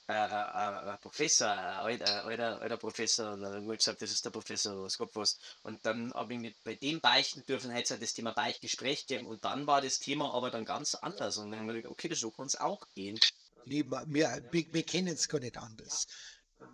äh, 0.08 0.12
ein 0.12 0.98
Professor, 1.00 1.50
ein 1.50 2.00
alter, 2.00 2.60
alter, 2.60 2.76
Professor. 2.76 3.32
Und 3.32 3.42
dann 3.42 3.64
hab 3.64 3.72
ich 3.72 3.78
gesagt, 3.78 4.02
das 4.02 4.10
ist 4.10 4.24
der 4.24 4.30
Professor, 4.30 4.82
was 4.82 4.98
Gott 4.98 5.10
was. 5.14 5.38
Und 5.62 5.84
dann 5.84 6.12
habe 6.14 6.34
ich 6.34 6.40
nicht 6.40 6.64
bei 6.64 6.74
dem 6.74 7.00
beichten 7.00 7.44
dürfen, 7.44 7.70
es 7.72 7.88
ja 7.88 7.96
das 7.96 8.14
Thema 8.14 8.32
Beichtgespräch 8.32 9.06
gegeben. 9.06 9.26
Und 9.26 9.44
dann 9.44 9.66
war 9.66 9.80
das 9.80 9.98
Thema 9.98 10.32
aber 10.32 10.50
dann 10.50 10.64
ganz 10.64 10.94
anders. 10.94 11.38
Und 11.38 11.50
dann 11.50 11.60
habe 11.60 11.78
ich 11.78 11.82
gedacht, 11.82 11.92
okay, 11.92 12.14
so 12.14 12.30
kann 12.30 12.46
es 12.46 12.56
auch 12.56 12.86
gehen. 12.94 13.18
Lieber, 13.64 14.04
wir, 14.06 14.42
wir, 14.52 14.64
wir 14.72 14.82
kennen 14.84 15.14
es 15.14 15.28
gar 15.28 15.40
nicht 15.40 15.56
anders. 15.56 16.06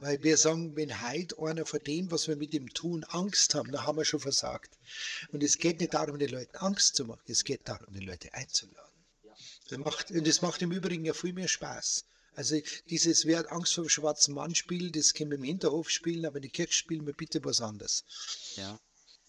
Weil 0.01 0.23
wir 0.23 0.37
sagen, 0.37 0.77
wenn 0.77 1.03
heute 1.03 1.37
einer 1.39 1.67
vor 1.67 1.81
dem, 1.81 2.11
was 2.11 2.29
wir 2.29 2.37
mit 2.37 2.55
ihm 2.55 2.73
tun, 2.73 3.05
Angst 3.05 3.55
haben, 3.55 3.73
dann 3.73 3.85
haben 3.85 3.97
wir 3.99 4.05
schon 4.05 4.21
versagt. 4.21 4.79
Und 5.33 5.43
es 5.43 5.59
geht 5.59 5.81
nicht 5.81 5.95
darum, 5.95 6.19
den 6.19 6.31
Leuten 6.31 6.57
Angst 6.57 6.97
zu 6.97 7.05
machen, 7.05 7.23
es 7.27 7.45
geht 7.45 7.69
darum, 7.69 7.93
die 7.93 8.05
Leute 8.05 8.33
einzuladen. 8.33 8.93
Das 9.69 9.79
macht, 9.79 10.11
und 10.11 10.27
das 10.27 10.43
macht 10.43 10.63
im 10.63 10.71
Übrigen 10.71 11.05
ja 11.05 11.15
viel 11.15 11.33
mehr 11.33 11.49
Spaß. 11.49 12.05
Also 12.35 12.57
dieses 12.89 13.27
Wer 13.27 13.39
hat 13.41 13.53
Angst 13.53 13.75
vor 13.75 13.85
dem 13.85 13.89
schwarzen 13.91 14.35
Mann 14.35 14.55
spielen, 14.55 14.93
das 14.93 15.13
können 15.15 15.31
wir 15.31 15.39
im 15.39 15.45
Hinterhof 15.45 15.91
spielen, 15.91 16.25
aber 16.27 16.37
in 16.37 16.43
der 16.43 16.51
Kirche 16.51 16.73
spielen 16.73 17.07
wir 17.07 17.13
bitte 17.15 17.45
was 17.45 17.61
anderes. 17.61 18.05
Ja. 18.57 18.79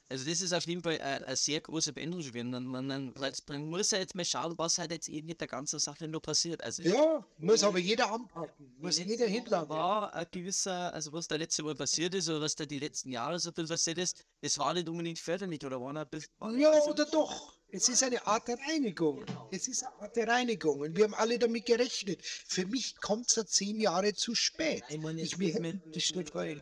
Also 0.09 0.29
das 0.29 0.41
ist 0.41 0.53
auf 0.53 0.65
jeden 0.67 0.83
Fall 0.83 1.01
eine, 1.01 1.25
eine 1.25 1.35
sehr 1.35 1.59
große 1.59 1.91
Veränderung 1.91 2.23
gewesen. 2.23 2.51
Man, 2.51 2.65
man, 2.67 2.85
man, 2.85 3.13
man 3.47 3.65
muss 3.69 3.89
ja 3.91 3.97
jetzt 3.97 4.13
mal 4.13 4.23
schauen, 4.23 4.53
was 4.57 4.77
halt 4.77 4.91
jetzt 4.91 5.09
eben 5.09 5.25
mit 5.25 5.41
der 5.41 5.47
ganzen 5.47 5.79
Sache 5.79 6.07
noch 6.07 6.21
passiert. 6.21 6.63
Also 6.63 6.83
Ja, 6.83 7.25
muss 7.39 7.63
aber 7.63 7.79
jeder 7.79 8.11
anpacken, 8.11 8.75
muss 8.79 8.99
jeder 8.99 9.25
hinlangen. 9.25 9.69
war 9.69 10.13
ein 10.13 10.27
gewisser, 10.29 10.93
also 10.93 11.11
was 11.13 11.27
da 11.27 11.35
letzte 11.35 11.63
Mal 11.63 11.73
passiert 11.73 12.13
ist 12.13 12.29
oder 12.29 12.41
was 12.41 12.55
da 12.55 12.65
die 12.65 12.77
letzten 12.79 13.09
Jahre 13.09 13.39
so 13.39 13.51
viel 13.51 13.65
passiert 13.65 13.97
ist, 13.97 14.23
das 14.41 14.57
war 14.59 14.73
nicht 14.75 14.87
unbedingt 14.87 15.17
förderlich 15.19 15.65
oder 15.65 15.81
war 15.81 15.95
ein 15.95 16.07
bisschen. 16.07 16.59
Ja, 16.59 16.79
oder 16.83 17.05
doch. 17.05 17.57
Es 17.75 17.89
ist 17.89 18.03
eine 18.03 18.25
Art 18.27 18.47
der 18.47 18.59
Reinigung. 18.69 19.25
Es 19.51 19.67
ist 19.67 19.83
eine 19.83 20.01
Art 20.03 20.15
der 20.15 20.27
Reinigung. 20.27 20.81
Und 20.81 20.95
wir 20.95 21.05
haben 21.05 21.15
alle 21.15 21.39
damit 21.39 21.65
gerechnet. 21.65 22.23
Für 22.23 22.67
mich 22.67 22.95
kommt 22.97 23.29
es 23.29 23.35
ja 23.35 23.45
zehn 23.47 23.79
Jahre 23.79 24.13
zu 24.13 24.35
spät. 24.35 24.83
Ich 24.89 24.99
meine, 24.99 25.19
Ich 25.21 25.37
mir 25.39 25.59
mit- 25.59 25.95
das 25.95 26.03
steht 26.03 26.35
rein. 26.35 26.61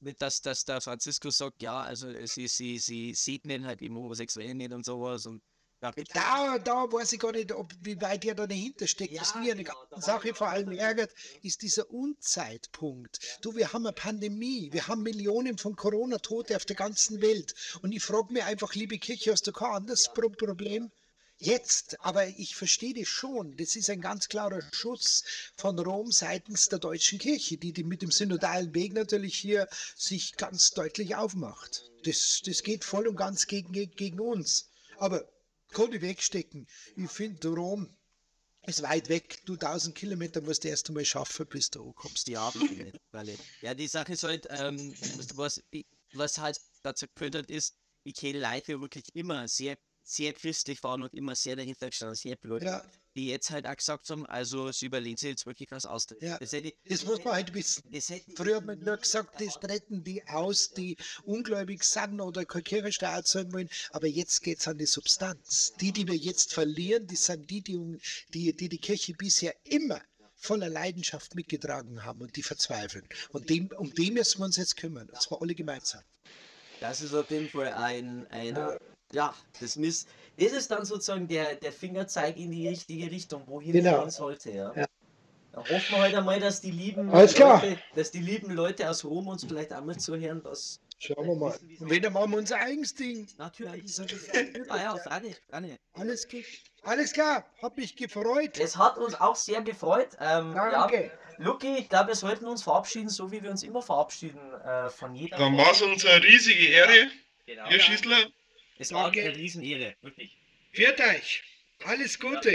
mit 0.00 0.20
dass, 0.20 0.40
dass 0.42 0.64
der 0.64 0.80
Franziskus 0.80 1.38
sagt, 1.38 1.62
ja, 1.62 1.80
also 1.80 2.08
sie, 2.26 2.48
sie, 2.48 2.78
sie 2.78 3.14
sieht 3.14 3.44
ihn 3.46 3.66
halt 3.66 3.82
im 3.82 3.94
Homosexuellen 3.96 4.56
nicht 4.58 4.72
und 4.72 4.84
sowas 4.84 5.26
und 5.26 5.42
Da, 5.80 6.58
da 6.58 6.92
weiß 6.92 7.12
ich 7.12 7.20
gar 7.20 7.30
nicht, 7.30 7.52
ob, 7.52 7.72
wie 7.82 8.00
weit 8.00 8.24
der 8.24 8.34
da 8.34 8.48
dahinter 8.48 8.88
steckt. 8.88 9.20
Was 9.20 9.34
Ja, 9.34 9.40
mir 9.40 9.52
eine 9.52 9.62
genau, 9.62 9.78
ganze 9.90 9.94
da 9.94 10.00
Sache 10.00 10.34
vor 10.34 10.48
allem 10.48 10.72
ärgert, 10.72 11.12
ist 11.42 11.62
dieser 11.62 11.88
Unzeitpunkt. 11.90 13.20
Du, 13.42 13.54
wir 13.54 13.72
haben 13.72 13.86
eine 13.86 13.92
Pandemie. 13.92 14.72
Wir 14.72 14.88
haben 14.88 15.04
Millionen 15.04 15.56
von 15.56 15.76
Corona-Tote 15.76 16.56
auf 16.56 16.64
der 16.64 16.74
ganzen 16.74 17.20
Welt. 17.22 17.54
Und 17.82 17.92
ich 17.92 18.02
frage 18.02 18.32
mich 18.32 18.42
einfach, 18.42 18.74
liebe 18.74 18.98
Kirche, 18.98 19.30
hast 19.30 19.46
du 19.46 19.52
kein 19.52 19.70
anderes 19.70 20.12
Pro 20.12 20.28
Problem? 20.30 20.90
Jetzt, 21.40 22.00
aber 22.00 22.26
ich 22.26 22.56
verstehe 22.56 22.94
das 22.94 23.06
schon. 23.06 23.56
Das 23.56 23.76
ist 23.76 23.88
ein 23.88 24.00
ganz 24.00 24.28
klarer 24.28 24.60
Schuss 24.72 25.22
von 25.56 25.78
Rom 25.78 26.10
seitens 26.10 26.68
der 26.68 26.80
deutschen 26.80 27.20
Kirche, 27.20 27.56
die, 27.56 27.72
die 27.72 27.84
mit 27.84 28.02
dem 28.02 28.10
synodalen 28.10 28.74
Weg 28.74 28.94
natürlich 28.94 29.38
hier 29.38 29.68
sich 29.94 30.36
ganz 30.36 30.72
deutlich 30.72 31.14
aufmacht. 31.14 31.88
Das, 32.02 32.42
das 32.44 32.64
geht 32.64 32.82
voll 32.82 33.06
und 33.06 33.14
ganz 33.14 33.46
gegen, 33.46 33.72
gegen 33.72 34.18
uns. 34.18 34.68
Aber 34.96 35.24
kann 35.68 35.92
ich 35.92 36.02
wegstecken. 36.02 36.66
Ich 36.96 37.10
finde, 37.10 37.48
Rom 37.48 37.88
ist 38.66 38.82
weit 38.82 39.08
weg. 39.08 39.40
Du 39.46 39.54
1000 39.54 39.94
Kilometer 39.94 40.40
musst 40.40 40.64
du 40.64 40.68
erst 40.68 40.88
einmal 40.88 41.04
schaffen, 41.04 41.46
bis 41.46 41.70
du 41.70 41.82
ankommst. 41.86 42.28
Ja, 42.28 42.52
weil, 43.12 43.36
ja, 43.62 43.74
die 43.74 43.88
Sache 43.88 44.12
ist 44.12 44.22
halt, 44.24 44.46
ähm, 44.50 44.94
was, 45.34 45.62
was 46.12 46.38
halt 46.38 46.60
dazu 46.82 47.06
geführt 47.06 47.34
hat, 47.34 47.50
ist, 47.50 47.76
ich 48.04 48.14
kenne 48.14 48.40
Leute, 48.40 48.80
wirklich 48.80 49.04
immer 49.14 49.48
sehr, 49.48 49.78
sehr 50.02 50.32
christlich 50.32 50.82
waren 50.82 51.02
und 51.02 51.14
immer 51.14 51.34
sehr 51.34 51.56
dahinter 51.56 51.88
gestanden, 51.90 52.16
sehr 52.16 52.36
blöd, 52.36 52.62
Ja, 52.62 52.84
die 53.18 53.26
jetzt 53.26 53.50
halt 53.50 53.66
auch 53.66 53.76
gesagt 53.76 54.08
haben, 54.10 54.24
also 54.26 54.70
sie 54.70 54.86
überlegen 54.86 55.16
sich 55.16 55.30
jetzt 55.30 55.44
wirklich 55.44 55.68
was 55.72 55.84
aus. 55.86 56.06
Ja. 56.20 56.38
Das 56.38 56.52
hätte, 56.52 56.72
das 56.84 57.04
muss 57.04 57.24
man 57.24 57.34
halt 57.34 57.52
wissen. 57.52 57.82
das 57.90 58.08
hätte, 58.10 58.30
Früher 58.36 58.58
hat 58.58 58.64
man 58.64 58.78
nur 58.78 58.96
gesagt, 58.96 59.40
das 59.40 59.58
treten 59.58 60.04
die 60.04 60.24
aus, 60.28 60.70
die 60.70 60.96
ungläubig 61.24 61.82
sind 61.82 62.20
oder 62.20 62.44
keine 62.44 62.62
Kirchensteuer 62.62 63.24
zahlen 63.24 63.52
wollen. 63.52 63.68
Aber 63.90 64.06
jetzt 64.06 64.40
geht 64.42 64.60
es 64.60 64.68
an 64.68 64.78
die 64.78 64.86
Substanz. 64.86 65.72
Die, 65.80 65.90
die 65.90 66.06
wir 66.06 66.14
jetzt 66.14 66.54
verlieren, 66.54 67.08
die 67.08 67.16
sind 67.16 67.50
die, 67.50 67.60
die 67.60 67.98
die, 68.34 68.52
die, 68.54 68.68
die 68.68 68.78
Kirche 68.78 69.14
bisher 69.14 69.54
immer 69.64 70.00
voller 70.36 70.68
Leidenschaft 70.68 71.34
mitgetragen 71.34 72.04
haben 72.04 72.20
und 72.20 72.36
die 72.36 72.44
verzweifeln. 72.44 73.08
Und 73.30 73.50
dem, 73.50 73.66
um 73.76 73.92
die 73.92 74.12
müssen 74.12 74.38
wir 74.38 74.44
uns 74.44 74.56
jetzt 74.58 74.76
kümmern. 74.76 75.08
Und 75.10 75.20
zwar 75.20 75.42
alle 75.42 75.56
gemeinsam. 75.56 76.02
Das 76.78 77.00
ist 77.00 77.14
auf 77.14 77.28
jeden 77.32 77.48
Fall 77.48 77.72
ein, 77.72 78.28
ein 78.28 78.78
ja, 79.12 79.34
das 79.58 79.76
ist, 79.76 80.06
das 80.38 80.52
ist 80.52 80.70
dann 80.70 80.84
sozusagen 80.84 81.26
der, 81.28 81.56
der 81.56 81.72
Fingerzeig 81.72 82.36
in 82.36 82.50
die 82.50 82.68
richtige 82.68 83.10
Richtung, 83.10 83.42
wohin 83.46 83.72
Genau. 83.72 83.96
es 83.96 84.00
gehen 84.00 84.10
sollte, 84.10 84.50
ja. 84.50 84.72
Ja. 84.74 84.86
Da 85.52 85.58
hoffen 85.60 85.90
wir 85.90 85.98
halt 86.00 86.14
einmal, 86.14 86.38
dass 86.38 86.60
die 86.60 86.70
lieben. 86.70 87.10
Leute, 87.10 87.78
dass 87.96 88.10
die 88.10 88.20
lieben 88.20 88.52
Leute 88.52 88.88
aus 88.88 89.04
Rom 89.04 89.28
uns 89.28 89.44
vielleicht 89.44 89.72
einmal 89.72 89.96
zuhören, 89.98 90.40
was 90.44 90.80
Schauen 91.00 91.26
wir 91.28 91.34
mal. 91.36 91.54
Und 91.78 91.90
wenn, 91.90 92.02
dann 92.02 92.12
machen 92.12 92.32
wir 92.32 92.38
unser 92.38 92.58
eigenes 92.58 92.92
Ding. 92.94 93.28
natürlich. 93.38 93.84
ah 94.68 94.76
ja, 94.76 94.96
Frage, 94.96 95.34
Frage. 95.48 95.78
Alles, 95.94 96.26
ge- 96.26 96.44
alles 96.82 97.12
klar, 97.12 97.44
hab 97.62 97.76
mich 97.76 97.94
gefreut. 97.94 98.58
Es 98.58 98.76
hat 98.76 98.98
uns 98.98 99.14
auch 99.20 99.36
sehr 99.36 99.62
gefreut. 99.62 100.08
Ähm, 100.20 100.54
Danke. 100.54 101.04
Ja, 101.38 101.44
Luki, 101.44 101.76
ich 101.78 101.88
glaube, 101.88 102.08
wir 102.08 102.14
sollten 102.16 102.46
uns 102.46 102.64
verabschieden, 102.64 103.08
so 103.08 103.30
wie 103.30 103.42
wir 103.42 103.50
uns 103.50 103.62
immer 103.62 103.80
verabschieden 103.80 104.40
äh, 104.64 104.90
von 104.90 105.14
jeder. 105.14 105.38
Dann 105.38 105.56
war 105.56 105.70
es 105.70 105.82
uns 105.82 106.04
eine 106.04 106.22
riesige 106.24 106.66
Ehre, 106.68 107.08
Genau. 107.46 107.64
Herr 107.64 107.78
Schießler. 107.80 108.16
Es 108.80 108.92
war 108.92 109.10
eine 109.10 109.36
Riesenehre, 109.36 109.94
wirklich. 110.02 110.38
Viert 110.70 111.00
euch. 111.00 111.42
Alles 111.84 112.18
Gute. 112.20 112.54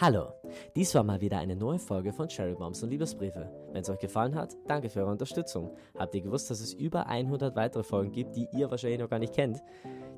Hallo, 0.00 0.32
dies 0.74 0.94
war 0.94 1.04
mal 1.04 1.20
wieder 1.20 1.38
eine 1.38 1.54
neue 1.54 1.78
Folge 1.78 2.10
von 2.14 2.26
Cherry 2.26 2.54
Bombs 2.54 2.82
und 2.82 2.88
Liebesbriefe. 2.88 3.50
Wenn 3.70 3.82
es 3.82 3.90
euch 3.90 3.98
gefallen 3.98 4.34
hat, 4.34 4.56
danke 4.66 4.88
für 4.88 5.00
eure 5.00 5.10
Unterstützung. 5.10 5.76
Habt 5.98 6.14
ihr 6.14 6.22
gewusst, 6.22 6.50
dass 6.50 6.60
es 6.60 6.72
über 6.72 7.06
100 7.06 7.54
weitere 7.54 7.82
Folgen 7.82 8.12
gibt, 8.12 8.34
die 8.34 8.48
ihr 8.54 8.70
wahrscheinlich 8.70 9.00
noch 9.00 9.10
gar 9.10 9.18
nicht 9.18 9.34
kennt? 9.34 9.58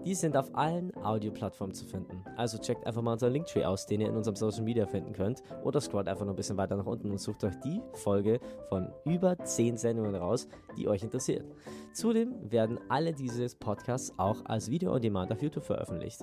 Die 0.04 0.14
sind 0.14 0.36
auf 0.36 0.54
allen 0.54 0.94
Audioplattformen 1.02 1.74
zu 1.74 1.86
finden. 1.86 2.22
Also 2.36 2.58
checkt 2.58 2.86
einfach 2.86 3.00
mal 3.00 3.14
unseren 3.14 3.32
Linktree 3.32 3.64
aus, 3.64 3.86
den 3.86 4.02
ihr 4.02 4.08
in 4.08 4.16
unserem 4.16 4.36
Social 4.36 4.62
Media 4.62 4.86
finden 4.86 5.12
könnt. 5.12 5.42
Oder 5.62 5.80
scrollt 5.80 6.08
einfach 6.08 6.26
noch 6.26 6.34
ein 6.34 6.36
bisschen 6.36 6.58
weiter 6.58 6.76
nach 6.76 6.86
unten 6.86 7.10
und 7.10 7.18
sucht 7.18 7.42
euch 7.44 7.54
die 7.64 7.80
Folge 7.94 8.38
von 8.68 8.92
über 9.06 9.38
10 9.38 9.78
Sendungen 9.78 10.14
raus, 10.14 10.46
die 10.76 10.88
euch 10.88 11.02
interessiert. 11.02 11.46
Zudem 11.94 12.34
werden 12.50 12.78
alle 12.88 13.14
diese 13.14 13.46
Podcasts 13.58 14.12
auch 14.18 14.44
als 14.44 14.70
Video 14.70 14.92
on 14.92 15.00
Demand 15.00 15.32
auf 15.32 15.40
YouTube 15.40 15.64
veröffentlicht. 15.64 16.22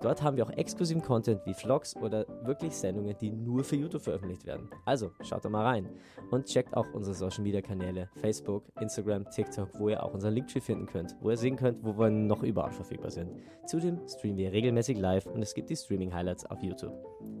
Dort 0.00 0.22
haben 0.22 0.36
wir 0.36 0.46
auch 0.46 0.50
exklusiven 0.50 1.02
Content 1.02 1.44
wie 1.44 1.52
Vlogs 1.52 1.94
oder 1.96 2.26
wirklich 2.44 2.74
Sendungen, 2.74 3.16
die 3.20 3.30
nur 3.30 3.62
für 3.64 3.76
YouTube 3.76 4.02
veröffentlicht 4.02 4.46
werden. 4.46 4.70
Also 4.86 5.10
schaut 5.22 5.44
da 5.44 5.50
mal 5.50 5.64
rein 5.64 5.88
und 6.30 6.46
checkt 6.46 6.74
auch 6.74 6.86
unsere 6.94 7.14
Social 7.14 7.42
Media 7.42 7.60
Kanäle 7.60 8.08
Facebook, 8.16 8.64
Instagram, 8.80 9.28
TikTok, 9.30 9.68
wo 9.78 9.90
ihr 9.90 10.02
auch 10.02 10.14
unseren 10.14 10.34
Linktree 10.34 10.60
finden 10.60 10.86
könnt, 10.86 11.14
wo 11.20 11.30
ihr 11.30 11.36
sehen 11.36 11.56
könnt, 11.56 11.84
wo 11.84 11.98
wir 11.98 12.10
noch 12.10 12.42
überall 12.42 12.72
verfügbar 12.72 13.10
sind. 13.10 13.30
Zudem 13.66 14.00
streamen 14.08 14.38
wir 14.38 14.52
regelmäßig 14.52 14.98
live 14.98 15.26
und 15.26 15.42
es 15.42 15.54
gibt 15.54 15.68
die 15.68 15.76
Streaming 15.76 16.14
Highlights 16.14 16.46
auf 16.46 16.62
YouTube. 16.62 16.94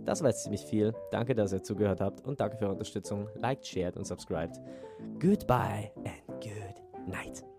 Das 0.04 0.20
war 0.20 0.28
jetzt 0.28 0.42
ziemlich 0.42 0.62
viel. 0.62 0.92
Danke, 1.10 1.34
dass 1.34 1.52
ihr 1.52 1.62
zugehört 1.62 2.00
habt 2.00 2.26
und 2.26 2.40
danke 2.40 2.56
für 2.56 2.64
eure 2.64 2.72
Unterstützung. 2.72 3.28
Liked, 3.36 3.66
shared 3.66 3.96
und 3.96 4.06
subscribed. 4.06 4.60
Goodbye 5.18 5.90
and 6.04 6.40
good 6.42 7.08
night. 7.08 7.49